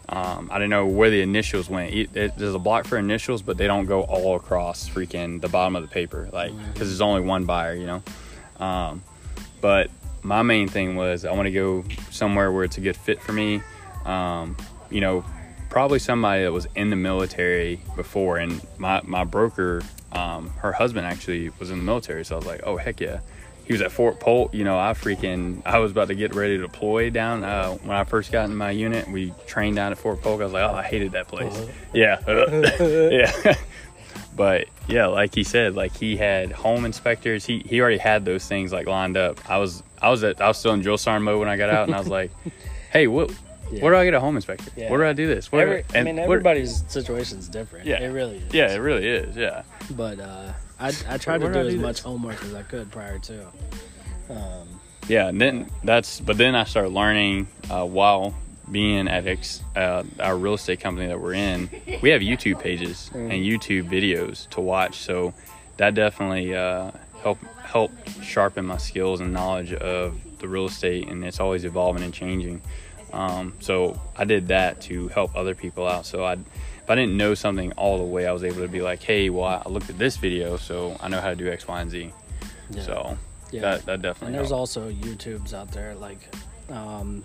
Um, 0.08 0.48
I 0.50 0.54
didn't 0.54 0.70
know 0.70 0.86
where 0.86 1.10
the 1.10 1.20
initials 1.20 1.68
went. 1.68 1.92
It, 1.92 2.16
it, 2.16 2.36
there's 2.38 2.54
a 2.54 2.58
block 2.58 2.86
for 2.86 2.96
initials, 2.96 3.42
but 3.42 3.58
they 3.58 3.66
don't 3.66 3.84
go 3.84 4.04
all 4.04 4.36
across 4.36 4.88
freaking 4.88 5.40
the 5.40 5.48
bottom 5.48 5.76
of 5.76 5.82
the 5.82 5.88
paper, 5.88 6.30
like 6.32 6.56
because 6.72 6.88
there's 6.88 7.02
only 7.02 7.20
one 7.20 7.44
buyer, 7.44 7.74
you 7.74 7.86
know. 7.86 8.02
Um, 8.58 9.02
but 9.60 9.90
my 10.22 10.40
main 10.40 10.68
thing 10.68 10.96
was 10.96 11.26
I 11.26 11.32
want 11.32 11.46
to 11.46 11.52
go 11.52 11.84
somewhere 12.10 12.50
where 12.50 12.64
it's 12.64 12.78
a 12.78 12.80
good 12.80 12.96
fit 12.96 13.20
for 13.20 13.32
me. 13.32 13.60
Um, 14.06 14.56
you 14.88 15.02
know, 15.02 15.26
probably 15.68 15.98
somebody 15.98 16.42
that 16.42 16.52
was 16.52 16.66
in 16.74 16.90
the 16.90 16.96
military 16.96 17.80
before, 17.94 18.38
and 18.38 18.60
my 18.78 19.00
my 19.04 19.24
broker, 19.24 19.82
um, 20.12 20.50
her 20.58 20.72
husband 20.72 21.06
actually 21.06 21.50
was 21.58 21.70
in 21.70 21.78
the 21.78 21.84
military, 21.84 22.24
so 22.24 22.36
I 22.36 22.38
was 22.38 22.46
like, 22.46 22.60
oh 22.64 22.76
heck 22.76 23.00
yeah. 23.00 23.20
He 23.66 23.72
was 23.72 23.82
at 23.82 23.90
Fort 23.90 24.20
Polk. 24.20 24.54
You 24.54 24.62
know, 24.62 24.78
I 24.78 24.92
freaking 24.92 25.60
I 25.66 25.80
was 25.80 25.90
about 25.90 26.06
to 26.08 26.14
get 26.14 26.36
ready 26.36 26.56
to 26.56 26.62
deploy 26.62 27.10
down 27.10 27.42
uh, 27.42 27.72
when 27.72 27.96
I 27.96 28.04
first 28.04 28.30
got 28.30 28.48
in 28.48 28.54
my 28.54 28.70
unit. 28.70 29.10
We 29.10 29.34
trained 29.48 29.74
down 29.74 29.90
at 29.90 29.98
Fort 29.98 30.22
Polk. 30.22 30.40
I 30.40 30.44
was 30.44 30.52
like, 30.52 30.70
oh, 30.70 30.74
I 30.74 30.84
hated 30.84 31.12
that 31.12 31.26
place. 31.26 31.66
Yeah, 31.92 32.20
yeah. 32.80 33.54
But 34.36 34.66
yeah, 34.86 35.06
like 35.06 35.34
he 35.34 35.44
said, 35.44 35.74
like 35.74 35.96
he 35.96 36.16
had 36.16 36.52
home 36.52 36.84
inspectors. 36.84 37.46
He 37.46 37.60
he 37.60 37.80
already 37.80 37.96
had 37.96 38.24
those 38.26 38.46
things 38.46 38.70
like 38.70 38.86
lined 38.86 39.16
up. 39.16 39.38
I 39.50 39.56
was 39.56 39.82
I 40.00 40.10
was 40.10 40.22
at 40.24 40.40
I 40.42 40.48
was 40.48 40.58
still 40.58 40.74
in 40.74 40.82
drill 40.82 40.98
sergeant 40.98 41.24
mode 41.24 41.40
when 41.40 41.48
I 41.48 41.56
got 41.56 41.70
out, 41.70 41.88
and 41.88 41.94
I 41.96 41.98
was 41.98 42.08
like, 42.08 42.30
hey, 42.92 43.06
what? 43.06 43.32
Yeah. 43.70 43.82
Where 43.82 43.92
do 43.92 43.98
I 43.98 44.04
get 44.04 44.14
a 44.14 44.20
home 44.20 44.36
inspector? 44.36 44.70
Yeah. 44.76 44.90
Where 44.90 45.00
do 45.00 45.06
I 45.06 45.12
do 45.12 45.26
this? 45.26 45.50
Where, 45.50 45.62
Every, 45.62 45.84
I 45.98 46.02
mean, 46.04 46.16
what- 46.16 46.24
everybody's 46.24 46.84
situation's 46.88 47.48
different. 47.48 47.86
Yeah. 47.86 48.00
It 48.00 48.08
really 48.08 48.36
is. 48.38 48.54
Yeah, 48.54 48.72
it 48.72 48.78
really 48.78 49.06
is. 49.06 49.36
Yeah. 49.36 49.62
But 49.90 50.20
uh, 50.20 50.52
I, 50.78 50.92
I 51.08 51.18
tried 51.18 51.40
Where 51.42 51.48
to 51.52 51.54
do 51.54 51.60
I 51.60 51.62
do 51.62 51.68
as 51.68 51.74
do 51.74 51.80
much 51.80 51.96
this? 51.96 52.04
homework 52.04 52.42
as 52.44 52.54
I 52.54 52.62
could 52.62 52.90
prior 52.90 53.18
to. 53.18 53.46
Um, 54.30 54.68
Yeah, 55.08 55.28
and 55.28 55.40
then 55.40 55.70
that's 55.84 56.20
but 56.20 56.36
then 56.36 56.54
I 56.54 56.64
started 56.64 56.90
learning 56.92 57.46
uh, 57.70 57.84
while 57.86 58.34
being 58.72 59.06
at 59.06 59.26
X, 59.26 59.62
uh, 59.76 60.02
our 60.18 60.36
real 60.36 60.54
estate 60.54 60.80
company 60.80 61.06
that 61.06 61.20
we're 61.20 61.34
in. 61.34 61.70
We 62.02 62.10
have 62.10 62.20
YouTube 62.22 62.58
pages 62.60 63.10
and 63.14 63.30
YouTube 63.32 63.88
videos 63.88 64.48
to 64.50 64.60
watch, 64.60 64.96
so 64.98 65.32
that 65.76 65.94
definitely 65.94 66.52
uh, 66.54 66.90
help 67.22 67.38
help 67.62 67.92
sharpen 68.22 68.64
my 68.66 68.78
skills 68.78 69.20
and 69.20 69.32
knowledge 69.32 69.72
of 69.72 70.18
the 70.40 70.48
real 70.48 70.66
estate, 70.66 71.06
and 71.08 71.24
it's 71.24 71.38
always 71.38 71.64
evolving 71.64 72.02
and 72.02 72.12
changing. 72.12 72.60
Um, 73.16 73.54
so 73.60 74.00
I 74.16 74.24
did 74.24 74.48
that 74.48 74.80
to 74.82 75.08
help 75.08 75.34
other 75.36 75.54
people 75.54 75.86
out. 75.88 76.04
So 76.06 76.24
I, 76.24 76.34
if 76.34 76.88
I 76.90 76.94
didn't 76.94 77.16
know 77.16 77.34
something 77.34 77.72
all 77.72 77.98
the 77.98 78.04
way, 78.04 78.26
I 78.26 78.32
was 78.32 78.44
able 78.44 78.60
to 78.60 78.68
be 78.68 78.80
like, 78.82 79.02
hey, 79.02 79.30
well, 79.30 79.62
I 79.64 79.68
looked 79.68 79.88
at 79.90 79.98
this 79.98 80.16
video, 80.18 80.56
so 80.56 80.96
I 81.00 81.08
know 81.08 81.20
how 81.20 81.30
to 81.30 81.36
do 81.36 81.50
X, 81.50 81.66
Y, 81.66 81.80
and 81.80 81.90
Z. 81.90 82.12
yeah. 82.70 82.82
So 82.82 83.18
Yeah. 83.52 83.60
that 83.62 83.86
that 83.86 84.02
definitely. 84.02 84.28
And 84.28 84.34
there's 84.36 84.48
helped. 84.50 84.76
also 84.76 84.90
YouTubes 84.90 85.54
out 85.54 85.70
there. 85.72 85.94
Like, 85.94 86.18
um, 86.70 87.24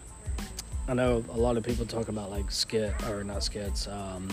I 0.88 0.94
know 0.94 1.24
a 1.32 1.38
lot 1.38 1.58
of 1.58 1.64
people 1.64 1.86
talk 1.86 2.08
about 2.10 2.32
like 2.32 2.50
skit 2.52 2.94
or 3.10 3.24
not 3.24 3.44
skits, 3.44 3.88
um, 3.88 4.30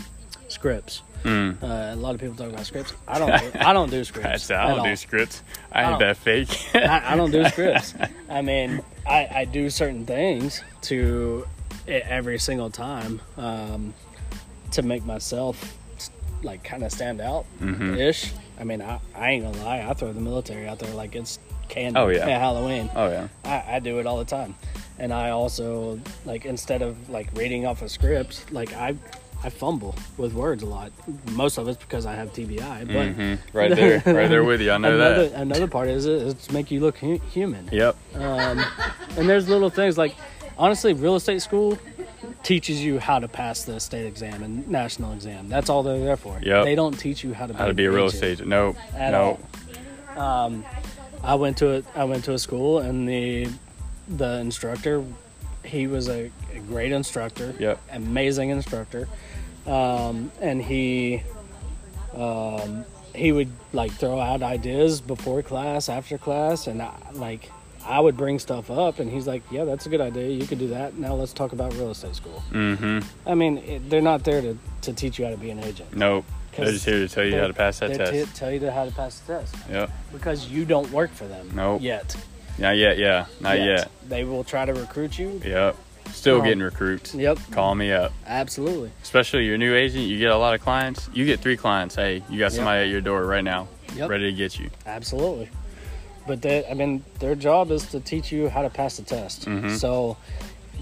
scripts. 0.49 1.03
Mm. 1.25 1.63
Uh, 1.63 1.95
a 1.95 1.97
lot 1.97 2.15
of 2.15 2.21
people 2.21 2.37
talk 2.37 2.51
about 2.53 2.65
scripts. 2.67 2.93
I 3.07 3.19
don't. 3.19 3.29
Do, 3.53 3.59
I 3.61 3.73
don't 3.73 3.91
do 3.91 4.05
scripts. 4.11 4.51
I 4.51 4.69
don't 4.69 4.79
all. 4.81 4.85
do 4.85 4.97
scripts. 4.97 5.43
I 5.73 5.83
I 5.83 5.91
ain't 5.91 5.99
that 5.99 6.17
fake. 6.17 6.49
I, 6.75 7.13
I 7.13 7.17
don't 7.17 7.31
do 7.33 7.45
scripts. 7.49 7.95
I 8.31 8.41
mean, 8.43 8.81
I, 9.09 9.29
I 9.41 9.45
do 9.47 9.71
certain 9.71 10.05
things 10.07 10.63
to 10.83 11.47
every 11.87 12.39
single 12.39 12.71
time 12.71 13.21
um, 13.37 13.95
to 14.73 14.83
make 14.83 15.05
myself 15.05 15.77
like 16.43 16.63
kind 16.63 16.85
of 16.85 16.93
stand 16.93 17.21
out 17.21 17.47
Mm-hmm. 17.61 17.95
ish. 17.97 18.33
I 18.61 18.65
mean, 18.65 18.83
I, 18.83 19.01
I 19.15 19.31
ain't 19.31 19.45
gonna 19.45 19.65
lie. 19.65 19.87
I 19.89 19.95
throw 19.95 20.13
the 20.13 20.21
military 20.21 20.67
out 20.69 20.79
there 20.79 20.93
like 20.95 21.15
it's 21.15 21.39
candy 21.69 21.99
Oh, 21.99 22.09
yeah. 22.09 22.27
at 22.29 22.41
Halloween. 22.41 22.91
oh 22.95 23.09
yeah. 23.09 23.29
I, 23.45 23.77
I 23.77 23.79
do 23.79 23.99
it 24.01 24.07
all 24.07 24.19
the 24.19 24.25
time, 24.25 24.55
and 24.99 25.13
I 25.13 25.31
also 25.31 26.01
like 26.25 26.45
instead 26.45 26.83
of 26.83 27.09
like 27.09 27.29
reading 27.35 27.67
off 27.67 27.83
a 27.83 27.89
script, 27.89 28.53
like 28.53 28.73
I 28.75 28.95
I 29.45 29.51
fumble 29.51 29.95
with 30.17 30.33
words 30.35 30.63
a 30.63 30.67
lot. 30.67 30.91
Most 31.33 31.59
of 31.59 31.69
it's 31.69 31.79
because 31.79 32.07
I 32.07 32.15
have 32.15 32.33
TBI, 32.33 32.93
but 32.93 33.09
hmm 33.15 33.35
Right 33.57 33.75
there, 33.75 34.03
right 34.07 34.29
there 34.29 34.43
with 34.45 34.61
you. 34.61 34.73
I 34.73 34.79
know 34.79 34.95
another 34.95 35.29
that. 35.29 35.41
another 35.41 35.67
part 35.69 35.89
is 35.89 36.07
it, 36.07 36.23
it's 36.27 36.51
make 36.51 36.71
you 36.71 36.81
look 36.81 36.99
hu- 36.99 37.21
human. 37.31 37.69
Yep. 37.71 37.97
Um, 38.17 38.65
and 39.17 39.29
there's 39.29 39.49
little 39.49 39.71
things 39.71 39.97
like 39.97 40.15
honestly, 40.59 40.93
real 40.93 41.15
estate 41.17 41.41
school 41.41 41.79
teaches 42.43 42.83
you 42.83 42.99
how 42.99 43.19
to 43.19 43.29
pass 43.29 43.63
the 43.65 43.79
state 43.79 44.07
exam 44.07 44.43
and 44.43 44.67
national 44.69 45.13
exam. 45.13 45.49
That's 45.49 45.71
all 45.71 45.83
they're 45.83 46.01
there 46.01 46.17
for. 46.17 46.41
Yep. 46.43 46.65
They 46.65 46.75
don't 46.75 46.99
teach 46.99 47.23
you 47.23 47.33
how 47.33 47.47
to 47.47 47.55
How 47.55 47.67
to 47.67 47.75
be 47.75 47.85
a 47.85 47.91
real 47.93 48.07
agent 48.07 48.23
estate? 48.25 48.47
Nope. 48.47 48.77
at 48.95 49.13
nope. 49.13 49.41
all. 50.17 50.23
Um, 50.47 50.65
I 51.23 51.37
went 51.37 51.59
to 51.59 51.77
a 51.79 51.83
I 51.95 52.05
went 52.05 52.25
to 52.25 52.33
a 52.33 52.39
school 52.39 52.79
and 52.81 53.09
the 53.09 53.49
the 54.09 54.39
instructor, 54.39 55.05
he 55.65 55.87
was 55.87 56.09
a, 56.09 56.31
a 56.55 56.59
great 56.61 56.93
instructor. 56.93 57.55
Yep. 57.59 57.81
Amazing 57.93 58.51
instructor. 58.51 59.09
Um, 59.69 60.33
and 60.41 60.63
he 60.63 61.23
um, 62.15 62.85
he 63.15 63.33
would 63.33 63.51
like 63.73 63.93
throw 63.93 64.19
out 64.19 64.43
ideas 64.43 65.01
before 65.01 65.43
class, 65.43 65.89
after 65.89 66.19
class, 66.19 66.67
and 66.67 66.81
I, 66.81 66.95
like 67.13 67.51
I 67.85 68.01
would 68.01 68.17
bring 68.17 68.39
stuff 68.39 68.71
up, 68.71 68.99
and 68.99 69.11
he's 69.11 69.27
like, 69.27 69.43
"Yeah, 69.51 69.65
that's 69.65 69.87
a 69.87 69.89
good 69.89 70.01
idea. 70.01 70.29
You 70.31 70.47
could 70.47 70.59
do 70.59 70.69
that. 70.69 70.97
Now 70.99 71.15
let's 71.15 71.33
talk 71.33 71.53
about 71.53 71.73
real 71.75 71.91
estate 71.91 72.15
school." 72.15 72.43
Mm-hmm. 72.51 73.01
I 73.29 73.35
mean, 73.35 73.59
it, 73.59 73.91
they're 73.91 74.01
not 74.03 74.25
there 74.25 74.41
to, 74.41 74.59
to 74.83 74.93
teach 74.93 75.19
you 75.19 75.25
how 75.27 75.31
to 75.33 75.37
be 75.37 75.51
an 75.51 75.61
agent. 75.61 75.95
Nope. 75.95 76.25
They're 76.57 76.73
just 76.73 76.85
here 76.87 76.99
to 76.99 77.09
tell 77.09 77.25
you 77.25 77.39
how 77.39 77.47
to 77.47 77.55
pass 77.55 77.79
that 77.79 77.95
test. 77.95 78.13
to 78.13 78.35
tell 78.35 78.51
you 78.51 78.69
how 78.69 78.85
to 78.85 78.91
pass 78.91 79.21
the 79.21 79.35
test 79.35 79.55
Yep. 79.71 79.91
because 80.13 80.49
you 80.49 80.65
don't 80.65 80.91
work 80.91 81.13
for 81.13 81.25
them 81.29 81.53
Nope. 81.55 81.83
yet. 81.83 82.17
Not 82.59 82.77
yet. 82.77 82.99
Yeah. 82.99 83.27
Not 83.41 83.61
yet. 83.61 83.89
They 84.09 84.25
will 84.25 84.43
try 84.43 84.65
to 84.65 84.75
recruit 84.75 85.17
you. 85.21 85.41
Yep. 85.45 85.77
Still 86.13 86.37
Oh. 86.39 86.43
getting 86.43 86.61
recruits. 86.61 87.15
Yep, 87.15 87.39
Call 87.53 87.75
me 87.75 87.93
up. 87.93 88.13
absolutely. 88.27 88.91
Especially 89.03 89.45
your 89.47 89.59
new 89.59 89.75
agent. 89.75 90.05
You 90.05 90.19
get 90.19 90.31
a 90.31 90.37
lot 90.37 90.55
of 90.55 90.61
clients. 90.61 91.09
You 91.13 91.25
get 91.25 91.41
three 91.41 91.57
clients. 91.57 91.95
Hey, 91.95 92.23
you 92.29 92.39
got 92.39 92.53
somebody 92.53 92.83
at 92.83 92.89
your 92.89 93.01
door 93.01 93.25
right 93.25 93.45
now, 93.45 93.69
Yep. 93.97 94.11
ready 94.11 94.31
to 94.31 94.37
get 94.37 94.59
you. 94.59 94.71
Absolutely. 94.87 95.49
But 96.27 96.43
they, 96.43 96.67
I 96.67 96.75
mean, 96.75 97.05
their 97.21 97.35
job 97.35 97.71
is 97.71 97.87
to 97.87 98.01
teach 98.01 98.31
you 98.33 98.49
how 98.49 98.63
to 98.63 98.69
pass 98.71 98.97
the 98.99 99.03
test. 99.03 99.47
Mhm. 99.47 99.79
So 99.79 100.17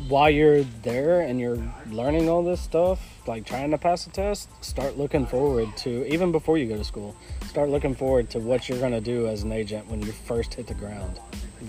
while 0.09 0.29
you're 0.31 0.63
there 0.83 1.21
and 1.21 1.39
you're 1.39 1.59
learning 1.91 2.29
all 2.29 2.43
this 2.43 2.61
stuff, 2.61 2.99
like 3.27 3.45
trying 3.45 3.71
to 3.71 3.79
pass 3.79 4.05
the 4.05 4.11
test, 4.11 4.49
start 4.65 4.97
looking 4.99 5.27
forward 5.27 5.69
to, 5.79 6.05
even 6.13 6.33
before 6.33 6.59
you 6.59 6.67
go 6.67 6.77
to 6.77 6.85
school, 6.85 7.15
start 7.49 7.69
looking 7.71 7.95
forward 7.95 8.29
to 8.31 8.39
what 8.41 8.69
you're 8.69 8.79
going 8.79 8.93
to 8.93 9.01
do 9.01 9.29
as 9.29 9.43
an 9.43 9.53
agent 9.53 9.89
when 9.89 10.01
you 10.03 10.13
first 10.13 10.55
hit 10.55 10.67
the 10.67 10.75
ground. 10.75 11.21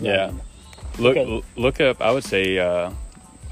Yeah. 0.02 0.18
running. 0.26 0.42
Look, 1.00 1.18
Okay. 1.18 1.44
look 1.56 1.80
up. 1.82 2.02
I 2.02 2.12
would 2.12 2.24
say, 2.24 2.58
uh, 2.58 2.90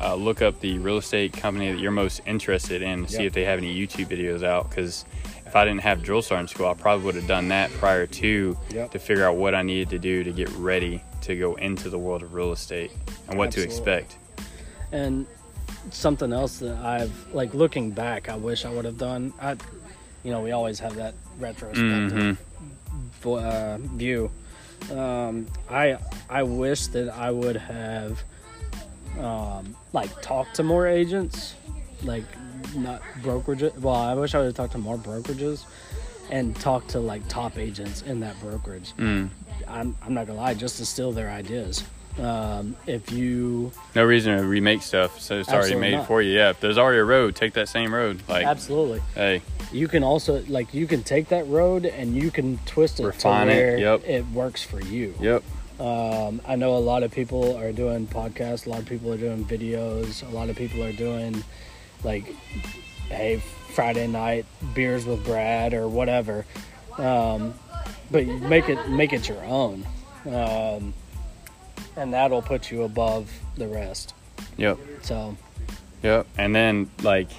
uh, 0.01 0.15
look 0.15 0.41
up 0.41 0.59
the 0.59 0.77
real 0.79 0.97
estate 0.97 1.33
company 1.33 1.71
that 1.71 1.79
you're 1.79 1.91
most 1.91 2.21
interested 2.25 2.81
in. 2.81 3.05
to 3.05 3.11
See 3.11 3.17
Yep. 3.19 3.25
if 3.27 3.33
they 3.33 3.45
have 3.45 3.59
any 3.59 3.73
YouTube 3.75 4.07
videos 4.07 4.43
out. 4.43 4.69
Because 4.69 5.05
if 5.45 5.55
I 5.55 5.63
didn't 5.65 5.81
have 5.81 6.03
drill 6.03 6.21
sergeant 6.21 6.49
school, 6.49 6.67
I 6.67 6.73
probably 6.73 7.05
would 7.05 7.15
have 7.15 7.27
done 7.27 7.47
that 7.49 7.71
prior 7.73 8.05
to 8.07 8.57
Yep. 8.71 8.91
to 8.91 8.99
figure 8.99 9.25
out 9.25 9.35
what 9.37 9.55
I 9.55 9.61
needed 9.61 9.89
to 9.91 9.99
do 9.99 10.23
to 10.23 10.31
get 10.31 10.49
ready 10.51 11.01
to 11.21 11.35
go 11.37 11.55
into 11.55 11.89
the 11.89 11.97
world 11.97 12.21
of 12.23 12.33
real 12.33 12.51
estate 12.51 12.91
and 13.29 13.37
what 13.37 13.47
Absolutely. 13.47 13.73
to 13.73 13.77
expect. 13.79 14.17
And 14.91 15.25
something 15.91 16.31
else 16.33 16.59
that 16.59 16.77
I've 16.77 17.11
like 17.33 17.53
looking 17.53 17.91
back, 17.91 18.27
I 18.29 18.35
wish 18.35 18.65
I 18.65 18.69
would 18.71 18.85
have 18.85 18.97
done. 18.97 19.33
I, 19.41 19.55
you 20.23 20.31
know, 20.31 20.41
we 20.41 20.51
always 20.51 20.79
have 20.79 20.95
that 20.95 21.13
retrospective 21.39 22.37
Mhm. 23.23 23.37
uh, 23.43 23.77
view. 23.95 24.29
Um, 24.91 25.47
I 25.69 25.97
I 26.29 26.43
wish 26.43 26.87
that 26.87 27.09
I 27.09 27.31
would 27.31 27.55
have 27.55 28.23
um, 29.19 29.75
like 29.93 30.21
talk 30.21 30.51
to 30.53 30.63
more 30.63 30.87
agents, 30.87 31.55
like 32.03 32.23
not 32.75 33.01
brokerages. 33.21 33.77
Well, 33.79 33.95
I 33.95 34.13
wish 34.13 34.35
I 34.35 34.39
would 34.39 34.45
have 34.45 34.55
talked 34.55 34.73
to 34.73 34.77
more 34.77 34.97
brokerages 34.97 35.65
and 36.31 36.55
talked 36.55 36.89
to 36.89 36.99
like 36.99 37.27
top 37.27 37.57
agents 37.57 38.01
in 38.01 38.19
that 38.21 38.39
brokerage. 38.41 38.93
Mm. 38.97 39.29
I'm, 39.67 39.95
I'm 40.01 40.13
not 40.13 40.27
gonna 40.27 40.39
lie, 40.39 40.53
just 40.53 40.77
to 40.77 40.85
steal 40.85 41.11
their 41.11 41.29
ideas. 41.29 41.83
Um, 42.19 42.77
if 42.87 43.11
you 43.11 43.73
No 43.93 44.05
reason 44.05 44.37
to 44.37 44.45
remake 44.45 44.81
stuff, 44.81 45.19
so 45.19 45.37
it's 45.39 45.49
already 45.49 45.75
made 45.75 45.95
not. 45.95 46.07
for 46.07 46.21
you. 46.21 46.31
Yeah, 46.31 46.51
if 46.51 46.61
there's 46.61 46.77
already 46.77 46.99
a 46.99 47.03
road, 47.03 47.35
take 47.35 47.53
that 47.53 47.67
same 47.67 47.93
road. 47.93 48.21
Like, 48.29 48.45
absolutely, 48.45 49.01
hey, 49.15 49.41
you 49.73 49.89
can 49.89 50.01
also 50.01 50.41
like 50.47 50.73
you 50.73 50.87
can 50.87 51.03
take 51.03 51.27
that 51.29 51.45
road 51.47 51.85
and 51.85 52.15
you 52.15 52.31
can 52.31 52.57
twist 52.65 53.01
it 53.01 53.05
Refine 53.05 53.47
to 53.47 53.53
it, 53.53 53.55
where 53.57 53.77
yep. 53.77 54.03
it 54.05 54.25
works 54.27 54.63
for 54.63 54.79
you. 54.79 55.13
yep, 55.19 55.43
Um, 55.79 56.41
I 56.47 56.55
know 56.55 56.77
a 56.77 56.79
lot 56.79 57.03
of 57.03 57.11
people 57.11 57.57
are 57.57 57.71
doing 57.71 58.07
podcasts. 58.07 58.65
A 58.65 58.69
lot 58.69 58.79
of 58.79 58.85
people 58.85 59.11
are 59.11 59.17
doing 59.17 59.45
videos. 59.45 60.27
A 60.27 60.33
lot 60.33 60.49
of 60.49 60.55
people 60.55 60.83
are 60.83 60.93
doing 60.93 61.43
like, 62.03 62.25
hey, 63.09 63.37
Friday 63.73 64.07
night 64.07 64.45
beers 64.73 65.05
with 65.05 65.25
Brad 65.25 65.73
or 65.73 65.87
whatever. 65.87 66.45
Um, 66.97 67.53
but 68.09 68.25
make 68.25 68.69
it 68.69 68.89
make 68.89 69.11
it 69.13 69.27
your 69.27 69.43
own, 69.43 69.85
um, 70.27 70.93
and 71.97 72.13
that'll 72.13 72.41
put 72.41 72.71
you 72.71 72.83
above 72.83 73.29
the 73.57 73.67
rest. 73.67 74.13
yep. 74.57 74.77
So 75.01 75.35
Yep. 76.05 76.27
And 76.37 76.55
then 76.55 76.89
like 77.01 77.29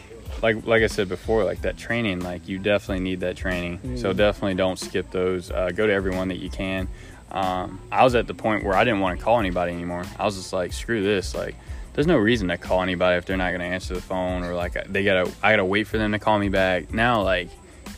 like 0.42 0.66
like 0.66 0.82
I 0.82 0.88
said 0.88 1.08
before, 1.08 1.44
like 1.44 1.62
that 1.62 1.76
training, 1.76 2.20
like 2.20 2.48
you 2.48 2.58
definitely 2.58 3.04
need 3.04 3.20
that 3.20 3.36
training. 3.36 3.96
So 3.96 4.12
definitely 4.12 4.54
don't 4.54 4.78
skip 4.78 5.10
those. 5.12 5.52
Uh, 5.52 5.70
go 5.74 5.86
to 5.86 5.92
everyone 5.92 6.28
that 6.28 6.38
you 6.38 6.50
can. 6.50 6.88
Um, 7.36 7.82
I 7.92 8.02
was 8.02 8.14
at 8.14 8.26
the 8.26 8.32
point 8.32 8.64
where 8.64 8.74
I 8.74 8.82
didn't 8.84 9.00
want 9.00 9.18
to 9.18 9.22
call 9.22 9.38
anybody 9.38 9.72
anymore. 9.72 10.04
I 10.18 10.24
was 10.24 10.36
just 10.36 10.54
like, 10.54 10.72
screw 10.72 11.02
this. 11.02 11.34
Like, 11.34 11.54
there's 11.92 12.06
no 12.06 12.16
reason 12.16 12.48
to 12.48 12.56
call 12.56 12.82
anybody 12.82 13.18
if 13.18 13.26
they're 13.26 13.36
not 13.36 13.50
going 13.50 13.60
to 13.60 13.66
answer 13.66 13.92
the 13.92 14.00
phone 14.00 14.42
or 14.42 14.54
like 14.54 14.72
they 14.88 15.04
gotta 15.04 15.30
I 15.42 15.52
gotta 15.52 15.64
wait 15.64 15.86
for 15.86 15.98
them 15.98 16.12
to 16.12 16.18
call 16.18 16.38
me 16.38 16.48
back. 16.48 16.94
Now 16.94 17.22
like 17.22 17.48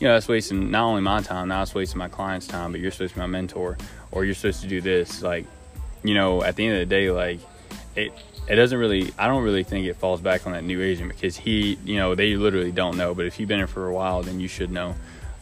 you 0.01 0.09
know 0.09 0.15
that's 0.15 0.27
wasting 0.27 0.73
not 0.73 0.85
only 0.85 1.03
my 1.03 1.21
time, 1.21 1.49
now 1.49 1.63
it's 1.63 1.75
wasting 1.75 1.99
my 1.99 2.09
client's 2.09 2.49
time. 2.49 2.73
But 2.73 2.81
you're 2.81 2.91
supposed 2.91 3.15
to 3.15 3.17
be 3.17 3.21
my 3.21 3.27
mentor, 3.29 3.77
or 4.11 4.25
you're 4.25 4.35
supposed 4.35 4.63
to 4.63 4.69
do 4.69 4.81
this. 4.81 5.23
Like, 5.23 5.47
you 6.03 6.15
know, 6.15 6.43
at 6.43 6.57
the 6.57 6.67
end 6.67 6.81
of 6.81 6.89
the 6.89 6.95
day, 6.95 7.11
like 7.13 7.39
it 7.95 8.13
it 8.49 8.57
doesn't 8.57 8.79
really 8.79 9.13
I 9.19 9.29
don't 9.29 9.45
really 9.45 9.63
think 9.63 9.87
it 9.87 9.95
falls 9.95 10.21
back 10.21 10.47
on 10.47 10.53
that 10.53 10.65
new 10.65 10.83
agent 10.83 11.11
because 11.11 11.37
he 11.37 11.79
you 11.85 11.97
know 11.97 12.15
they 12.15 12.35
literally 12.35 12.73
don't 12.73 12.97
know 12.97 13.15
but 13.15 13.27
if 13.27 13.39
you've 13.39 13.49
been 13.49 13.59
here 13.59 13.67
for 13.67 13.87
a 13.87 13.93
while 13.93 14.23
then 14.23 14.41
you 14.41 14.49
should 14.49 14.71
know 14.71 14.95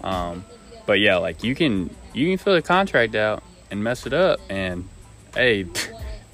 um, 0.02 0.44
but 0.86 0.98
yeah 0.98 1.16
like 1.16 1.44
you 1.44 1.54
can 1.54 1.88
you 2.14 2.28
can 2.28 2.38
fill 2.38 2.54
the 2.54 2.62
contract 2.62 3.14
out 3.14 3.42
and 3.70 3.82
mess 3.82 4.06
it 4.06 4.12
up 4.12 4.40
and 4.48 4.88
hey 5.34 5.66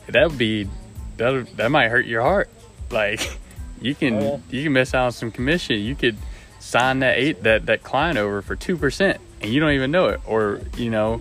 that 0.08 0.28
would 0.28 0.38
be 0.38 0.68
that 1.16 1.46
that 1.56 1.70
might 1.70 1.88
hurt 1.88 2.06
your 2.06 2.22
heart. 2.22 2.48
Like 2.90 3.38
you 3.80 3.94
can 3.94 4.14
Oh, 4.14 4.20
yeah. 4.20 4.38
you 4.58 4.64
can 4.64 4.72
miss 4.72 4.94
out 4.94 5.06
on 5.06 5.12
some 5.12 5.30
commission. 5.30 5.78
You 5.80 5.94
could 5.94 6.16
sign 6.58 7.00
that 7.00 7.18
eight 7.18 7.42
that 7.44 7.66
that 7.66 7.82
client 7.82 8.18
over 8.18 8.42
for 8.42 8.56
two 8.56 8.76
percent 8.76 9.20
and 9.40 9.52
you 9.52 9.60
don't 9.60 9.72
even 9.72 9.90
know 9.90 10.08
it. 10.08 10.20
Or 10.26 10.60
you 10.76 10.90
know 10.90 11.20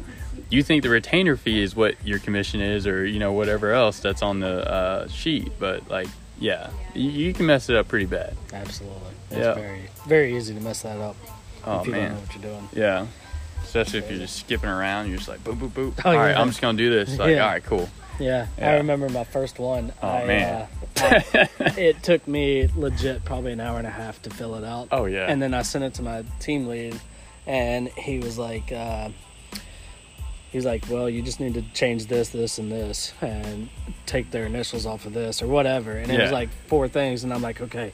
you 0.49 0.63
think 0.63 0.83
the 0.83 0.89
retainer 0.89 1.35
fee 1.37 1.61
is 1.61 1.75
what 1.75 1.95
your 2.05 2.19
commission 2.19 2.59
is 2.61 2.85
or 2.85 3.05
you 3.05 3.19
know 3.19 3.31
whatever 3.33 3.71
else 3.71 3.99
that's 4.01 4.21
on 4.21 4.39
the 4.41 4.69
uh, 4.69 5.07
sheet 5.07 5.49
but 5.59 5.89
like 5.89 6.07
yeah 6.39 6.69
you, 6.93 7.09
you 7.09 7.33
can 7.33 7.45
mess 7.45 7.69
it 7.69 7.75
up 7.77 7.87
pretty 7.87 8.05
bad. 8.05 8.35
Absolutely, 8.53 8.99
it's 9.29 9.39
Yeah. 9.39 9.53
very 9.53 9.81
very 10.07 10.35
easy 10.35 10.53
to 10.53 10.59
mess 10.59 10.81
that 10.81 10.97
up 10.99 11.15
oh 11.65 11.79
if 11.81 11.87
you 11.87 11.93
don't 11.93 12.01
man. 12.01 12.11
know 12.13 12.19
what 12.19 12.33
you're 12.35 12.43
doing. 12.53 12.69
yeah 12.73 13.07
especially 13.75 13.99
if 13.99 14.09
you're 14.09 14.19
just 14.19 14.35
skipping 14.37 14.69
around 14.69 15.07
you're 15.07 15.15
just 15.17 15.29
like 15.29 15.41
boop 15.45 15.55
boop 15.57 15.69
boop 15.69 15.93
Oh, 16.05 16.09
all 16.11 16.15
right 16.17 16.31
yeah. 16.31 16.41
i'm 16.41 16.47
just 16.49 16.59
gonna 16.61 16.77
do 16.77 16.89
this 16.89 17.17
like 17.17 17.35
Yeah. 17.35 17.43
all 17.45 17.51
right 17.51 17.63
cool 17.63 17.89
Yeah, 18.19 18.47
Yeah. 18.57 18.71
I 18.71 18.73
remember 18.75 19.07
my 19.09 19.23
first 19.23 19.57
one. 19.57 19.93
Oh, 20.03 20.07
I, 20.07 20.25
man. 20.27 20.67
uh, 20.97 21.01
I- 21.33 21.49
it 21.77 22.03
took 22.03 22.27
me 22.27 22.67
legit 22.75 23.23
probably 23.25 23.53
an 23.53 23.59
hour 23.61 23.77
and 23.79 23.87
a 23.87 23.95
half 24.01 24.21
to 24.23 24.29
fill 24.29 24.53
it 24.55 24.63
out. 24.63 24.89
oh 24.91 25.05
yeah 25.05 25.25
And 25.27 25.41
then 25.41 25.53
I 25.55 25.61
sent 25.63 25.83
it 25.85 25.93
to 25.95 26.03
my 26.03 26.23
team 26.39 26.67
lead, 26.67 26.99
and 27.47 27.87
he 27.87 28.19
was 28.19 28.37
like, 28.37 28.71
uh, 28.71 29.09
he's 30.51 30.65
like, 30.65 30.83
well, 30.89 31.09
you 31.09 31.21
just 31.21 31.39
need 31.39 31.53
to 31.55 31.61
change 31.73 32.07
this, 32.07 32.29
this, 32.29 32.57
and 32.59 32.71
this, 32.71 33.13
and 33.21 33.69
take 34.05 34.31
their 34.31 34.45
initials 34.45 34.85
off 34.85 35.05
of 35.05 35.13
this 35.13 35.41
or 35.41 35.47
whatever. 35.47 35.93
And 35.93 36.11
it 36.11 36.19
was 36.19 36.31
like 36.31 36.49
four 36.67 36.87
things, 36.87 37.23
and 37.23 37.33
I'm 37.33 37.41
like, 37.41 37.61
okay. 37.61 37.91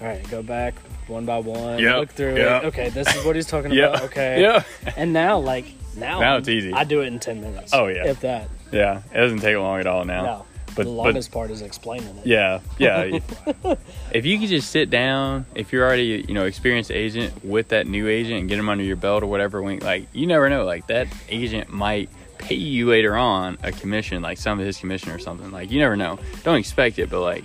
All 0.00 0.06
right, 0.06 0.30
go 0.30 0.42
back 0.42 0.74
one 1.08 1.26
by 1.26 1.38
one, 1.40 1.78
Yep, 1.78 1.96
look 1.96 2.08
through 2.10 2.36
yep. 2.36 2.62
it. 2.62 2.66
Okay, 2.68 2.88
this 2.88 3.14
is 3.14 3.22
what 3.22 3.36
he's 3.36 3.46
talking 3.46 3.70
yeah 3.70 3.88
about. 3.88 4.02
Okay. 4.04 4.40
yeah 4.40 4.62
And 4.96 5.12
now, 5.12 5.38
like, 5.38 5.66
now, 5.94 6.20
Now 6.20 6.36
it's 6.38 6.48
easy. 6.48 6.72
I 6.72 6.84
do 6.84 7.02
it 7.02 7.08
in 7.08 7.18
10 7.18 7.42
minutes. 7.42 7.74
Oh, 7.74 7.86
yeah. 7.86 8.06
If 8.06 8.20
that. 8.20 8.48
yeah 8.72 9.02
it 9.12 9.16
doesn't 9.18 9.40
take 9.40 9.56
long 9.58 9.78
at 9.78 9.86
all 9.86 10.06
now 10.06 10.22
No. 10.22 10.46
But 10.84 10.90
the 10.90 10.96
but 10.96 11.02
longest 11.04 11.32
part 11.32 11.50
is 11.50 11.62
explaining 11.62 12.16
it. 12.18 12.26
Yeah, 12.26 12.60
yeah. 12.78 13.02
if, 13.02 13.24
if 14.12 14.26
you 14.26 14.38
could 14.38 14.48
just 14.48 14.70
sit 14.70 14.90
down, 14.90 15.46
if 15.54 15.72
you're 15.72 15.84
already 15.86 16.24
you 16.26 16.34
know 16.34 16.44
experienced 16.44 16.90
agent 16.90 17.44
with 17.44 17.68
that 17.68 17.86
new 17.86 18.08
agent 18.08 18.40
and 18.40 18.48
get 18.48 18.56
them 18.56 18.68
under 18.68 18.84
your 18.84 18.96
belt 18.96 19.22
or 19.22 19.26
whatever, 19.26 19.62
like 19.80 20.06
you 20.12 20.26
never 20.26 20.48
know, 20.48 20.64
like 20.64 20.86
that 20.88 21.08
agent 21.28 21.70
might 21.70 22.08
pay 22.38 22.54
you 22.54 22.88
later 22.88 23.16
on 23.16 23.58
a 23.62 23.70
commission, 23.72 24.22
like 24.22 24.38
some 24.38 24.58
of 24.58 24.64
his 24.66 24.78
commission 24.78 25.10
or 25.10 25.18
something. 25.18 25.50
Like 25.50 25.70
you 25.70 25.78
never 25.78 25.96
know. 25.96 26.18
Don't 26.44 26.56
expect 26.56 26.98
it, 26.98 27.10
but 27.10 27.20
like. 27.20 27.44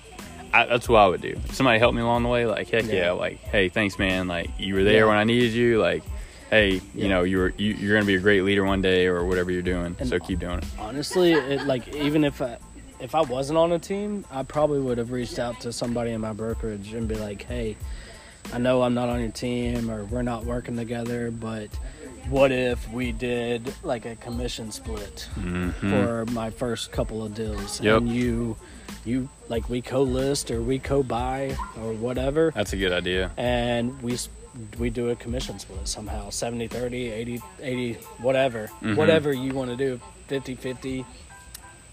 I, 0.53 0.65
that's 0.67 0.87
what 0.87 0.99
I 0.99 1.07
would 1.07 1.19
do. 1.19 1.37
If 1.43 1.53
somebody 1.53 1.79
helped 1.79 1.97
me 1.97 2.01
along 2.01 2.23
the 2.23 2.29
way, 2.29 2.45
like 2.45 2.69
heck 2.69 2.85
yeah, 2.85 2.93
Yeah. 2.93 3.11
like 3.11 3.39
hey, 3.39 3.67
thanks 3.67 3.99
man, 3.99 4.29
like 4.29 4.49
you 4.57 4.75
were 4.75 4.85
there 4.85 4.99
Yeah. 5.01 5.05
when 5.07 5.17
I 5.17 5.25
needed 5.25 5.51
you, 5.51 5.81
like 5.81 6.01
hey, 6.49 6.75
Yeah. 6.75 6.81
you 6.93 7.09
know 7.09 7.23
you 7.23 7.37
were 7.39 7.53
you, 7.57 7.73
you're 7.73 7.93
gonna 7.93 8.05
be 8.05 8.15
a 8.15 8.19
great 8.19 8.41
leader 8.45 8.63
one 8.63 8.81
day 8.81 9.07
or 9.07 9.25
whatever 9.25 9.51
you're 9.51 9.61
doing. 9.61 9.97
And- 9.99 10.07
so 10.07 10.17
keep 10.17 10.39
doing 10.39 10.59
it. 10.59 10.63
Honestly, 10.79 11.33
it, 11.33 11.65
like 11.67 11.93
even 11.93 12.23
if 12.23 12.41
I 12.41 12.57
if 12.99 13.15
I 13.15 13.21
wasn't 13.21 13.57
on 13.57 13.71
a 13.71 13.79
team, 13.79 14.25
I 14.31 14.43
probably 14.43 14.79
would 14.79 14.97
have 14.97 15.11
reached 15.11 15.39
out 15.39 15.61
to 15.61 15.73
somebody 15.73 16.11
in 16.11 16.21
my 16.21 16.33
brokerage 16.33 16.93
and 16.93 17.07
be 17.07 17.15
like, 17.15 17.43
"Hey, 17.43 17.75
I 18.53 18.57
know 18.57 18.83
I'm 18.83 18.93
not 18.93 19.09
on 19.09 19.19
your 19.21 19.31
team 19.31 19.89
or 19.89 20.05
we're 20.05 20.21
not 20.21 20.45
working 20.45 20.75
together, 20.75 21.31
but 21.31 21.69
what 22.29 22.51
if 22.51 22.89
we 22.91 23.11
did 23.11 23.71
like 23.83 24.05
a 24.05 24.15
commission 24.15 24.71
split 24.71 25.27
Mhm. 25.37 25.73
for 25.73 26.25
my 26.31 26.49
first 26.49 26.91
couple 26.91 27.23
of 27.23 27.35
deals 27.35 27.79
Yep. 27.81 27.97
and 28.01 28.09
you 28.09 28.55
you 29.05 29.29
like 29.49 29.69
we 29.69 29.79
co-list 29.83 30.49
or 30.49 30.59
we 30.61 30.79
co-buy 30.79 31.55
or 31.79 31.93
whatever 31.93 32.51
That's 32.55 32.73
a 32.73 32.77
good 32.77 32.91
idea. 32.91 33.29
and 33.37 34.01
we 34.01 34.17
we 34.79 34.89
do 34.89 35.09
a 35.09 35.15
commission 35.15 35.59
split 35.59 35.87
somehow 35.87 36.31
70 36.31 36.67
30 36.67 37.11
80 37.11 37.41
80 37.61 37.93
whatever 38.19 38.71
Mhm. 38.81 38.95
whatever 38.95 39.31
you 39.31 39.53
want 39.53 39.69
to 39.69 39.77
do 39.77 39.99
50 40.27 40.55
50 40.55 41.05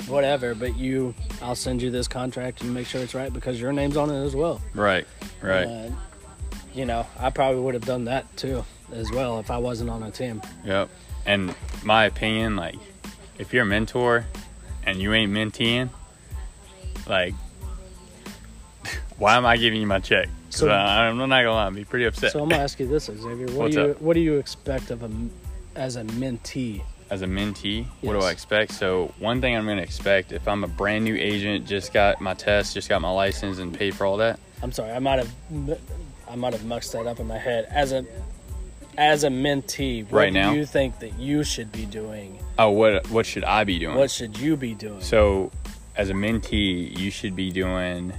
whatever 0.08 0.54
but 0.54 0.76
you 0.76 1.14
i'll 1.42 1.54
send 1.54 1.80
you 1.80 1.90
this 1.90 2.08
contract 2.08 2.60
and 2.62 2.72
make 2.74 2.86
sure 2.86 3.00
it's 3.00 3.14
right 3.14 3.32
because 3.32 3.60
your 3.60 3.72
name's 3.72 3.96
on 3.96 4.10
it 4.10 4.24
as 4.24 4.34
well 4.34 4.60
Right, 4.74 5.06
right. 5.40 5.64
Uh, 5.64 5.90
you 6.74 6.84
know 6.86 7.06
i 7.18 7.30
probably 7.30 7.60
would 7.62 7.74
have 7.74 7.84
done 7.84 8.04
that 8.06 8.34
too 8.36 8.64
as 8.92 9.10
well 9.12 9.38
if 9.38 9.50
i 9.50 9.58
wasn't 9.58 9.88
on 9.90 10.02
a 10.02 10.10
team 10.10 10.40
Yep. 10.64 10.88
And 11.24 11.54
my 11.84 12.06
opinion, 12.06 12.56
like, 12.56 12.74
if 13.38 13.52
you're 13.52 13.62
a 13.62 13.66
mentor 13.66 14.26
and 14.84 15.00
you 15.00 15.12
ain't 15.14 15.30
menteeing, 15.30 15.88
like, 17.06 17.32
why 19.18 19.36
am 19.36 19.46
I 19.46 19.56
giving 19.56 19.80
you 19.80 19.86
my 19.86 20.00
check? 20.00 20.28
So- 20.50 20.68
I, 20.68 21.06
I'm 21.06 21.16
not 21.16 21.28
gonna 21.28 21.52
lie, 21.52 21.66
I'd 21.68 21.74
be 21.76 21.84
pretty 21.84 22.06
upset. 22.06 22.32
so 22.32 22.42
i'm 22.42 22.48
gonna 22.48 22.60
ask 22.62 22.78
you 22.80 22.86
this 22.88 23.04
xavier 23.04 23.46
what 23.46 23.54
What's 23.56 23.74
do 23.76 23.82
you 23.82 23.90
up? 23.92 24.00
what 24.02 24.14
do 24.14 24.20
you 24.20 24.36
expect 24.38 24.90
of 24.90 25.02
a 25.04 25.10
as 25.76 25.94
a 25.96 26.02
mentee 26.02 26.82
As 27.12 27.20
a 27.20 27.26
mentee, 27.26 27.84
what 28.00 28.14
do 28.14 28.20
I 28.20 28.30
expect? 28.30 28.72
So 28.72 29.12
one 29.18 29.42
thing 29.42 29.54
I'm 29.54 29.66
gonna 29.66 29.82
expect 29.82 30.32
if 30.32 30.48
I'm 30.48 30.64
a 30.64 30.66
brand 30.66 31.04
new 31.04 31.14
agent, 31.14 31.66
just 31.66 31.92
got 31.92 32.22
my 32.22 32.32
test, 32.32 32.72
just 32.72 32.88
got 32.88 33.02
my 33.02 33.10
license, 33.10 33.58
and 33.58 33.74
paid 33.74 33.94
for 33.94 34.06
all 34.06 34.16
that. 34.16 34.40
i'm 34.62 34.72
sorry 34.72 34.92
i 34.92 34.98
might 34.98 35.18
have 35.18 35.30
i 36.32 36.34
might 36.36 36.54
have 36.54 36.62
muxed 36.62 36.92
that 36.92 37.06
up 37.06 37.20
in 37.20 37.26
my 37.26 37.36
head 37.36 37.66
as 37.70 37.92
a 37.92 38.00
as 38.96 39.24
a 39.24 39.28
mentee 39.28 40.04
what 40.04 40.20
Right 40.20 40.32
now? 40.32 40.52
do 40.52 40.56
you 40.58 40.64
think 40.64 41.00
that 41.00 41.18
you 41.18 41.44
should 41.44 41.70
be 41.70 41.84
doing 41.84 42.38
Oh, 42.58 42.70
what 42.70 43.10
what 43.10 43.26
should 43.26 43.44
I 43.44 43.64
be 43.64 43.78
doing? 43.78 43.96
what 43.96 44.10
should 44.10 44.38
you 44.38 44.56
be 44.56 44.74
doing 44.74 45.00
So, 45.02 45.50
as 45.96 46.08
a 46.08 46.14
mentee, 46.14 46.96
you 46.98 47.10
should 47.10 47.34
be 47.36 47.50
doing 47.50 48.12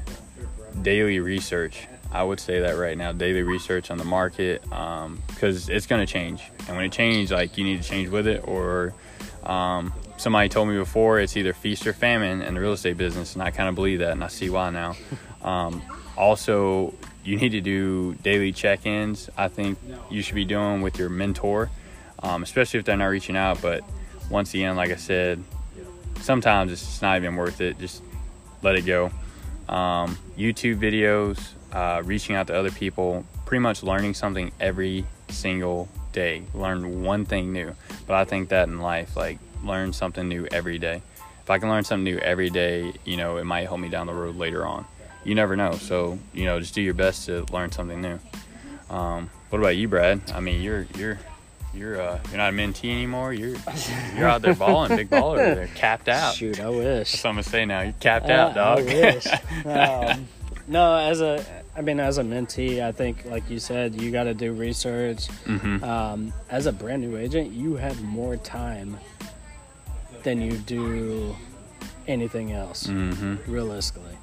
daily 0.83 1.19
research. 1.19 1.87
I 2.13 2.23
would 2.23 2.39
say 2.39 2.59
that 2.59 2.73
right 2.73 2.95
now, 2.95 3.11
daily 3.11 3.41
research 3.41 3.89
on 3.89 3.97
the 3.97 4.05
market, 4.05 4.61
because 4.61 5.67
it's 5.67 5.87
going 5.87 6.05
to 6.05 6.11
change. 6.11 6.43
And 6.67 6.77
when 6.77 6.85
it 6.85 6.91
changes, 6.91 7.31
like 7.31 7.57
you 7.57 7.63
need 7.63 7.81
to 7.81 7.89
change 7.89 8.09
with 8.09 8.27
it. 8.27 8.47
Or 8.47 8.93
um, 9.43 9.91
somebody 10.17 10.47
told 10.47 10.69
me 10.69 10.77
before, 10.77 11.19
it's 11.19 11.35
either 11.35 11.53
feast 11.53 11.87
or 11.87 11.93
famine 11.93 12.43
in 12.43 12.53
the 12.53 12.61
real 12.61 12.73
estate 12.73 12.97
business, 12.97 13.33
and 13.33 13.41
I 13.41 13.49
kind 13.49 13.67
of 13.67 13.73
believe 13.75 13.99
that, 13.99 14.11
and 14.11 14.23
I 14.23 14.27
see 14.27 14.49
why 14.49 14.69
now. 14.69 14.95
Um, 15.43 15.81
also, 16.15 16.93
you 17.25 17.35
need 17.35 17.49
to 17.49 17.59
do 17.59 18.13
daily 18.15 18.53
check-ins. 18.53 19.29
I 19.37 19.49
think 19.49 19.77
you 20.09 20.21
should 20.21 20.35
be 20.35 20.45
doing 20.45 20.81
with 20.81 20.97
your 20.97 21.09
mentor, 21.09 21.69
um, 22.19 22.43
especially 22.43 22.79
if 22.79 22.85
they're 22.85 22.95
not 22.95 23.07
reaching 23.07 23.35
out. 23.35 23.61
But 23.61 23.83
once 24.29 24.53
again, 24.53 24.77
like 24.77 24.91
I 24.91 24.95
said, 24.95 25.43
sometimes 26.21 26.71
it's 26.71 27.01
not 27.01 27.17
even 27.17 27.35
worth 27.35 27.59
it. 27.59 27.77
Just 27.77 28.01
let 28.61 28.77
it 28.77 28.85
go. 28.85 29.11
Um, 29.67 30.17
YouTube 30.37 30.77
videos, 30.77 31.41
uh, 31.73 32.01
reaching 32.05 32.35
out 32.35 32.47
to 32.47 32.55
other 32.57 32.71
people, 32.71 33.25
pretty 33.45 33.59
much 33.61 33.83
learning 33.83 34.13
something 34.13 34.51
every 34.59 35.05
single 35.29 35.89
day. 36.13 36.43
Learn 36.53 37.03
one 37.03 37.25
thing 37.25 37.51
new. 37.51 37.75
But 38.07 38.15
I 38.15 38.25
think 38.25 38.49
that 38.49 38.67
in 38.67 38.79
life, 38.79 39.15
like 39.17 39.39
learn 39.63 39.91
something 39.93 40.27
new 40.27 40.47
every 40.51 40.77
day. 40.77 41.01
If 41.41 41.49
I 41.49 41.57
can 41.57 41.69
learn 41.69 41.83
something 41.83 42.03
new 42.05 42.19
every 42.19 42.49
day, 42.49 42.93
you 43.03 43.17
know, 43.17 43.37
it 43.37 43.43
might 43.43 43.63
help 43.67 43.79
me 43.79 43.89
down 43.89 44.07
the 44.07 44.13
road 44.13 44.35
later 44.37 44.65
on. 44.65 44.85
you 45.25 45.35
never 45.35 45.55
know. 45.55 45.73
So 45.73 46.19
you 46.33 46.45
know, 46.45 46.59
just 46.59 46.73
do 46.75 46.81
your 46.81 46.93
best 46.93 47.25
to 47.25 47.45
learn 47.51 47.71
something 47.71 48.01
new. 48.01 48.19
Um, 48.89 49.29
what 49.49 49.59
about 49.59 49.75
you, 49.75 49.87
Brad? 49.87 50.21
I 50.33 50.39
mean, 50.39 50.61
you're 50.61 50.85
you're 50.97 51.19
you're 51.73 51.99
uh, 52.01 52.19
you're 52.29 52.37
not 52.37 52.49
a 52.53 52.55
mentee 52.55 52.91
anymore. 52.91 53.33
You're 53.33 53.55
you're 54.15 54.27
out 54.27 54.41
there 54.41 54.53
balling, 54.55 54.95
big 54.95 55.09
baller 55.09 55.39
over 55.39 55.55
there, 55.55 55.67
capped 55.75 56.07
out. 56.09 56.35
Shoot, 56.35 56.59
I 56.59 56.69
wish. 56.69 57.11
That's 57.13 57.23
what 57.23 57.29
I'm 57.31 57.35
gonna 57.35 57.43
say 57.43 57.65
now. 57.65 57.81
You're 57.81 57.93
capped 57.99 58.29
Uh, 58.29 58.33
out, 58.33 58.55
dog. 58.55 58.79
I 58.79 58.83
wish. 58.83 59.27
um, 59.65 60.27
no, 60.67 60.95
as 60.97 61.19
a, 61.21 61.43
I 61.75 61.81
mean, 61.81 61.99
as 61.99 62.19
a 62.19 62.23
mentee, 62.23 62.83
I 62.83 62.91
think, 62.91 63.25
like 63.25 63.49
you 63.49 63.59
said, 63.59 63.99
you 63.99 64.11
got 64.11 64.25
to 64.25 64.33
do 64.33 64.53
research. 64.53 65.27
hmm 65.45 65.83
Um, 65.83 66.33
as 66.49 66.67
a 66.67 66.71
brand 66.71 67.01
new 67.01 67.17
agent, 67.17 67.51
you 67.51 67.75
have 67.77 68.01
more 68.03 68.37
time 68.37 68.97
than 70.23 70.39
you 70.41 70.53
do 70.57 71.35
anything 72.07 72.51
else. 72.51 72.85
hmm 72.85 73.35
Realistically, 73.47 74.17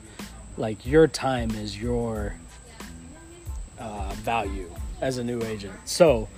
like 0.56 0.86
your 0.86 1.06
time 1.08 1.50
is 1.50 1.80
your 1.80 2.34
uh, 3.78 4.12
value 4.18 4.70
as 5.00 5.18
a 5.18 5.24
new 5.24 5.42
agent. 5.42 5.74
So, 5.86 6.28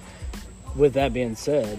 with 0.76 0.94
that 0.94 1.12
being 1.12 1.34
said, 1.34 1.78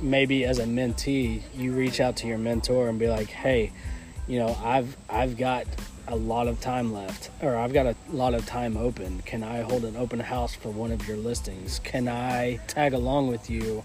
maybe 0.00 0.44
as 0.44 0.58
a 0.58 0.64
mentee, 0.64 1.42
you 1.56 1.72
reach 1.72 2.00
out 2.00 2.16
to 2.16 2.26
your 2.26 2.38
mentor 2.38 2.88
and 2.88 2.98
be 2.98 3.08
like, 3.08 3.28
"Hey, 3.28 3.70
you 4.26 4.38
know, 4.40 4.56
I've 4.64 4.96
I've 5.08 5.36
got 5.36 5.66
a 6.08 6.16
lot 6.16 6.48
of 6.48 6.60
time 6.60 6.92
left, 6.92 7.30
or 7.42 7.56
I've 7.56 7.72
got 7.72 7.86
a 7.86 7.96
lot 8.10 8.34
of 8.34 8.46
time 8.46 8.76
open. 8.76 9.22
Can 9.24 9.42
I 9.42 9.62
hold 9.62 9.84
an 9.84 9.96
open 9.96 10.20
house 10.20 10.54
for 10.54 10.68
one 10.68 10.92
of 10.92 11.06
your 11.08 11.16
listings? 11.16 11.78
Can 11.80 12.08
I 12.08 12.56
tag 12.66 12.92
along 12.92 13.28
with 13.28 13.48
you 13.48 13.82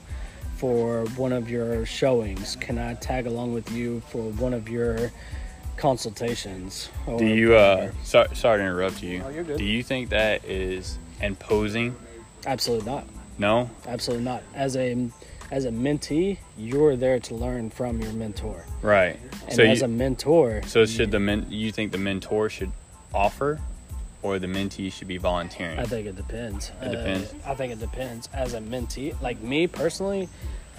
for 0.57 1.05
one 1.15 1.31
of 1.31 1.49
your 1.49 1.85
showings? 1.85 2.57
Can 2.57 2.77
I 2.77 2.95
tag 2.95 3.25
along 3.25 3.53
with 3.53 3.71
you 3.71 4.01
for 4.09 4.23
one 4.31 4.53
of 4.53 4.67
your 4.67 5.11
consultations?" 5.77 6.89
Or 7.07 7.17
Do 7.19 7.25
you? 7.25 7.55
Uh, 7.55 7.75
whatever? 7.75 7.95
sorry, 8.03 8.35
sorry 8.35 8.57
to 8.59 8.63
interrupt 8.63 9.01
you. 9.01 9.23
Oh, 9.25 9.29
you're 9.29 9.43
good. 9.43 9.57
Do 9.57 9.65
you 9.65 9.81
think 9.83 10.09
that 10.09 10.43
is 10.45 10.97
imposing? 11.21 11.95
Absolutely 12.45 12.91
not. 12.91 13.05
No. 13.37 13.69
Absolutely 13.87 14.25
not. 14.25 14.43
As 14.53 14.75
a 14.75 15.09
as 15.51 15.65
a 15.65 15.69
mentee, 15.71 16.37
you're 16.57 16.95
there 16.95 17.19
to 17.19 17.35
learn 17.35 17.69
from 17.69 18.01
your 18.01 18.13
mentor, 18.13 18.65
Right. 18.81 19.19
and 19.47 19.53
so 19.53 19.63
as 19.63 19.79
you, 19.79 19.85
a 19.85 19.87
mentor, 19.87 20.61
so 20.67 20.85
should 20.85 21.11
the 21.11 21.19
men? 21.19 21.45
You 21.49 21.71
think 21.71 21.91
the 21.91 21.97
mentor 21.97 22.49
should 22.49 22.71
offer, 23.13 23.59
or 24.21 24.37
the 24.39 24.47
mentee 24.47 24.91
should 24.91 25.07
be 25.07 25.17
volunteering? 25.17 25.79
I 25.79 25.85
think 25.85 26.05
it 26.07 26.15
depends. 26.15 26.71
It 26.81 26.89
depends. 26.91 27.33
Uh, 27.33 27.51
I 27.51 27.55
think 27.55 27.73
it 27.73 27.79
depends. 27.79 28.29
As 28.33 28.53
a 28.53 28.59
mentee, 28.59 29.19
like 29.21 29.41
me 29.41 29.67
personally, 29.67 30.29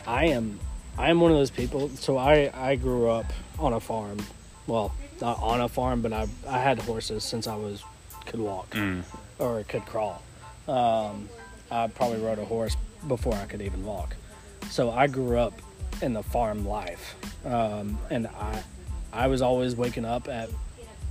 I 0.06 0.26
am 0.26 0.61
I 0.98 1.09
am 1.11 1.20
one 1.20 1.30
of 1.30 1.37
those 1.38 1.50
people. 1.50 1.88
So 1.90 2.16
I 2.18 2.50
I 2.54 2.76
grew 2.76 3.09
up 3.09 3.26
on 3.59 3.72
a 3.72 3.80
farm. 3.80 4.18
Well, 4.66 4.92
not 5.20 5.38
on 5.42 5.61
a 5.61 5.68
farm, 5.68 6.00
but 6.02 6.12
I 6.12 6.28
I 6.48 6.59
had 6.59 6.78
horses 6.80 7.24
since 7.24 7.46
I 7.46 7.56
was 7.56 7.83
could 8.26 8.40
walk 8.40 8.70
Mm. 8.70 9.02
or 9.38 9.64
could 9.64 9.85
crawl. 9.87 10.22
Um, 10.68 11.28
I 11.70 11.87
probably 11.88 12.20
rode 12.20 12.38
a 12.38 12.44
horse 12.44 12.76
before 13.09 13.35
I 13.35 13.46
could 13.46 13.62
even 13.62 13.85
walk. 13.85 14.14
So 14.68 14.90
I 14.90 15.07
grew 15.07 15.38
up 15.38 15.55
in 16.03 16.12
the 16.12 16.23
farm 16.23 16.66
life, 16.66 17.16
um, 17.44 17.99
and 18.11 18.27
I 18.27 18.62
I 19.12 19.27
was 19.27 19.42
always 19.42 19.75
waking 19.77 20.05
up 20.05 20.29
at 20.29 20.49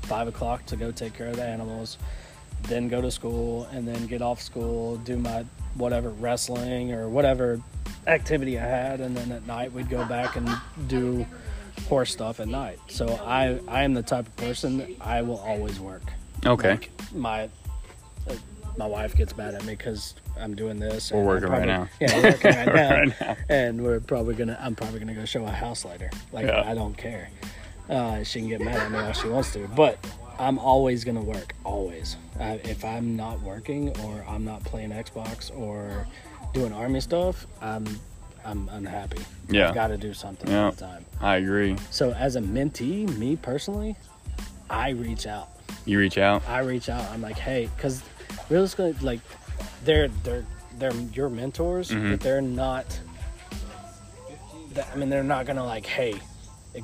five 0.03 0.27
o'clock 0.27 0.65
to 0.67 0.75
go 0.75 0.91
take 0.91 1.13
care 1.13 1.27
of 1.27 1.35
the 1.35 1.43
animals, 1.43 1.97
then 2.63 2.87
go 2.87 3.01
to 3.01 3.11
school, 3.11 3.67
and 3.71 3.87
then 3.87 4.07
get 4.07 4.21
off 4.21 4.41
school, 4.41 4.97
do 4.97 5.17
my 5.17 5.45
whatever 5.75 6.09
wrestling 6.09 6.93
or 6.93 7.09
whatever 7.09 7.61
activity 8.07 8.57
I 8.57 8.65
had, 8.65 9.01
and 9.01 9.15
then 9.15 9.31
at 9.31 9.45
night 9.45 9.71
we'd 9.71 9.89
go 9.89 10.05
back 10.05 10.35
and 10.35 10.49
do 10.87 11.25
horse 11.87 12.11
stuff 12.11 12.39
at 12.39 12.47
night. 12.47 12.79
So 12.87 13.07
I 13.25 13.59
I 13.67 13.83
am 13.83 13.93
the 13.93 14.03
type 14.03 14.27
of 14.27 14.35
person 14.37 14.77
that 14.77 14.89
I 15.01 15.21
will 15.21 15.39
always 15.39 15.79
work. 15.79 16.03
Okay. 16.45 16.71
Like, 16.71 16.91
my 17.13 17.43
uh, 18.27 18.35
my 18.79 18.85
wife 18.87 19.15
gets 19.15 19.35
mad 19.37 19.53
at 19.53 19.63
me 19.65 19.75
because 19.75 20.15
I'm 20.39 20.55
doing 20.55 20.79
this. 20.79 21.11
We're 21.11 21.23
working 21.23 21.49
right 21.49 21.67
now. 21.67 21.89
Yeah, 21.99 22.15
we're 22.15 22.29
working 22.31 22.51
right 22.55 22.65
now. 22.73 22.89
Right 22.99 23.13
now. 23.21 23.35
And 23.49 23.83
we're 23.83 23.99
probably 23.99 24.33
gonna. 24.35 24.57
I'm 24.59 24.73
probably 24.75 24.99
gonna 24.99 25.13
go 25.13 25.25
show 25.25 25.43
a 25.45 25.51
house 25.51 25.83
later. 25.85 26.09
Like 26.31 26.45
Yeah. 26.47 26.63
I 26.65 26.73
don't 26.73 26.97
care. 26.97 27.29
Uh, 27.89 28.23
she 28.23 28.39
can 28.39 28.47
get 28.49 28.61
mad 28.61 28.77
at 28.77 28.91
me 28.91 28.99
all 28.99 29.13
she 29.13 29.27
wants 29.27 29.51
to, 29.53 29.67
but 29.75 29.97
I'm 30.39 30.57
always 30.57 31.03
gonna 31.03 31.21
work. 31.21 31.53
Always. 31.65 32.15
Uh, 32.39 32.57
if 32.63 32.85
I'm 32.85 33.15
not 33.17 33.41
working 33.41 33.89
or 34.01 34.23
I'm 34.27 34.45
not 34.45 34.63
playing 34.63 34.91
Xbox 34.91 35.55
or 35.55 36.07
doing 36.53 36.71
army 36.71 37.01
stuff, 37.01 37.45
I'm 37.61 37.85
I'm 38.45 38.69
unhappy. 38.69 39.21
Yeah. 39.49 39.67
I've 39.69 39.75
got 39.75 39.87
to 39.87 39.97
do 39.97 40.13
something 40.13 40.49
Yeah. 40.49 40.65
all 40.65 40.71
the 40.71 40.77
time. 40.77 41.05
I 41.19 41.35
agree. 41.35 41.75
So 41.91 42.13
as 42.13 42.37
a 42.37 42.39
mentee, 42.41 43.05
me 43.17 43.35
personally, 43.35 43.97
I 44.69 44.91
reach 44.91 45.27
out. 45.27 45.49
You 45.85 45.99
reach 45.99 46.17
out. 46.17 46.47
I 46.47 46.59
reach 46.59 46.87
out. 46.87 47.03
I'm 47.11 47.21
like, 47.21 47.37
hey, 47.37 47.69
because 47.75 48.01
realistically, 48.49 48.93
like, 49.01 49.19
they're 49.83 50.07
they're 50.23 50.45
they're 50.77 50.93
your 51.13 51.29
mentors, 51.29 51.89
Mhm. 51.89 52.11
but 52.11 52.19
they're 52.21 52.41
not. 52.41 52.85
that- 54.73 54.87
I 54.93 54.95
mean, 54.97 55.09
they're 55.09 55.23
not 55.23 55.45
gonna 55.45 55.65
like, 55.65 55.85
hey, 55.85 56.13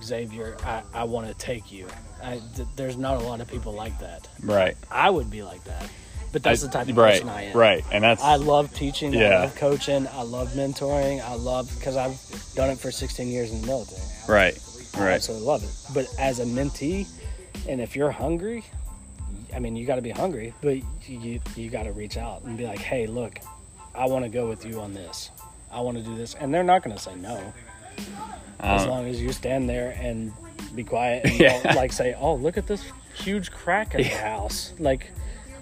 Xavier, 0.04 0.58
I 0.66 0.82
I 0.94 1.04
want 1.04 1.28
to 1.28 1.34
take 1.36 1.72
you. 1.72 1.88
I, 2.24 2.42
th- 2.56 2.68
there's 2.76 2.98
not 2.98 3.18
a 3.22 3.26
lot 3.26 3.40
of 3.42 3.48
people 3.48 3.74
like 3.74 3.98
that. 4.00 4.28
Right. 4.42 4.76
I 4.90 5.10
would 5.10 5.30
be 5.30 5.44
like 5.44 5.64
that, 5.66 5.88
but 6.32 6.42
that's 6.42 6.62
the 6.62 6.68
type 6.70 6.88
of 6.90 6.98
right. 6.98 7.14
person 7.14 7.30
I 7.30 7.44
am. 7.44 7.58
Right. 7.58 7.84
And 7.92 8.04
that's 8.04 8.24
I 8.24 8.36
love 8.38 8.74
teaching. 8.74 9.16
I 9.16 9.30
love 9.42 9.56
coaching. 9.56 10.08
I 10.08 10.24
love 10.24 10.50
mentoring. 10.54 11.22
I 11.24 11.36
love 11.36 11.72
because 11.78 11.96
I've 11.98 12.18
done 12.56 12.72
it 12.72 12.80
for 12.80 12.90
16 12.92 13.28
years 13.28 13.52
in 13.52 13.62
the 13.62 13.68
military. 13.68 14.02
right. 14.28 14.58
I 14.96 15.00
Right. 15.00 15.14
absolutely 15.14 15.46
love 15.46 15.64
it. 15.64 15.70
But 15.94 16.08
as 16.18 16.40
a 16.40 16.46
mentee, 16.46 17.06
and 17.68 17.80
if 17.82 17.96
you're 17.96 18.12
hungry, 18.12 18.64
I 19.56 19.60
mean, 19.60 19.76
you 19.76 19.86
got 19.86 19.96
to 19.96 20.02
be 20.02 20.10
hungry, 20.12 20.54
but 20.62 20.78
you 21.08 21.40
you 21.56 21.70
got 21.70 21.84
to 21.84 21.92
reach 21.94 22.18
out 22.18 22.44
and 22.44 22.58
be 22.58 22.66
like, 22.66 22.80
hey, 22.80 23.08
look, 23.08 23.40
I 23.96 24.06
want 24.08 24.26
to 24.26 24.30
go 24.30 24.48
with 24.50 24.66
you 24.66 24.82
on 24.82 24.94
this. 24.94 25.32
I 25.72 25.80
want 25.82 25.98
to 25.98 26.04
do 26.04 26.16
this, 26.16 26.36
and 26.36 26.54
they're 26.54 26.64
not 26.64 26.84
going 26.84 26.96
to 26.96 27.02
say 27.02 27.16
no 27.16 27.54
as 28.60 28.84
Um, 28.84 28.90
long 28.90 29.08
as 29.08 29.22
you 29.22 29.32
stand 29.32 29.70
there 29.70 29.96
and 30.00 30.32
be 30.76 30.84
quiet 30.84 31.26
and 31.26 31.34
Yeah. 31.40 31.62
don't, 31.64 31.76
like 31.76 31.92
say, 31.94 32.16
oh, 32.20 32.36
look 32.36 32.58
at 32.58 32.68
this 32.68 32.84
huge 33.14 33.52
crack 33.52 33.96
in 33.96 34.02
the 34.02 34.10
house. 34.10 34.74
Like, 34.80 35.12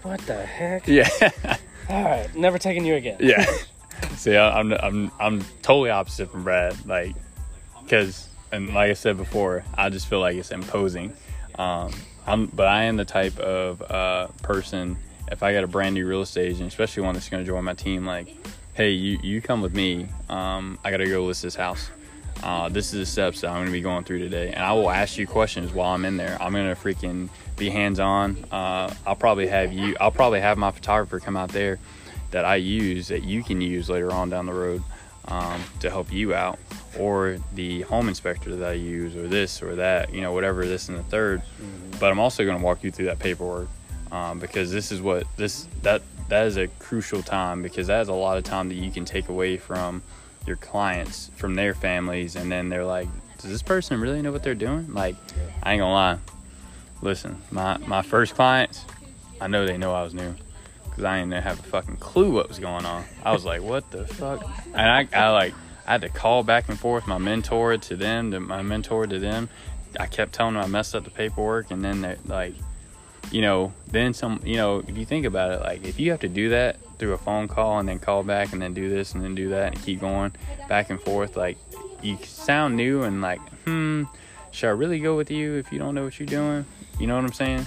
what 0.02 0.20
the 0.22 0.44
heck? 0.44 0.88
yeah. 0.88 1.08
All 1.90 2.04
right, 2.04 2.34
never 2.36 2.58
taking 2.58 2.86
you 2.86 2.96
again. 2.96 3.18
yeah. 3.20 3.46
See, 4.16 4.36
I'm 4.36 4.72
I'm 4.74 5.12
I'm 5.20 5.42
totally 5.62 5.90
opposite 5.90 6.32
from 6.32 6.44
Brad. 6.44 6.86
Like, 6.88 7.16
because 7.84 8.28
and 8.52 8.74
like 8.74 8.90
I 8.90 8.94
said 8.94 9.18
before, 9.18 9.64
I 9.76 9.90
just 9.90 10.08
feel 10.08 10.20
like 10.20 10.36
it's 10.36 10.52
imposing. 10.52 11.14
Um, 11.60 11.92
I'm 12.26 12.48
but 12.48 12.68
I 12.68 12.84
am 12.84 12.98
the 12.98 13.06
type 13.06 13.38
of 13.40 13.82
uh, 13.82 14.28
person. 14.42 14.98
If 15.32 15.44
I 15.44 15.54
got 15.54 15.64
a 15.64 15.68
brand 15.68 15.96
new 15.96 16.08
real 16.08 16.22
estate 16.22 16.52
agent, 16.52 16.68
especially 16.68 17.04
one 17.04 17.14
that's 17.14 17.30
going 17.30 17.44
to 17.44 17.48
join 17.48 17.64
my 17.64 17.74
team, 17.74 18.06
like, 18.06 18.36
hey, 18.74 18.92
you 18.92 19.20
you 19.22 19.42
come 19.42 19.62
with 19.62 19.74
me. 19.74 20.08
Um, 20.30 20.80
I 20.84 20.92
got 20.92 20.98
to 20.98 21.08
go 21.08 21.26
list 21.26 21.42
this 21.42 21.56
house. 21.56 21.90
Uh, 22.42 22.68
this 22.68 22.94
is 22.94 23.00
the 23.00 23.06
steps 23.06 23.42
that 23.42 23.50
I'm 23.50 23.58
going 23.58 23.68
to 23.68 23.72
be 23.72 23.82
going 23.82 24.04
through 24.04 24.20
today, 24.20 24.52
and 24.52 24.64
I 24.64 24.74
will 24.74 24.90
ask 24.90 25.18
you 25.18 25.26
questions 25.28 25.72
while 25.72 25.94
I'm 25.94 26.04
in 26.04 26.18
there. 26.18 26.38
I'm 26.42 26.52
going 26.52 26.68
to 26.68 26.80
freaking 26.80 27.30
be 27.58 27.70
hands 27.70 28.00
on. 28.00 28.44
Uh, 28.52 28.94
I'll 29.06 29.16
probably 29.16 29.48
have 29.48 29.72
you. 29.72 29.96
I'll 30.00 30.12
probably 30.12 30.42
have 30.42 30.58
my 30.58 30.72
photographer 30.72 31.20
come 31.20 31.38
out 31.38 31.50
there 31.50 31.80
that 32.32 32.46
I 32.46 32.56
use 32.56 33.10
that 33.10 33.24
you 33.24 33.44
can 33.44 33.62
use 33.62 33.90
later 33.90 34.12
on 34.12 34.30
down 34.30 34.48
the 34.48 34.54
road 34.54 34.84
um, 35.28 35.64
to 35.80 35.90
help 35.90 36.12
you 36.12 36.34
out, 36.34 36.60
or 37.00 37.38
the 37.56 37.82
home 37.82 38.08
inspector 38.08 38.56
that 38.56 38.70
I 38.70 38.74
use, 38.74 39.16
or 39.16 39.28
this 39.28 39.62
or 39.62 39.76
that, 39.76 40.14
you 40.14 40.22
know, 40.22 40.34
whatever 40.34 40.66
this 40.66 40.90
and 40.90 40.98
the 40.98 41.04
3rd 41.04 41.42
But 42.00 42.12
I'm 42.12 42.20
also 42.20 42.44
going 42.46 42.58
to 42.58 42.64
walk 42.64 42.84
you 42.84 42.92
through 42.92 43.06
that 43.06 43.20
paperwork 43.20 43.68
um, 44.12 44.40
because 44.40 44.72
this 44.72 44.92
is 44.92 45.02
what 45.02 45.26
this 45.38 45.68
that 45.82 46.02
that 46.30 46.46
is 46.48 46.58
a 46.58 46.68
crucial 46.80 47.22
time 47.22 47.62
because 47.62 47.88
that 47.88 48.02
is 48.02 48.08
a 48.08 48.14
lot 48.14 48.38
of 48.38 48.44
time 48.44 48.70
that 48.70 48.76
you 48.76 48.92
can 48.92 49.06
take 49.06 49.30
away 49.30 49.58
from 49.58 50.02
your 50.46 50.56
clients, 50.58 51.32
from 51.36 51.56
their 51.56 51.74
families, 51.74 52.36
and 52.36 52.52
then 52.52 52.70
they're 52.70 52.86
like, 52.86 53.08
does 53.38 53.50
this 53.50 53.62
person 53.62 54.00
really 54.00 54.22
know 54.22 54.32
what 54.32 54.44
they're 54.44 54.56
doing? 54.56 54.94
Like, 54.94 55.16
I 55.64 55.74
ain't 55.74 55.80
gonna 55.80 55.94
lie. 55.94 56.18
Listen, 57.02 57.42
my 57.52 57.78
my 57.78 58.02
first 58.02 58.36
clients, 58.36 58.86
I 59.42 59.48
know 59.48 59.66
they 59.66 59.78
know 59.78 59.94
I 59.94 60.04
was 60.04 60.14
new 60.14 60.36
because 60.94 61.06
I 61.06 61.20
didn't 61.20 61.44
have 61.44 61.60
a 61.60 61.64
fucking 61.64 61.98
clue 61.98 62.30
what 62.30 62.50
was 62.50 62.60
going 62.60 62.86
on. 62.86 63.04
I 63.24 63.32
was 63.32 63.44
like, 63.44 63.64
what 63.64 63.90
the 63.90 64.06
fuck? 64.06 64.48
And 64.76 64.82
I, 64.92 65.08
I 65.12 65.30
like, 65.32 65.56
I 65.88 65.94
had 65.94 66.02
to 66.02 66.10
call 66.10 66.44
back 66.44 66.70
and 66.70 66.80
forth 66.80 67.08
my 67.08 67.18
mentor 67.18 67.78
to 67.78 67.96
them, 67.96 68.30
to 68.30 68.40
my 68.40 68.62
mentor 68.62 69.08
to 69.08 69.18
them. 69.18 69.50
I 70.00 70.06
kept 70.06 70.34
telling 70.34 70.54
them 70.54 70.64
I 70.64 70.68
messed 70.68 70.94
up 70.94 71.04
the 71.04 71.10
paperwork, 71.10 71.72
and 71.72 71.84
then 71.84 72.02
they 72.02 72.18
like, 72.28 72.54
you 73.32 73.42
know, 73.42 73.74
then 73.88 74.14
some, 74.14 74.40
you 74.46 74.56
know, 74.56 74.84
if 74.88 74.96
you 74.96 75.04
think 75.04 75.26
about 75.26 75.52
it, 75.52 75.62
like 75.62 75.84
if 75.84 76.00
you 76.00 76.12
have 76.12 76.20
to 76.20 76.30
do 76.30 76.50
that 76.50 76.78
through 77.00 77.14
a 77.14 77.18
phone 77.18 77.48
call 77.48 77.80
and 77.80 77.90
then 77.90 77.98
call 77.98 78.22
back 78.22 78.54
and 78.54 78.62
then 78.62 78.76
do 78.76 78.88
this 78.88 79.16
and 79.16 79.24
then 79.24 79.34
do 79.34 79.50
that 79.50 79.74
and 79.74 79.84
keep 79.84 80.00
going 80.00 80.32
back 80.70 80.92
and 80.92 81.02
forth, 81.02 81.36
like 81.36 81.58
you 82.04 82.20
sound 82.24 82.76
new 82.76 83.02
and 83.02 83.20
like, 83.20 83.42
hmm, 83.64 84.04
should 84.52 84.68
I 84.68 84.72
really 84.72 85.00
go 85.00 85.18
with 85.18 85.32
you 85.32 85.56
if 85.56 85.74
you 85.74 85.80
don't 85.80 85.96
know 85.96 86.04
what 86.04 86.20
you're 86.20 86.28
doing? 86.28 86.66
You 87.00 87.08
know 87.08 87.16
what 87.16 87.26
I'm 87.26 87.34
saying? 87.34 87.66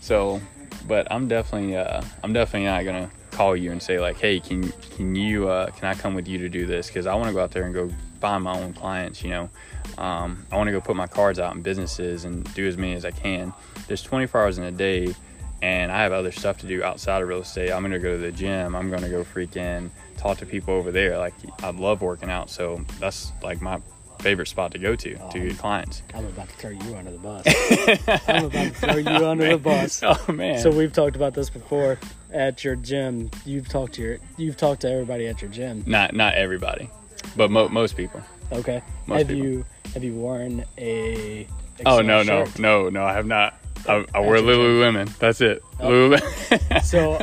So, 0.00 0.42
but 0.86 1.10
I'm 1.10 1.28
definitely, 1.28 1.76
uh, 1.76 2.02
I'm 2.22 2.32
definitely 2.32 2.66
not 2.66 2.84
gonna 2.84 3.10
call 3.30 3.56
you 3.56 3.70
and 3.72 3.82
say 3.82 4.00
like, 4.00 4.18
hey, 4.18 4.40
can 4.40 4.72
can 4.96 5.14
you, 5.14 5.48
uh, 5.48 5.70
can 5.70 5.88
I 5.88 5.94
come 5.94 6.14
with 6.14 6.26
you 6.28 6.38
to 6.38 6.48
do 6.48 6.66
this? 6.66 6.88
Because 6.88 7.06
I 7.06 7.14
want 7.14 7.26
to 7.28 7.32
go 7.32 7.40
out 7.42 7.50
there 7.50 7.64
and 7.64 7.74
go 7.74 7.90
find 8.20 8.44
my 8.44 8.58
own 8.58 8.72
clients. 8.72 9.22
You 9.22 9.30
know, 9.30 9.50
um, 9.98 10.46
I 10.50 10.56
want 10.56 10.68
to 10.68 10.72
go 10.72 10.80
put 10.80 10.96
my 10.96 11.06
cards 11.06 11.38
out 11.38 11.54
in 11.54 11.62
businesses 11.62 12.24
and 12.24 12.52
do 12.54 12.66
as 12.66 12.76
many 12.76 12.94
as 12.94 13.04
I 13.04 13.10
can. 13.10 13.52
There's 13.88 14.02
24 14.02 14.40
hours 14.40 14.58
in 14.58 14.64
a 14.64 14.72
day. 14.72 15.14
and 15.62 15.90
I 15.90 16.02
have 16.02 16.12
other 16.12 16.32
stuff 16.32 16.58
to 16.58 16.66
do 16.66 16.82
outside 16.84 17.22
of 17.22 17.28
real 17.28 17.40
estate. 17.40 17.72
I'm 17.72 17.82
gonna 17.82 17.98
go 17.98 18.12
to 18.12 18.18
the 18.18 18.32
gym. 18.32 18.76
I'm 18.76 18.90
gonna 18.90 19.08
go 19.08 19.24
freaking 19.24 19.90
talk 20.18 20.38
to 20.38 20.46
people 20.46 20.74
over 20.74 20.92
there. 20.92 21.18
Like 21.18 21.34
I 21.62 21.70
love 21.70 22.02
working 22.02 22.30
out, 22.30 22.50
so 22.50 22.84
that's 23.00 23.32
like 23.42 23.60
my 23.62 23.80
favorite 24.18 24.46
spot 24.48 24.72
to 24.72 24.78
go 24.78 24.94
to 24.96 25.14
to 25.16 25.38
get 25.40 25.58
clients. 25.58 26.02
I'm 26.14 26.24
about 26.26 26.48
to 26.48 26.54
throw 26.56 26.70
you 26.70 26.96
under 26.96 27.10
the 27.12 27.18
bus. 27.18 27.46
I'm 28.28 28.44
about 28.46 28.64
to 28.64 28.70
throw 28.70 28.96
you 28.96 29.26
under 29.26 29.48
the 29.50 29.58
bus. 29.58 30.02
Oh 30.28 30.32
man. 30.32 30.58
So 30.60 30.70
we've 30.70 30.92
talked 30.92 31.16
about 31.16 31.34
this 31.34 31.50
before 31.50 31.98
at 32.32 32.64
your 32.64 32.76
gym. 32.76 33.30
You've 33.44 33.68
talked 33.68 33.94
to 33.94 34.02
your 34.02 34.18
you've 34.36 34.56
talked 34.56 34.82
to 34.82 34.90
everybody 34.90 35.26
at 35.26 35.40
your 35.42 35.50
gym. 35.50 35.84
not 35.86 36.14
not 36.14 36.34
everybody, 36.34 36.90
but 37.36 37.50
mo- 37.50 37.68
most 37.68 37.96
people. 37.96 38.20
Okay. 38.52 38.82
Most 39.06 39.18
have 39.18 39.28
people. 39.28 39.44
you 39.44 39.64
have 39.94 40.04
you 40.04 40.14
worn 40.14 40.64
a 40.78 41.46
Oh 41.84 42.00
no 42.00 42.22
no 42.22 42.44
shirt? 42.46 42.58
no 42.58 42.88
no! 42.88 43.04
I 43.04 43.12
have 43.12 43.26
not. 43.26 43.54
I, 43.88 44.04
I 44.14 44.20
wear 44.20 44.36
At 44.36 44.44
your 44.44 44.54
gym. 44.54 44.96
Lululemon. 44.96 45.18
That's 45.18 45.40
it. 45.40 45.62
Oh. 45.80 45.88
Lululemon. 45.90 46.82
So 46.84 47.18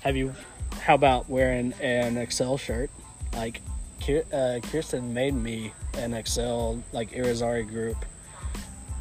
have 0.00 0.16
you 0.16 0.34
how 0.80 0.94
about 0.94 1.28
wearing 1.28 1.72
an 1.80 2.16
Excel 2.16 2.56
shirt? 2.58 2.90
Like 3.34 3.60
uh, 4.32 4.58
Kirsten 4.70 5.14
made 5.14 5.34
me 5.34 5.72
an 5.98 6.14
Excel 6.14 6.82
like 6.92 7.10
Irizarry 7.12 7.66
group 7.68 7.96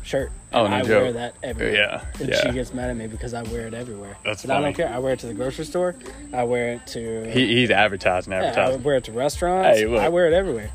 shirt. 0.03 0.31
Oh, 0.53 0.63
and 0.65 0.71
no 0.71 0.77
I 0.77 0.81
joke. 0.81 0.89
wear 1.03 1.13
that 1.13 1.35
everywhere. 1.43 1.73
Yeah, 1.75 2.05
And 2.19 2.29
yeah. 2.29 2.41
she 2.41 2.51
gets 2.51 2.73
mad 2.73 2.89
at 2.89 2.97
me 2.97 3.05
because 3.07 3.33
I 3.35 3.43
wear 3.43 3.67
it 3.67 3.73
everywhere. 3.75 4.17
That's 4.25 4.41
but 4.43 4.55
I 4.55 4.61
don't 4.61 4.73
care. 4.73 4.89
I 4.89 4.97
wear 4.97 5.13
it 5.13 5.19
to 5.19 5.27
the 5.27 5.33
grocery 5.35 5.65
store. 5.65 5.95
I 6.33 6.43
wear 6.43 6.73
it 6.73 6.87
to 6.87 7.29
he, 7.31 7.47
he's 7.47 7.69
advertising, 7.69 8.33
Yeah, 8.33 8.53
I 8.57 8.75
wear 8.77 8.95
it 8.95 9.03
to 9.05 9.11
restaurants. 9.11 9.77
Hey, 9.79 9.85
look. 9.85 9.99
I 10.01 10.09
wear 10.09 10.25
it 10.27 10.33
everywhere. 10.33 10.71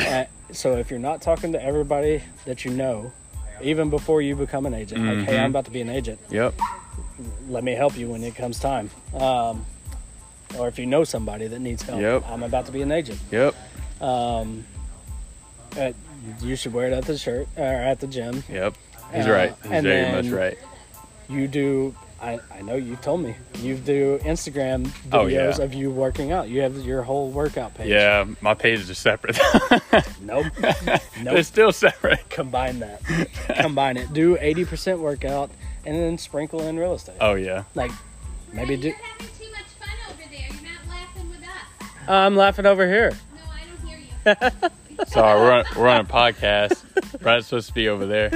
uh, 0.00 0.24
so 0.52 0.76
if 0.76 0.90
you're 0.90 0.98
not 1.00 1.20
talking 1.20 1.52
to 1.52 1.62
everybody 1.62 2.22
that 2.46 2.64
you 2.64 2.70
know, 2.70 3.12
even 3.60 3.90
before 3.90 4.22
you 4.22 4.34
become 4.36 4.64
an 4.64 4.72
agent, 4.72 5.04
like, 5.04 5.28
hey. 5.28 5.38
I'm 5.38 5.50
about 5.50 5.66
to 5.66 5.70
be 5.70 5.82
an 5.82 5.90
agent. 5.90 6.18
Yep. 6.30 6.54
Let 7.48 7.64
me 7.64 7.72
help 7.72 7.98
you 7.98 8.08
when 8.08 8.22
it 8.22 8.34
comes 8.36 8.58
time. 8.58 8.88
Um, 9.12 9.66
or 10.56 10.68
if 10.68 10.78
you 10.78 10.86
know 10.86 11.04
somebody 11.04 11.46
that 11.48 11.58
needs 11.60 11.82
help, 11.82 12.00
Yep. 12.00 12.24
I'm 12.28 12.42
about 12.42 12.64
to 12.66 12.72
be 12.72 12.80
an 12.80 12.92
agent. 12.92 13.18
Yep. 13.30 13.54
Um, 14.00 14.64
uh, 15.76 15.92
you 16.40 16.56
should 16.56 16.72
wear 16.72 16.86
it 16.88 16.92
at 16.92 17.04
the 17.04 17.18
shirt 17.18 17.48
or 17.56 17.62
at 17.64 18.00
the 18.00 18.06
gym. 18.06 18.42
Yep. 18.48 18.74
He's 19.14 19.26
Uh, 19.26 19.30
right. 19.32 19.54
He's 19.62 19.82
very 19.82 20.12
much 20.12 20.26
right. 20.32 20.58
You 21.28 21.48
do. 21.48 21.94
I, 22.20 22.40
I 22.52 22.62
know 22.62 22.74
you 22.74 22.96
told 22.96 23.20
me 23.22 23.36
you 23.60 23.76
do 23.76 24.18
Instagram 24.24 24.86
videos 24.86 25.12
Oh, 25.12 25.26
yeah. 25.26 25.56
of 25.62 25.72
you 25.72 25.88
working 25.90 26.32
out. 26.32 26.48
You 26.48 26.62
have 26.62 26.76
your 26.78 27.02
whole 27.02 27.30
workout 27.30 27.74
page. 27.74 27.86
Yeah, 27.88 28.24
my 28.40 28.54
pages 28.54 28.90
are 28.90 28.94
separate. 28.94 29.38
Nope. 30.20 30.46
nope. 30.60 31.00
They're 31.22 31.42
still 31.44 31.70
separate. 31.72 32.28
combine 32.28 32.80
that. 32.80 33.00
combine 33.60 33.96
it. 33.96 34.12
Do 34.12 34.36
80% 34.36 34.98
workout 34.98 35.50
and 35.86 35.96
then 35.96 36.18
sprinkle 36.18 36.60
in 36.62 36.76
real 36.76 36.94
estate. 36.94 37.16
Oh 37.20 37.34
yeah. 37.34 37.62
Like 37.74 37.92
maybe 38.52 38.76
do 38.76 38.88
You're 38.88 38.96
having 38.96 39.26
too 39.38 39.50
much 39.52 39.62
fun 39.78 39.88
over 40.10 40.22
there. 40.28 40.40
You're 40.40 40.70
not 40.70 40.88
laughing 40.88 41.30
with 41.30 41.42
us. 41.42 42.08
I'm 42.08 42.36
laughing 42.36 42.66
over 42.66 42.86
here. 42.86 43.12
No, 43.34 43.40
I 43.52 43.62
don't 44.34 44.50
hear 44.50 44.60
you. 44.62 44.68
Sorry, 45.08 45.40
we're 45.40 45.52
on, 45.52 45.64
we're 45.76 45.88
on 45.88 46.00
a 46.00 46.04
podcast. 46.04 47.20
Brad's 47.20 47.46
supposed 47.46 47.68
to 47.68 47.74
be 47.74 47.88
over 47.88 48.06
there. 48.06 48.30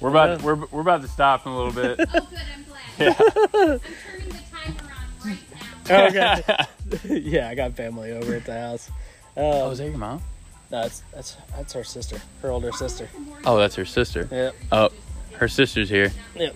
We're 0.00 0.08
about 0.10 0.40
Yeah. 0.40 0.44
we're, 0.46 0.66
we're 0.66 0.80
about 0.80 1.02
to 1.02 1.08
stop 1.08 1.46
in 1.46 1.52
a 1.52 1.56
little 1.56 1.72
bit. 1.72 2.00
Oh, 2.00 2.20
good. 2.20 2.40
I'm 2.54 2.64
glad. 2.64 3.16
I'm 3.20 3.80
turning 3.80 4.28
the 4.28 4.40
timer 4.50 4.92
on 4.92 5.28
right 5.28 5.38
now. 5.86 6.66
Okay. 7.06 7.20
yeah, 7.30 7.48
I 7.50 7.54
got 7.54 7.74
family 7.74 8.12
over 8.12 8.34
at 8.34 8.44
the 8.46 8.58
house. 8.58 8.90
Oh, 9.36 9.66
Um, 9.66 9.72
is 9.72 9.78
that 9.78 9.84
your 9.88 9.98
mom? 9.98 10.22
no, 10.70 10.82
that's 10.82 11.02
that's 11.12 11.36
that's 11.54 11.72
her 11.74 11.84
sister, 11.84 12.20
her 12.40 12.50
older 12.50 12.72
sister. 12.72 13.08
Oh, 13.44 13.58
that's 13.58 13.74
her 13.74 13.84
sister. 13.84 14.26
Yep. 14.30 14.54
Oh, 14.72 14.88
her 15.34 15.48
sister's 15.48 15.90
here. 15.90 16.10
Yep. 16.36 16.54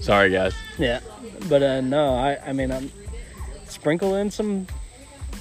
Sorry, 0.00 0.30
guys. 0.30 0.54
Yeah. 0.78 1.00
But 1.48 1.62
uh, 1.62 1.80
no, 1.80 2.14
I 2.16 2.36
I 2.46 2.52
mean 2.52 2.70
I'm 2.70 2.90
sprinkle 3.66 4.14
in 4.16 4.30
some 4.30 4.66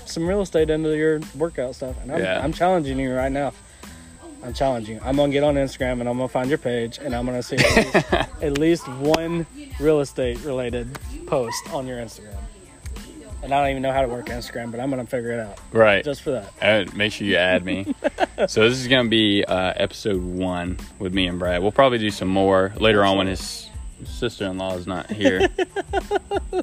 some 0.09 0.27
real 0.27 0.41
estate 0.41 0.69
into 0.69 0.95
your 0.97 1.21
workout 1.37 1.75
stuff, 1.75 1.95
and 2.01 2.11
I'm, 2.11 2.19
Yeah. 2.21 2.43
I'm 2.43 2.53
challenging 2.53 2.99
you 2.99 3.13
right 3.13 3.31
now. 3.31 3.53
I'm 4.43 4.53
challenging 4.53 4.95
you. 4.95 5.01
I'm 5.03 5.17
gonna 5.17 5.31
get 5.33 5.43
on 5.43 5.55
Instagram 5.55 5.99
and 5.99 6.07
I'm 6.07 6.15
gonna 6.17 6.29
find 6.29 6.47
your 6.49 6.57
page 6.57 6.97
and 7.03 7.13
I'm 7.13 7.25
gonna 7.25 7.43
see 7.43 7.57
at 7.57 7.75
least, 7.75 8.13
at 8.41 8.57
least 8.57 8.87
one 8.87 9.45
real 9.81 9.99
estate 9.99 10.39
related 10.45 10.97
post 11.27 11.61
on 11.73 11.85
your 11.87 11.97
Instagram. 11.97 12.35
And 13.41 13.53
I 13.53 13.61
don't 13.61 13.69
even 13.71 13.81
know 13.81 13.91
how 13.93 14.01
to 14.01 14.07
work 14.07 14.25
Instagram, 14.27 14.71
but 14.71 14.79
I'm 14.79 14.89
gonna 14.89 15.05
figure 15.05 15.31
it 15.31 15.39
out 15.39 15.57
Right. 15.73 16.03
just 16.05 16.21
for 16.21 16.31
that. 16.31 16.53
Uh, 16.61 16.89
make 16.95 17.11
sure 17.13 17.27
you 17.27 17.35
add 17.35 17.65
me. 17.65 17.93
so 18.47 18.67
this 18.69 18.79
is 18.79 18.87
gonna 18.87 19.09
be 19.09 19.43
uh, 19.45 19.73
episode 19.75 20.21
one 20.21 20.77
with 20.99 21.13
me 21.13 21.27
and 21.27 21.37
Brad. 21.37 21.61
We'll 21.61 21.71
probably 21.73 21.97
do 21.99 22.09
some 22.09 22.27
more 22.29 22.73
later 22.77 23.03
on 23.03 23.17
when 23.17 23.27
his 23.27 23.68
sister-in-law 24.05 24.75
is 24.75 24.87
not 24.87 25.09
here. 25.11 25.47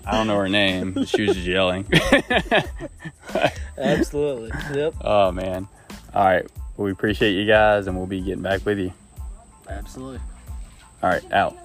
I 0.05 0.13
don't 0.13 0.27
know 0.27 0.37
her 0.39 0.49
name. 0.49 0.93
but 0.93 1.09
She 1.09 1.23
was 1.27 1.35
just 1.37 1.47
yelling. 1.47 1.87
Absolutely. 3.79 4.51
Yep. 4.75 4.95
oh 5.03 5.33
man. 5.33 5.69
All 6.15 6.25
right. 6.25 6.47
Well, 6.77 6.87
we 6.87 6.93
appreciate 6.93 7.33
you 7.33 7.47
guys, 7.47 7.87
and 7.87 7.97
we'll 7.97 8.07
be 8.07 8.21
getting 8.21 8.43
back 8.43 8.65
with 8.65 8.79
you. 8.79 8.93
Absolutely. 9.69 10.21
All 11.03 11.11
right. 11.11 11.33
Out. 11.33 11.57